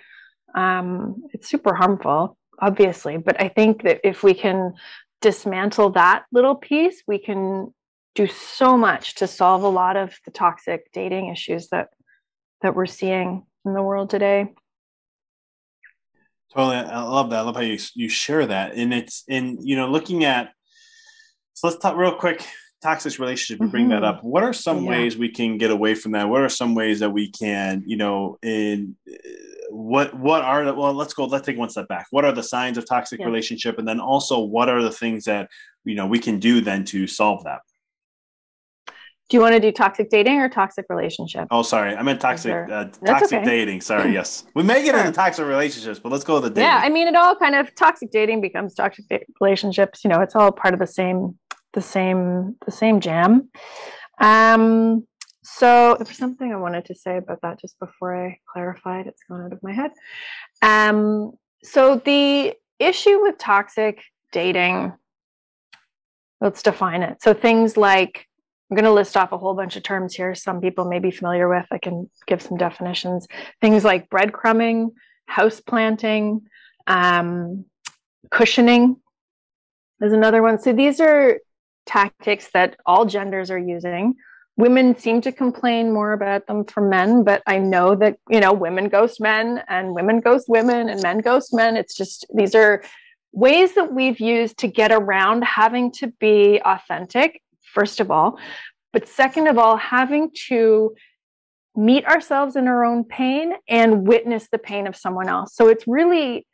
um, 0.55 1.23
it's 1.33 1.49
super 1.49 1.75
harmful 1.75 2.37
obviously 2.61 3.17
but 3.17 3.41
i 3.41 3.49
think 3.49 3.83
that 3.83 4.01
if 4.05 4.23
we 4.23 4.35
can 4.35 4.73
dismantle 5.21 5.91
that 5.91 6.25
little 6.33 6.55
piece 6.55 7.03
we 7.07 7.19
can 7.19 7.73
do 8.15 8.27
so 8.27 8.77
much 8.77 9.15
to 9.15 9.27
solve 9.27 9.63
a 9.63 9.69
lot 9.69 9.97
of 9.97 10.15
the 10.27 10.31
toxic 10.31 10.93
dating 10.93 11.29
issues 11.29 11.69
that 11.69 11.89
that 12.61 12.75
we're 12.75 12.87
seeing 12.87 13.45
in 13.65 13.73
the 13.73 13.83
world 13.83 14.11
today 14.11 14.53
Totally, 16.55 16.77
I 16.77 17.01
love 17.01 17.31
that. 17.31 17.39
I 17.39 17.43
love 17.43 17.57
how 17.57 17.63
you 17.63 17.79
you 17.95 18.11
share 18.11 18.45
that, 18.45 18.75
and 18.75 18.93
it's 18.93 19.25
in 19.27 19.57
you 19.63 19.75
know 19.75 19.89
looking 19.89 20.25
at. 20.25 20.51
So 21.55 21.67
let's 21.67 21.81
talk 21.81 21.97
real 21.97 22.15
quick. 22.17 22.47
Toxic 22.83 23.19
relationship. 23.19 23.63
You 23.63 23.69
bring 23.69 23.85
mm-hmm. 23.85 24.03
that 24.03 24.05
up. 24.05 24.25
What 24.25 24.43
are 24.43 24.53
some 24.53 24.85
yeah. 24.85 24.91
ways 24.91 25.17
we 25.17 25.29
can 25.29 25.57
get 25.57 25.71
away 25.71 25.95
from 25.95 26.13
that? 26.13 26.29
What 26.29 26.43
are 26.43 26.49
some 26.49 26.75
ways 26.75 27.01
that 27.01 27.11
we 27.11 27.31
can, 27.31 27.85
you 27.87 27.97
know, 27.97 28.39
in 28.43 28.97
what 29.71 30.15
what 30.19 30.43
are 30.43 30.65
the 30.65 30.75
well? 30.75 30.93
Let's 30.93 31.15
go. 31.15 31.25
Let's 31.25 31.47
take 31.47 31.57
one 31.57 31.71
step 31.71 31.89
back. 31.89 32.07
What 32.11 32.25
are 32.25 32.33
the 32.33 32.43
signs 32.43 32.77
of 32.79 32.87
toxic 32.87 33.21
yeah. 33.21 33.27
relationship, 33.27 33.79
and 33.79 33.87
then 33.87 34.01
also 34.01 34.41
what 34.41 34.69
are 34.69 34.83
the 34.83 34.91
things 34.91 35.25
that 35.25 35.49
you 35.85 35.95
know 35.95 36.07
we 36.07 36.19
can 36.19 36.39
do 36.39 36.61
then 36.61 36.85
to 36.87 37.07
solve 37.07 37.45
that? 37.45 37.61
Do 39.33 39.39
you 39.39 39.41
want 39.41 39.55
to 39.55 39.61
do 39.61 39.73
toxic 39.73 40.11
dating 40.11 40.41
or 40.41 40.51
toxic 40.51 40.85
relationship? 40.91 41.49
Oh, 41.51 41.63
sorry, 41.63 41.97
I 41.97 42.03
meant 42.03 42.21
toxic 42.21 42.53
uh, 42.53 42.89
toxic 43.07 43.39
okay. 43.39 43.45
dating. 43.45 43.81
Sorry, 43.81 44.13
yes, 44.19 44.45
we 44.55 44.63
may 44.63 44.85
get 44.85 44.95
into 44.95 45.11
toxic 45.11 45.47
relationships, 45.47 45.99
but 45.99 46.13
let's 46.13 46.23
go 46.23 46.35
with 46.35 46.45
the 46.45 46.51
dating. 46.51 46.65
Yeah, 46.65 46.81
I 46.83 46.91
mean, 46.91 47.09
it 47.09 47.17
all 47.17 47.35
kind 47.35 47.55
of 47.55 47.75
toxic 47.75 48.11
dating 48.11 48.43
becomes 48.43 48.75
toxic 48.75 49.07
relationships. 49.41 50.05
You 50.05 50.11
know, 50.11 50.21
it's 50.21 50.37
all 50.37 50.53
part 50.53 50.75
of 50.75 50.81
the 50.81 50.87
same, 50.87 51.39
the 51.73 51.83
same, 51.83 52.57
the 52.65 52.73
same 52.73 53.01
jam. 53.01 53.49
Um, 54.21 55.07
so 55.43 55.97
there 55.99 56.07
was 56.07 56.17
something 56.17 56.53
I 56.53 56.57
wanted 56.57 56.85
to 56.87 56.95
say 56.95 57.17
about 57.17 57.41
that 57.43 57.61
just 57.61 57.79
before 57.79 58.27
I 58.27 58.39
clarified. 58.51 59.07
It's 59.07 59.23
gone 59.29 59.43
out 59.43 59.53
of 59.53 59.63
my 59.63 59.73
head. 59.73 59.91
Um, 60.63 61.33
so 61.65 61.97
the 61.97 62.55
issue 62.79 63.21
with 63.23 63.39
toxic 63.39 64.03
dating, 64.31 64.93
let's 66.41 66.63
define 66.63 67.03
it. 67.03 67.23
So 67.23 67.35
things 67.35 67.77
like 67.77 68.27
I'm 68.71 68.77
going 68.77 68.85
to 68.85 68.93
list 68.93 69.19
off 69.19 69.33
a 69.33 69.39
whole 69.39 69.55
bunch 69.55 69.77
of 69.77 69.83
terms 69.83 70.15
here. 70.15 70.35
Some 70.35 70.61
people 70.61 70.87
may 70.87 70.99
be 70.99 71.11
familiar 71.11 71.49
with. 71.49 71.67
I 71.71 71.79
can 71.79 72.09
give 72.27 72.41
some 72.41 72.57
definitions. 72.57 73.27
Things 73.61 73.85
like 73.85 74.09
breadcrumbing, 74.09 74.93
house 75.27 75.61
planting, 75.61 76.41
um, 76.87 77.67
cushioning 78.31 78.97
is 80.01 80.15
another 80.15 80.41
one. 80.41 80.59
So 80.59 80.73
these 80.73 81.01
are 81.01 81.39
tactics 81.87 82.49
that 82.55 82.77
all 82.87 83.05
genders 83.05 83.51
are 83.51 83.59
using. 83.59 84.15
Women 84.57 84.95
seem 84.97 85.21
to 85.23 85.33
complain 85.33 85.93
more 85.93 86.13
about 86.13 86.47
them 86.47 86.65
from 86.65 86.91
men, 86.91 87.25
but 87.25 87.43
I 87.47 87.59
know 87.59 87.95
that 87.97 88.19
you 88.29 88.41
know 88.41 88.53
women 88.53 88.89
ghost 88.89 89.21
men 89.21 89.63
and 89.69 89.95
women 89.95 90.21
ghost 90.21 90.47
women 90.49 90.89
and 90.89 91.03
men 91.03 91.19
ghost 91.21 91.55
men. 91.55 91.77
It's 91.77 91.95
just 91.95 92.27
these 92.35 92.55
are 92.55 92.83
ways 93.33 93.75
that 93.75 93.93
we've 93.93 94.21
used 94.21 94.59
to 94.59 94.69
get 94.69 94.93
around 94.93 95.43
having 95.45 95.91
to 95.93 96.09
be 96.21 96.61
authentic 96.65 97.41
first 97.63 98.01
of 98.01 98.11
all. 98.11 98.39
But 98.93 99.09
second 99.09 99.49
of 99.49 99.59
all, 99.59 99.77
having 99.77 100.31
to 100.49 100.95
meet 101.75 102.05
ourselves 102.05 102.57
in 102.57 102.69
our 102.69 102.85
own 102.85 103.05
pain 103.05 103.55
and 103.69 104.07
witness 104.07 104.49
the 104.53 104.59
pain 104.59 104.87
of 104.87 104.95
someone 104.95 105.29
else. 105.29 105.55
So 105.55 105.69
it's 105.69 105.89
really 105.89 106.47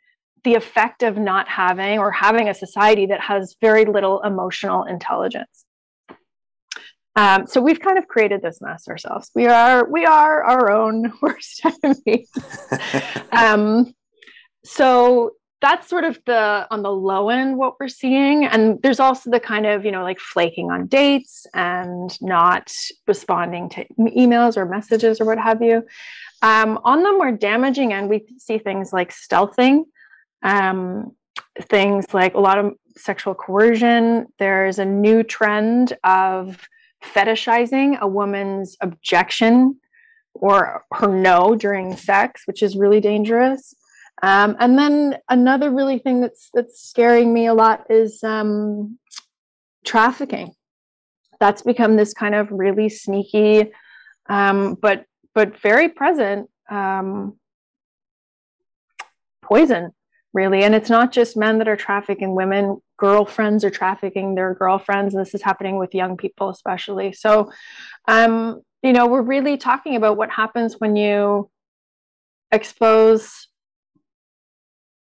the 0.44 0.54
effect 0.54 1.02
of 1.02 1.16
not 1.16 1.48
having 1.48 1.98
or 1.98 2.10
having 2.10 2.48
a 2.48 2.54
society 2.54 3.06
that 3.06 3.20
has 3.20 3.56
very 3.60 3.84
little 3.84 4.20
emotional 4.22 4.84
intelligence. 4.84 5.64
Um, 7.16 7.48
so 7.48 7.60
we've 7.60 7.80
kind 7.80 7.98
of 7.98 8.06
created 8.06 8.42
this 8.42 8.60
mess 8.60 8.86
ourselves. 8.86 9.30
We 9.34 9.46
are 9.46 9.90
we 9.90 10.06
are 10.06 10.44
our 10.44 10.70
own 10.70 11.12
worst 11.22 11.62
enemies. 11.64 12.30
um, 13.32 13.92
so 14.64 15.32
that's 15.60 15.88
sort 15.88 16.04
of 16.04 16.18
the 16.26 16.66
on 16.70 16.82
the 16.82 16.90
low 16.90 17.30
end 17.30 17.56
what 17.56 17.74
we're 17.80 17.88
seeing 17.88 18.44
and 18.44 18.80
there's 18.82 19.00
also 19.00 19.30
the 19.30 19.40
kind 19.40 19.66
of 19.66 19.84
you 19.84 19.90
know 19.90 20.02
like 20.02 20.20
flaking 20.20 20.70
on 20.70 20.86
dates 20.86 21.46
and 21.54 22.20
not 22.22 22.72
responding 23.06 23.68
to 23.68 23.84
emails 23.98 24.56
or 24.56 24.64
messages 24.64 25.20
or 25.20 25.24
what 25.24 25.38
have 25.38 25.60
you 25.62 25.82
um, 26.42 26.78
on 26.84 27.02
the 27.02 27.12
more 27.12 27.32
damaging 27.32 27.92
end 27.92 28.08
we 28.08 28.24
see 28.38 28.58
things 28.58 28.92
like 28.92 29.12
stealthing 29.12 29.82
um, 30.42 31.12
things 31.62 32.06
like 32.12 32.34
a 32.34 32.40
lot 32.40 32.58
of 32.58 32.74
sexual 32.96 33.34
coercion. 33.34 34.26
There's 34.38 34.78
a 34.78 34.84
new 34.84 35.22
trend 35.22 35.96
of 36.04 36.68
fetishizing 37.02 37.98
a 38.00 38.08
woman's 38.08 38.76
objection 38.80 39.78
or 40.34 40.84
her 40.92 41.08
no 41.08 41.54
during 41.54 41.96
sex 41.96 42.42
which 42.46 42.62
is 42.62 42.76
really 42.76 43.00
dangerous. 43.00 43.74
Um, 44.22 44.56
and 44.58 44.76
then 44.76 45.18
another 45.28 45.70
really 45.70 45.98
thing 45.98 46.20
that's 46.20 46.50
that's 46.52 46.80
scaring 46.80 47.32
me 47.32 47.46
a 47.46 47.54
lot 47.54 47.86
is 47.88 48.22
um, 48.24 48.98
trafficking. 49.84 50.54
That's 51.38 51.62
become 51.62 51.96
this 51.96 52.14
kind 52.14 52.34
of 52.34 52.48
really 52.50 52.88
sneaky, 52.88 53.70
um, 54.28 54.74
but 54.74 55.04
but 55.34 55.60
very 55.60 55.88
present 55.88 56.50
um, 56.68 57.38
poison, 59.40 59.92
really. 60.38 60.62
And 60.62 60.74
it's 60.74 60.88
not 60.88 61.10
just 61.10 61.36
men 61.36 61.58
that 61.58 61.68
are 61.68 61.76
trafficking 61.88 62.34
women; 62.36 62.80
girlfriends 62.96 63.64
are 63.64 63.70
trafficking 63.70 64.34
their 64.34 64.54
girlfriends, 64.54 65.12
and 65.12 65.20
this 65.20 65.34
is 65.34 65.42
happening 65.42 65.76
with 65.78 65.94
young 66.02 66.16
people, 66.16 66.48
especially. 66.48 67.12
So, 67.12 67.50
um, 68.06 68.62
you 68.82 68.92
know, 68.92 69.06
we're 69.08 69.30
really 69.36 69.56
talking 69.56 69.96
about 69.96 70.16
what 70.16 70.30
happens 70.30 70.76
when 70.78 70.94
you 70.94 71.50
expose 72.52 73.48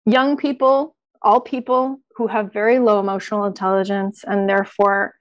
young 0.05 0.37
people, 0.37 0.95
all 1.21 1.41
people 1.41 1.99
who 2.15 2.27
have 2.27 2.53
very 2.53 2.79
low 2.79 2.99
emotional 2.99 3.43
intelligence 3.45 4.23
and 4.25 4.47
therefore, 4.47 5.15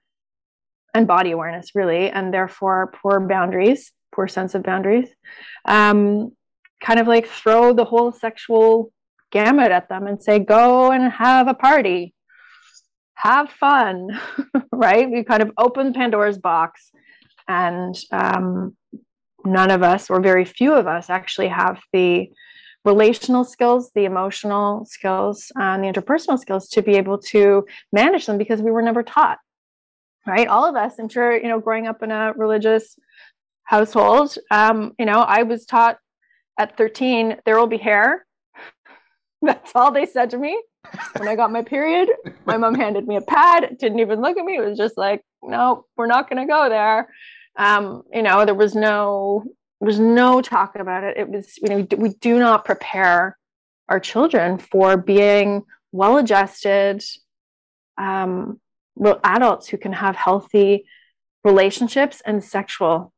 and 0.93 1.07
body 1.07 1.31
awareness 1.31 1.75
really, 1.75 2.09
and 2.09 2.33
therefore 2.33 2.93
poor 3.01 3.19
boundaries, 3.19 3.91
poor 4.15 4.27
sense 4.27 4.55
of 4.55 4.63
boundaries, 4.63 5.09
um, 5.65 6.31
kind 6.81 6.99
of 6.99 7.07
like 7.07 7.27
throw 7.27 7.73
the 7.73 7.89
whole 7.91 8.11
sexual 8.13 8.91
gamut 9.31 9.71
at 9.71 9.89
them 9.89 10.07
and 10.07 10.21
say, 10.21 10.39
go 10.39 10.91
and 10.91 11.11
have 11.11 11.47
a 11.47 11.53
party, 11.53 12.13
have 13.13 13.49
fun, 13.49 14.19
right? 14.71 15.09
We 15.09 15.23
kind 15.23 15.41
of 15.41 15.51
open 15.57 15.93
Pandora's 15.93 16.37
box, 16.37 16.91
and 17.47 17.97
um, 18.11 18.75
none 19.45 19.71
of 19.71 19.83
us, 19.83 20.09
or 20.09 20.21
very 20.21 20.45
few 20.45 20.73
of 20.73 20.87
us, 20.87 21.09
actually 21.09 21.49
have 21.49 21.79
the 21.93 22.29
relational 22.85 23.43
skills, 23.43 23.91
the 23.93 24.05
emotional 24.05 24.85
skills, 24.85 25.51
and 25.55 25.83
the 25.83 25.87
interpersonal 25.87 26.39
skills 26.39 26.69
to 26.69 26.81
be 26.81 26.95
able 26.95 27.17
to 27.17 27.65
manage 27.91 28.25
them 28.25 28.37
because 28.37 28.61
we 28.61 28.71
were 28.71 28.81
never 28.81 29.03
taught. 29.03 29.39
Right? 30.25 30.47
All 30.47 30.65
of 30.65 30.75
us, 30.75 30.93
I'm 30.99 31.09
sure, 31.09 31.35
you 31.35 31.47
know, 31.47 31.59
growing 31.59 31.87
up 31.87 32.03
in 32.03 32.11
a 32.11 32.33
religious 32.35 32.95
household, 33.63 34.37
um, 34.51 34.93
you 34.99 35.05
know, 35.05 35.19
I 35.19 35.43
was 35.43 35.65
taught 35.65 35.97
at 36.57 36.77
13 36.77 37.37
there 37.45 37.57
will 37.57 37.67
be 37.67 37.77
hair. 37.77 38.25
That's 39.41 39.71
all 39.75 39.91
they 39.91 40.05
said 40.05 40.29
to 40.31 40.37
me. 40.37 40.61
When 41.17 41.27
I 41.27 41.35
got 41.35 41.51
my 41.51 41.61
period, 41.61 42.09
my 42.45 42.57
mom 42.57 42.75
handed 42.79 43.07
me 43.07 43.15
a 43.15 43.21
pad, 43.21 43.77
didn't 43.79 43.99
even 43.99 44.21
look 44.21 44.37
at 44.37 44.45
me. 44.45 44.57
It 44.57 44.65
was 44.65 44.77
just 44.77 44.97
like, 44.97 45.23
no, 45.41 45.85
we're 45.95 46.07
not 46.07 46.29
going 46.29 46.45
to 46.45 46.51
go 46.51 46.69
there. 46.69 47.09
Um, 47.57 48.03
you 48.13 48.21
know, 48.21 48.45
there 48.45 48.55
was 48.55 48.75
no 48.75 49.43
there 49.79 49.87
was 49.87 49.99
no 49.99 50.41
talk 50.41 50.75
about 50.75 51.05
it. 51.05 51.17
It 51.17 51.29
was, 51.29 51.57
you 51.57 51.69
know, 51.69 51.87
we 51.97 52.09
do 52.09 52.37
not 52.37 52.65
prepare 52.65 53.37
our 53.87 53.99
children 53.99 54.57
for 54.57 54.97
being 54.97 55.63
well 55.91 56.17
adjusted 56.17 57.03
um, 57.97 58.59
adults 59.23 59.67
who 59.67 59.77
can 59.77 59.93
have 59.93 60.15
healthy 60.15 60.85
relationships 61.43 62.21
and 62.25 62.43
sexual 62.43 63.13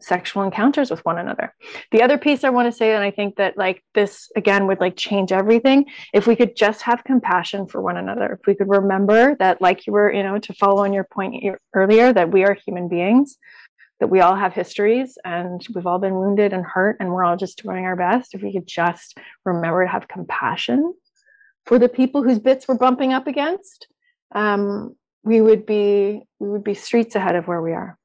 sexual 0.00 0.42
encounters 0.42 0.90
with 0.90 1.04
one 1.04 1.18
another. 1.18 1.54
The 1.90 2.02
other 2.02 2.18
piece 2.18 2.44
I 2.44 2.50
want 2.50 2.70
to 2.70 2.76
say, 2.76 2.94
and 2.94 3.02
I 3.02 3.10
think 3.10 3.36
that 3.36 3.56
like 3.56 3.82
this 3.94 4.30
again 4.36 4.66
would 4.66 4.80
like 4.80 4.96
change 4.96 5.32
everything, 5.32 5.86
if 6.12 6.26
we 6.26 6.36
could 6.36 6.56
just 6.56 6.82
have 6.82 7.04
compassion 7.04 7.66
for 7.66 7.80
one 7.80 7.96
another, 7.96 8.38
if 8.38 8.46
we 8.46 8.54
could 8.54 8.68
remember 8.68 9.36
that, 9.38 9.60
like 9.60 9.86
you 9.86 9.92
were, 9.92 10.12
you 10.12 10.22
know, 10.22 10.38
to 10.38 10.52
follow 10.54 10.84
on 10.84 10.92
your 10.92 11.04
point 11.04 11.42
earlier, 11.74 12.12
that 12.12 12.30
we 12.30 12.44
are 12.44 12.54
human 12.54 12.88
beings, 12.88 13.38
that 14.00 14.08
we 14.08 14.20
all 14.20 14.36
have 14.36 14.52
histories 14.52 15.16
and 15.24 15.66
we've 15.74 15.86
all 15.86 15.98
been 15.98 16.14
wounded 16.14 16.52
and 16.52 16.64
hurt, 16.64 16.98
and 17.00 17.10
we're 17.10 17.24
all 17.24 17.36
just 17.36 17.62
doing 17.62 17.84
our 17.84 17.96
best. 17.96 18.34
If 18.34 18.42
we 18.42 18.52
could 18.52 18.66
just 18.66 19.18
remember 19.44 19.84
to 19.84 19.90
have 19.90 20.08
compassion 20.08 20.94
for 21.64 21.78
the 21.78 21.88
people 21.88 22.22
whose 22.22 22.38
bits 22.38 22.68
we're 22.68 22.76
bumping 22.76 23.12
up 23.12 23.26
against, 23.26 23.88
um, 24.34 24.94
we 25.24 25.40
would 25.40 25.66
be 25.66 26.22
we 26.38 26.48
would 26.48 26.64
be 26.64 26.74
streets 26.74 27.14
ahead 27.14 27.34
of 27.34 27.48
where 27.48 27.62
we 27.62 27.72
are. 27.72 27.98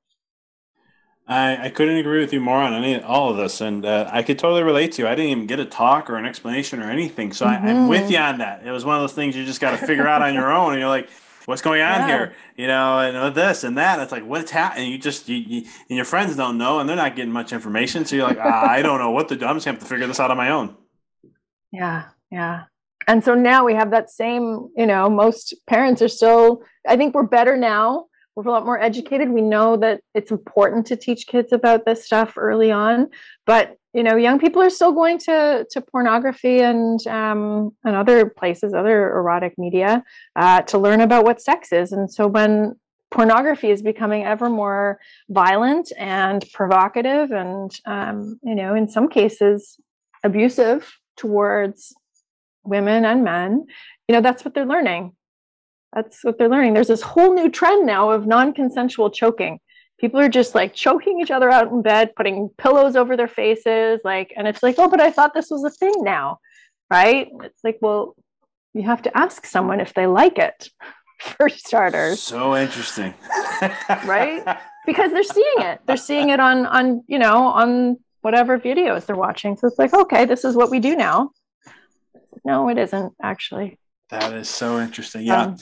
I, 1.32 1.66
I 1.66 1.70
couldn't 1.70 1.96
agree 1.96 2.20
with 2.20 2.34
you 2.34 2.42
more 2.42 2.58
on 2.58 2.74
any 2.74 3.02
all 3.02 3.30
of 3.32 3.38
this, 3.38 3.62
and 3.62 3.86
uh, 3.86 4.10
I 4.12 4.22
could 4.22 4.38
totally 4.38 4.64
relate 4.64 4.92
to 4.94 5.02
you. 5.04 5.08
I 5.08 5.16
didn't 5.16 5.32
even 5.32 5.48
get 5.48 5.62
a 5.62 5.66
talk 5.66 6.10
or 6.10 6.18
an 6.18 6.26
explanation 6.26 6.82
or 6.82 6.92
anything, 6.92 7.32
so 7.32 7.46
mm-hmm. 7.46 7.66
I, 7.66 7.70
am 7.70 7.88
with 7.88 8.12
you 8.12 8.18
on 8.18 8.40
that. 8.40 8.66
It 8.66 8.72
was 8.72 8.84
one 8.84 8.98
of 8.98 9.02
those 9.02 9.14
things 9.14 9.34
you 9.34 9.46
just 9.46 9.62
got 9.62 9.80
to 9.80 9.86
figure 9.88 10.06
out 10.08 10.22
on 10.22 10.34
your 10.34 10.52
own, 10.54 10.74
and 10.74 10.82
you're 10.82 10.90
like, 10.90 11.10
"What's 11.46 11.62
going 11.62 11.82
on 11.82 12.02
yeah. 12.02 12.08
here?" 12.08 12.36
You 12.58 12.68
know, 12.68 13.00
and 13.00 13.34
this 13.34 13.64
and 13.64 13.78
that. 13.78 14.00
It's 14.00 14.12
like, 14.12 14.26
what's 14.26 14.52
happening? 14.52 14.92
You 14.92 14.98
just 14.98 15.30
you, 15.30 15.38
you, 15.38 15.62
and 15.88 15.96
your 15.96 16.04
friends 16.04 16.36
don't 16.36 16.58
know, 16.58 16.80
and 16.80 16.90
they're 16.90 16.98
not 16.98 17.16
getting 17.16 17.32
much 17.32 17.54
information, 17.54 18.04
so 18.04 18.18
you're 18.18 18.28
like, 18.28 18.40
ah, 18.42 18.70
I 18.70 18.82
don't 18.82 19.00
know 19.00 19.12
what 19.12 19.30
to 19.30 19.38
do. 19.38 19.46
I'm 19.46 19.56
just 19.56 19.66
gonna 19.66 19.76
have 19.76 19.84
to 19.84 19.90
figure 19.90 20.08
this 20.08 20.20
out 20.20 20.32
on 20.32 20.38
my 20.38 20.50
own. 20.50 20.76
Yeah, 21.72 22.10
yeah. 22.30 22.64
And 23.08 23.24
so 23.24 23.36
now 23.36 23.64
we 23.64 23.74
have 23.74 23.92
that 23.92 24.10
same. 24.10 24.68
You 24.76 24.86
know, 24.86 25.10
most 25.10 25.54
parents 25.66 26.02
are 26.02 26.10
still. 26.10 26.64
I 26.86 26.98
think 26.98 27.16
we're 27.16 27.24
better 27.24 27.56
now 27.56 28.08
we're 28.36 28.48
a 28.48 28.52
lot 28.52 28.66
more 28.66 28.80
educated. 28.80 29.30
We 29.30 29.42
know 29.42 29.76
that 29.78 30.02
it's 30.14 30.32
important 30.32 30.86
to 30.88 30.96
teach 30.96 31.28
kids 31.28 31.52
about 31.52 31.86
this 31.86 32.06
stuff 32.06 32.34
early 32.38 32.72
on, 32.72 33.10
but 33.46 33.78
you 33.94 34.04
know, 34.04 34.16
young 34.16 34.40
people 34.40 34.62
are 34.62 34.70
still 34.70 34.94
going 34.94 35.18
to 35.20 35.66
to 35.70 35.82
pornography 35.82 36.62
and 36.62 37.06
um, 37.08 37.72
and 37.84 37.96
other 37.96 38.30
places, 38.30 38.74
other 38.74 39.12
erotic 39.12 39.58
media, 39.58 40.04
uh, 40.38 40.62
to 40.62 40.78
learn 40.78 41.02
about 41.02 41.26
what 41.26 41.42
sex 41.42 41.74
is. 41.74 41.92
And 41.92 42.12
so 42.12 42.26
when 42.28 42.76
pornography 43.12 43.70
is 43.70 43.82
becoming 43.82 44.24
ever 44.24 44.50
more 44.50 45.00
violent 45.30 45.92
and 45.98 46.46
provocative, 46.54 47.32
and 47.32 47.70
um, 47.86 48.40
you 48.44 48.56
know, 48.56 48.76
in 48.76 48.88
some 48.88 49.10
cases, 49.10 49.78
abusive 50.24 50.90
towards 51.18 51.94
women 52.64 53.04
and 53.04 53.26
men, 53.26 53.66
you 54.08 54.16
know, 54.16 54.22
that's 54.22 54.46
what 54.46 54.54
they're 54.54 54.66
learning 54.66 55.14
that's 55.94 56.24
what 56.24 56.38
they're 56.38 56.50
learning. 56.50 56.74
There's 56.74 56.88
this 56.88 57.02
whole 57.02 57.34
new 57.34 57.50
trend 57.50 57.86
now 57.86 58.12
of 58.12 58.26
non 58.26 58.54
consensual 58.54 59.10
choking. 59.10 59.60
People 60.00 60.20
are 60.20 60.30
just 60.30 60.56
like 60.56 60.74
choking 60.74 61.20
each 61.22 61.32
other 61.32 61.50
out 61.50 61.72
in 61.72 61.82
bed, 61.82 62.16
putting 62.16 62.50
pillows 62.58 62.96
over 62.96 63.16
their 63.16 63.28
faces. 63.28 64.02
Like, 64.04 64.34
and 64.36 64.48
it's 64.48 64.64
like, 64.64 64.76
oh, 64.78 64.90
but 64.90 65.02
I 65.02 65.12
thought 65.12 65.34
this 65.34 65.52
was 65.52 65.64
a 65.64 65.70
thing 65.70 65.94
now. 65.98 66.40
Right. 66.90 67.28
It's 67.44 67.64
like, 67.64 67.78
well, 67.82 68.16
you 68.74 68.84
have 68.84 69.02
to 69.04 69.16
ask 69.18 69.46
someone 69.46 69.80
if 69.80 69.94
they 69.94 70.08
like 70.08 70.40
it 70.40 70.70
for 71.20 71.50
starters. 71.50 72.22
So 72.22 72.56
interesting. 72.56 73.14
right. 74.06 74.58
Because 74.86 75.12
they're 75.12 75.24
seeing 75.24 75.58
it. 75.58 75.82
They're 75.86 75.98
seeing 75.98 76.30
it 76.30 76.40
on, 76.40 76.66
on, 76.66 77.04
you 77.08 77.20
know, 77.20 77.46
on 77.48 78.00
whatever 78.22 78.58
videos 78.58 79.06
they're 79.06 79.16
watching. 79.16 79.58
So 79.58 79.68
it's 79.68 79.78
like, 79.78 79.94
okay, 79.94 80.26
this 80.26 80.46
is 80.46 80.56
what 80.56 80.72
we 80.72 80.80
do 80.80 80.96
now. 80.96 81.32
No, 82.44 82.70
it 82.70 82.78
isn't 82.78 83.14
actually. 83.22 83.78
That 84.10 84.34
is 84.34 84.50
so 84.50 84.80
interesting. 84.80 85.26
Yeah. 85.26 85.44
Um, 85.44 85.58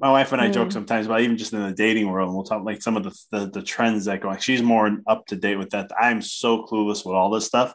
my 0.00 0.10
wife 0.10 0.32
and 0.32 0.40
I 0.40 0.48
mm. 0.48 0.54
joke 0.54 0.72
sometimes 0.72 1.06
about 1.06 1.20
even 1.20 1.36
just 1.36 1.52
in 1.52 1.62
the 1.62 1.72
dating 1.72 2.10
world. 2.10 2.32
We'll 2.34 2.44
talk 2.44 2.64
like 2.64 2.82
some 2.82 2.96
of 2.96 3.04
the, 3.04 3.18
the, 3.30 3.46
the 3.50 3.62
trends 3.62 4.04
that 4.06 4.20
go. 4.20 4.28
Like 4.28 4.42
she's 4.42 4.62
more 4.62 4.98
up 5.06 5.26
to 5.26 5.36
date 5.36 5.56
with 5.56 5.70
that. 5.70 5.90
I'm 5.98 6.22
so 6.22 6.64
clueless 6.64 7.04
with 7.04 7.14
all 7.14 7.30
this 7.30 7.46
stuff 7.46 7.74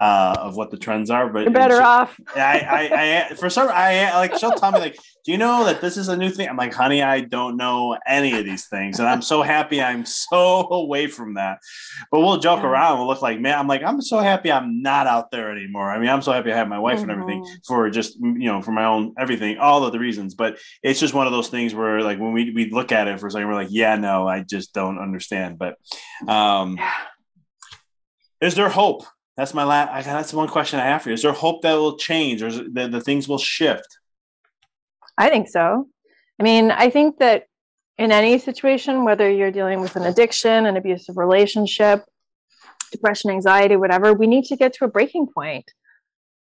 uh, 0.00 0.34
of 0.38 0.56
what 0.56 0.70
the 0.70 0.78
trends 0.78 1.10
are. 1.10 1.28
But 1.28 1.44
you're 1.44 1.52
better 1.52 1.76
she, 1.76 1.82
off. 1.82 2.18
I, 2.34 2.60
I, 2.60 3.30
I, 3.30 3.34
for 3.34 3.50
some, 3.50 3.68
I 3.70 4.16
like 4.16 4.36
she'll 4.38 4.52
tell 4.52 4.72
me 4.72 4.80
like, 4.80 4.96
do 5.24 5.32
you 5.32 5.38
know 5.38 5.66
that 5.66 5.82
this 5.82 5.98
is 5.98 6.08
a 6.08 6.16
new 6.16 6.30
thing? 6.30 6.48
I'm 6.48 6.56
like, 6.56 6.72
honey, 6.72 7.02
I 7.02 7.20
don't 7.20 7.58
know 7.58 7.98
any 8.06 8.38
of 8.38 8.46
these 8.46 8.66
things, 8.68 8.98
and 8.98 9.08
I'm 9.08 9.20
so 9.20 9.42
happy 9.42 9.82
I'm 9.82 10.06
so 10.06 10.66
away 10.70 11.06
from 11.06 11.34
that. 11.34 11.58
But 12.10 12.20
we'll 12.20 12.38
joke 12.38 12.64
around. 12.64 12.98
We'll 12.98 13.08
look 13.08 13.20
like, 13.20 13.38
man, 13.38 13.58
I'm 13.58 13.68
like, 13.68 13.82
I'm 13.82 14.00
so 14.00 14.18
happy 14.18 14.50
I'm 14.50 14.80
not 14.80 15.06
out 15.06 15.30
there 15.30 15.52
anymore. 15.52 15.90
I 15.90 15.98
mean, 15.98 16.08
I'm 16.08 16.22
so 16.22 16.32
happy 16.32 16.50
I 16.50 16.56
have 16.56 16.68
my 16.68 16.78
wife 16.78 17.00
mm-hmm. 17.00 17.10
and 17.10 17.20
everything 17.20 17.44
mm-hmm. 17.44 17.54
for 17.66 17.90
just 17.90 18.18
you 18.18 18.50
know 18.50 18.62
for 18.62 18.72
my 18.72 18.86
own 18.86 19.14
everything, 19.18 19.58
all 19.58 19.84
of 19.84 19.92
the 19.92 19.98
reasons. 19.98 20.34
But 20.34 20.58
it's 20.82 21.00
just 21.00 21.12
one 21.12 21.26
of 21.26 21.32
those 21.32 21.48
things 21.48 21.74
where 21.74 22.00
like 22.00 22.18
when 22.18 22.32
we 22.32 22.50
we 22.52 22.70
look 22.70 22.90
at 22.90 23.06
it 23.06 23.20
for 23.20 23.26
a 23.26 23.30
second, 23.30 23.48
we're 23.48 23.54
like, 23.54 23.68
yeah, 23.70 23.96
no, 23.96 24.26
I 24.26 24.40
just 24.40 24.72
don't 24.72 24.98
understand. 24.98 25.58
But 25.58 25.76
um, 26.26 26.78
is 28.40 28.54
there 28.54 28.70
hope? 28.70 29.04
That's 29.40 29.54
my 29.54 29.64
last. 29.64 30.04
That's 30.04 30.34
one 30.34 30.48
question 30.48 30.80
I 30.80 30.84
have 30.84 31.00
for 31.00 31.08
you. 31.08 31.14
Is 31.14 31.22
there 31.22 31.32
hope 31.32 31.62
that 31.62 31.72
will 31.72 31.96
change, 31.96 32.42
or 32.42 32.50
the, 32.50 32.88
the 32.88 33.00
things 33.00 33.26
will 33.26 33.38
shift? 33.38 33.96
I 35.16 35.30
think 35.30 35.48
so. 35.48 35.88
I 36.38 36.42
mean, 36.42 36.70
I 36.70 36.90
think 36.90 37.20
that 37.20 37.46
in 37.96 38.12
any 38.12 38.38
situation, 38.38 39.02
whether 39.02 39.30
you're 39.30 39.50
dealing 39.50 39.80
with 39.80 39.96
an 39.96 40.02
addiction, 40.02 40.66
an 40.66 40.76
abusive 40.76 41.16
relationship, 41.16 42.04
depression, 42.92 43.30
anxiety, 43.30 43.76
whatever, 43.76 44.12
we 44.12 44.26
need 44.26 44.44
to 44.44 44.56
get 44.56 44.74
to 44.74 44.84
a 44.84 44.88
breaking 44.88 45.28
point. 45.34 45.64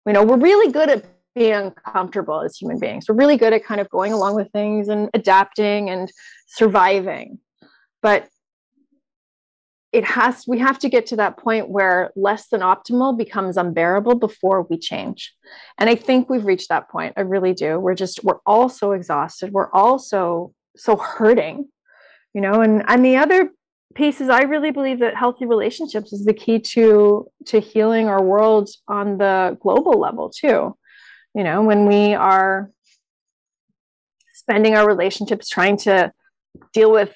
You 0.05 0.15
know, 0.15 0.25
we're 0.25 0.37
really 0.37 0.73
good 0.73 0.91
at 0.91 1.05
being 1.37 1.71
comfortable 1.71 2.41
as 2.41 2.57
human 2.57 2.81
beings. 2.81 3.07
We're 3.09 3.15
really 3.15 3.37
good 3.37 3.53
at 3.53 3.65
kind 3.65 3.81
of 3.81 3.89
going 3.91 4.13
along 4.13 4.35
with 4.35 4.51
things 4.51 4.89
and 4.89 5.09
adapting 5.15 5.89
and 5.89 6.11
surviving. 6.49 7.39
But 8.03 8.29
it 9.93 10.05
has 10.05 10.45
we 10.47 10.59
have 10.59 10.79
to 10.81 10.89
get 10.89 11.07
to 11.07 11.17
that 11.17 11.39
point 11.39 11.69
where 11.69 12.11
less 12.15 12.49
than 12.49 12.61
optimal 12.61 13.17
becomes 13.17 13.57
unbearable 13.57 14.17
before 14.17 14.63
we 14.63 14.79
change. 14.79 15.35
And 15.79 15.89
i 15.89 15.95
think 15.95 16.29
we've 16.29 16.45
reached 16.45 16.69
that 16.69 16.91
point. 16.91 17.15
I 17.17 17.23
really 17.23 17.55
do. 17.55 17.79
We're 17.79 17.95
just 17.95 18.23
we're 18.25 18.41
all 18.47 18.69
so 18.69 18.93
exhausted. 18.93 19.53
We're 19.53 19.73
all 19.73 19.99
so 19.99 20.53
so 20.77 20.97
hurting 20.97 21.69
you 22.35 22.41
know? 22.41 22.61
And 22.61 22.85
and 22.89 23.05
the 23.05 23.17
other 23.17 23.51
piece 23.95 24.21
is 24.21 24.29
i 24.29 24.43
really 24.43 24.71
believe 24.71 25.01
that 25.01 25.17
healthy 25.17 25.47
relationships 25.47 26.13
is 26.13 26.25
the 26.27 26.35
key 26.35 26.59
to 26.61 27.27
to 27.47 27.59
healing 27.59 28.07
our 28.07 28.23
world 28.23 28.69
on 28.87 29.17
the 29.17 29.57
global 29.63 29.99
level 29.99 30.29
too 30.29 30.77
you 31.35 31.45
know? 31.45 31.63
When 31.63 31.87
we 31.87 32.15
are 32.15 32.71
spending 34.35 34.75
our 34.75 34.87
relationships 34.87 35.49
trying 35.49 35.77
to 35.79 36.13
deal 36.73 36.91
with 36.91 37.15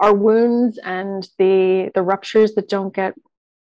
our 0.00 0.14
wounds 0.14 0.78
and 0.78 1.28
the 1.38 1.90
the 1.94 2.02
ruptures 2.02 2.54
that 2.54 2.68
don't 2.68 2.94
get 2.94 3.14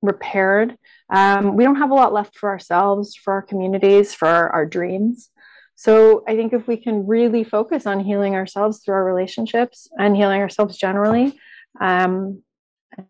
repaired. 0.02 0.76
Um, 1.10 1.56
we 1.56 1.64
don't 1.64 1.76
have 1.76 1.90
a 1.90 1.94
lot 1.94 2.12
left 2.12 2.36
for 2.36 2.50
ourselves 2.50 3.14
for 3.14 3.34
our 3.34 3.42
communities 3.42 4.14
for 4.14 4.26
our, 4.26 4.50
our 4.50 4.66
dreams. 4.66 5.30
So 5.74 6.22
i 6.28 6.36
think 6.36 6.52
if 6.52 6.66
we 6.68 6.76
can 6.76 7.06
really 7.06 7.44
focus 7.44 7.86
on 7.86 8.00
healing 8.00 8.34
ourselves 8.34 8.78
through 8.78 8.94
our 8.94 9.04
relationships 9.04 9.88
and 9.98 10.16
healing 10.16 10.40
ourselves 10.40 10.76
generally 10.76 11.38
um, 11.80 12.42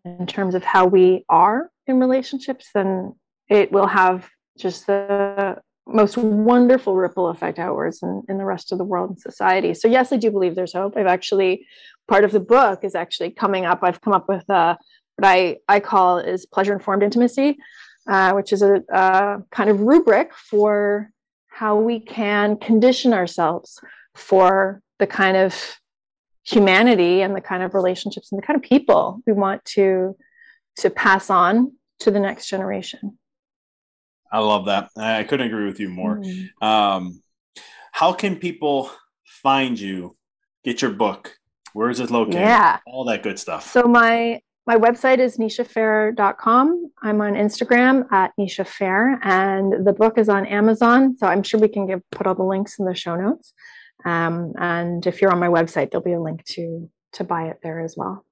in 0.05 0.25
terms 0.25 0.55
of 0.55 0.63
how 0.63 0.85
we 0.85 1.25
are 1.29 1.69
in 1.87 1.99
relationships 1.99 2.69
then 2.73 3.13
it 3.49 3.71
will 3.71 3.87
have 3.87 4.29
just 4.57 4.87
the 4.87 5.57
most 5.85 6.17
wonderful 6.17 6.95
ripple 6.95 7.27
effect 7.27 7.59
outwards 7.59 8.01
in, 8.01 8.23
in 8.29 8.37
the 8.37 8.45
rest 8.45 8.71
of 8.71 8.77
the 8.77 8.83
world 8.83 9.09
and 9.09 9.19
society. 9.19 9.73
So 9.73 9.87
yes, 9.87 10.13
I 10.13 10.17
do 10.17 10.31
believe 10.31 10.55
there's 10.55 10.73
hope. 10.73 10.95
I've 10.95 11.07
actually 11.07 11.67
part 12.07 12.23
of 12.23 12.31
the 12.31 12.39
book 12.39 12.83
is 12.83 12.95
actually 12.95 13.31
coming 13.31 13.65
up. 13.65 13.79
I've 13.81 14.01
come 14.01 14.13
up 14.13 14.29
with 14.29 14.49
uh, 14.49 14.75
what 15.17 15.27
I 15.27 15.57
I 15.67 15.79
call 15.79 16.19
is 16.19 16.45
pleasure 16.45 16.73
informed 16.73 17.03
intimacy, 17.03 17.57
uh, 18.07 18.31
which 18.33 18.53
is 18.53 18.61
a, 18.61 18.81
a 18.89 19.39
kind 19.51 19.69
of 19.69 19.81
rubric 19.81 20.33
for 20.33 21.11
how 21.47 21.77
we 21.77 21.99
can 21.99 22.57
condition 22.57 23.13
ourselves 23.13 23.79
for 24.15 24.81
the 24.99 25.07
kind 25.07 25.37
of 25.37 25.79
humanity 26.45 27.21
and 27.21 27.35
the 27.35 27.41
kind 27.41 27.63
of 27.63 27.73
relationships 27.73 28.31
and 28.31 28.41
the 28.41 28.45
kind 28.45 28.57
of 28.57 28.63
people 28.63 29.21
we 29.25 29.33
want 29.33 29.63
to 29.65 30.15
to 30.75 30.89
pass 30.89 31.29
on 31.29 31.71
to 31.99 32.11
the 32.11 32.19
next 32.19 32.47
generation. 32.47 33.17
I 34.33 34.39
love 34.39 34.65
that. 34.65 34.89
I 34.97 35.23
couldn't 35.23 35.45
agree 35.45 35.67
with 35.67 35.79
you 35.79 35.89
more. 35.89 36.17
Mm. 36.17 36.63
Um, 36.63 37.21
how 37.91 38.13
can 38.13 38.35
people 38.37 38.89
find 39.23 39.79
you, 39.79 40.17
get 40.63 40.81
your 40.81 40.89
book? 40.89 41.37
Where 41.73 41.91
is 41.91 41.99
it 41.99 42.09
located? 42.09 42.41
Yeah. 42.41 42.79
All 42.87 43.05
that 43.05 43.21
good 43.21 43.37
stuff. 43.37 43.71
So 43.71 43.83
my 43.83 44.41
my 44.65 44.75
website 44.75 45.19
is 45.19 45.37
nischaphair.com. 45.37 46.91
I'm 47.03 47.21
on 47.21 47.33
Instagram 47.33 48.11
at 48.11 48.31
nischaphair, 48.39 49.19
and 49.21 49.85
the 49.85 49.93
book 49.93 50.17
is 50.17 50.29
on 50.29 50.47
Amazon. 50.47 51.15
So 51.17 51.27
I'm 51.27 51.43
sure 51.43 51.59
we 51.59 51.67
can 51.67 51.85
give 51.85 52.01
put 52.09 52.25
all 52.25 52.35
the 52.35 52.43
links 52.43 52.79
in 52.79 52.85
the 52.85 52.95
show 52.95 53.15
notes. 53.15 53.53
Um, 54.03 54.53
and 54.57 55.05
if 55.05 55.21
you're 55.21 55.31
on 55.31 55.39
my 55.39 55.49
website, 55.49 55.91
there'll 55.91 56.03
be 56.03 56.13
a 56.13 56.21
link 56.21 56.43
to 56.45 56.89
to 57.13 57.23
buy 57.23 57.49
it 57.49 57.59
there 57.61 57.81
as 57.81 57.95
well. 57.95 58.25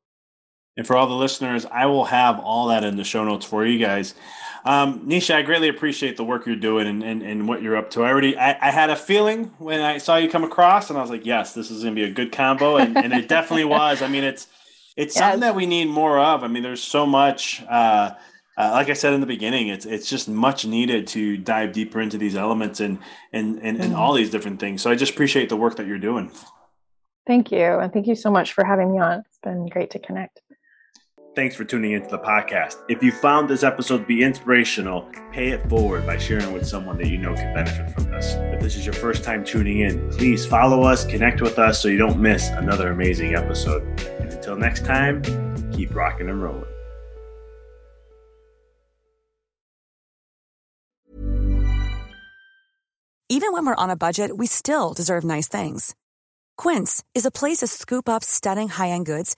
And 0.78 0.88
for 0.88 0.95
all 0.95 1.08
the 1.08 1.14
listeners, 1.14 1.66
I 1.66 1.86
will 1.86 2.06
have 2.06 2.39
all 2.39 2.70
that 2.70 2.84
in 2.84 2.95
the 2.95 3.04
show 3.04 3.24
notes 3.24 3.45
for 3.45 3.66
you 3.66 3.78
guys. 3.78 4.16
Um, 4.64 5.07
Nischa, 5.07 5.36
I 5.36 5.41
greatly 5.41 5.70
appreciate 5.70 6.18
the 6.18 6.24
work 6.24 6.45
you're 6.45 6.55
doing 6.55 6.88
and, 6.88 7.03
and, 7.03 7.24
and 7.24 7.47
what 7.47 7.64
you're 7.64 7.76
up 7.76 7.89
to. 7.91 8.03
I 8.03 8.09
already, 8.09 8.38
I, 8.38 8.68
I, 8.68 8.72
had 8.72 8.91
a 8.91 8.95
feeling 8.95 9.45
when 9.57 9.82
I 9.82 9.97
saw 9.97 10.18
you 10.18 10.30
come 10.30 10.43
across, 10.43 10.89
and 10.89 10.99
I 10.99 11.01
was 11.01 11.09
like, 11.09 11.26
yes, 11.26 11.53
this 11.53 11.72
is 11.72 11.82
going 11.84 11.95
to 11.95 11.99
be 11.99 12.07
a 12.07 12.14
good 12.14 12.32
combo, 12.32 12.78
and, 12.78 12.95
and 12.95 13.12
it 13.12 13.28
definitely 13.28 13.66
was. 13.80 14.03
I 14.03 14.07
mean, 14.07 14.24
it's 14.24 14.47
It's 14.95 15.16
yes. 15.16 15.24
something 15.24 15.39
that 15.39 15.55
we 15.55 15.66
need 15.66 15.86
more 15.86 16.20
of. 16.20 16.43
I 16.43 16.47
mean, 16.47 16.64
there's 16.64 16.84
so 16.84 17.05
much. 17.05 17.64
Uh, 17.68 18.12
uh, 18.57 18.72
like 18.74 18.89
I 18.89 18.93
said 18.93 19.14
in 19.14 19.22
the 19.22 19.28
beginning, 19.28 19.70
it's 19.70 19.86
it's 19.86 20.09
just 20.09 20.28
much 20.28 20.66
needed 20.66 21.07
to 21.07 21.38
dive 21.38 21.72
deeper 21.72 22.01
into 22.01 22.18
these 22.18 22.36
elements 22.36 22.80
and 22.80 22.99
and 23.32 23.59
and, 23.64 23.80
and 23.82 23.95
all 23.95 24.14
these 24.14 24.30
different 24.30 24.59
things. 24.59 24.82
So 24.82 24.91
I 24.91 24.95
just 24.95 25.14
appreciate 25.14 25.49
the 25.49 25.55
work 25.55 25.78
that 25.78 25.88
you're 25.88 25.97
doing. 25.97 26.32
Thank 27.26 27.51
you, 27.51 27.80
and 27.80 27.91
thank 27.93 28.07
you 28.07 28.16
so 28.16 28.30
much 28.30 28.53
for 28.53 28.64
having 28.64 28.91
me 28.91 28.99
on. 28.99 29.24
It's 29.26 29.39
been 29.41 29.68
great 29.68 29.91
to 29.91 29.99
connect. 29.99 30.41
Thanks 31.34 31.55
for 31.55 31.63
tuning 31.63 31.93
into 31.93 32.09
the 32.09 32.19
podcast. 32.19 32.84
If 32.89 33.01
you 33.01 33.13
found 33.13 33.49
this 33.49 33.63
episode 33.63 33.99
to 33.99 34.05
be 34.05 34.21
inspirational, 34.21 35.09
pay 35.32 35.51
it 35.51 35.65
forward 35.69 36.05
by 36.05 36.17
sharing 36.17 36.51
with 36.51 36.67
someone 36.67 36.97
that 36.97 37.07
you 37.07 37.17
know 37.17 37.34
can 37.34 37.53
benefit 37.53 37.89
from 37.91 38.11
this. 38.11 38.34
If 38.53 38.59
this 38.59 38.75
is 38.75 38.86
your 38.86 38.91
first 38.93 39.23
time 39.23 39.45
tuning 39.45 39.79
in, 39.79 40.09
please 40.11 40.45
follow 40.45 40.82
us, 40.84 41.05
connect 41.05 41.41
with 41.41 41.57
us 41.57 41.82
so 41.82 41.88
you 41.88 41.97
don't 41.97 42.19
miss 42.19 42.49
another 42.49 42.91
amazing 42.91 43.34
episode. 43.36 43.82
And 44.19 44.34
until 44.34 44.57
next 44.57 44.86
time, 44.86 45.21
keep 45.71 45.95
rocking 45.95 46.27
and 46.27 46.43
rolling. 46.43 46.65
Even 53.29 53.53
when 53.53 53.65
we're 53.65 53.75
on 53.75 53.89
a 53.89 53.95
budget, 53.95 54.36
we 54.36 54.47
still 54.47 54.91
deserve 54.91 55.23
nice 55.23 55.47
things. 55.47 55.95
Quince 56.57 57.01
is 57.15 57.25
a 57.25 57.32
place 57.32 57.59
to 57.59 57.67
scoop 57.67 58.09
up 58.09 58.21
stunning 58.21 58.67
high 58.67 58.89
end 58.89 59.05
goods 59.05 59.38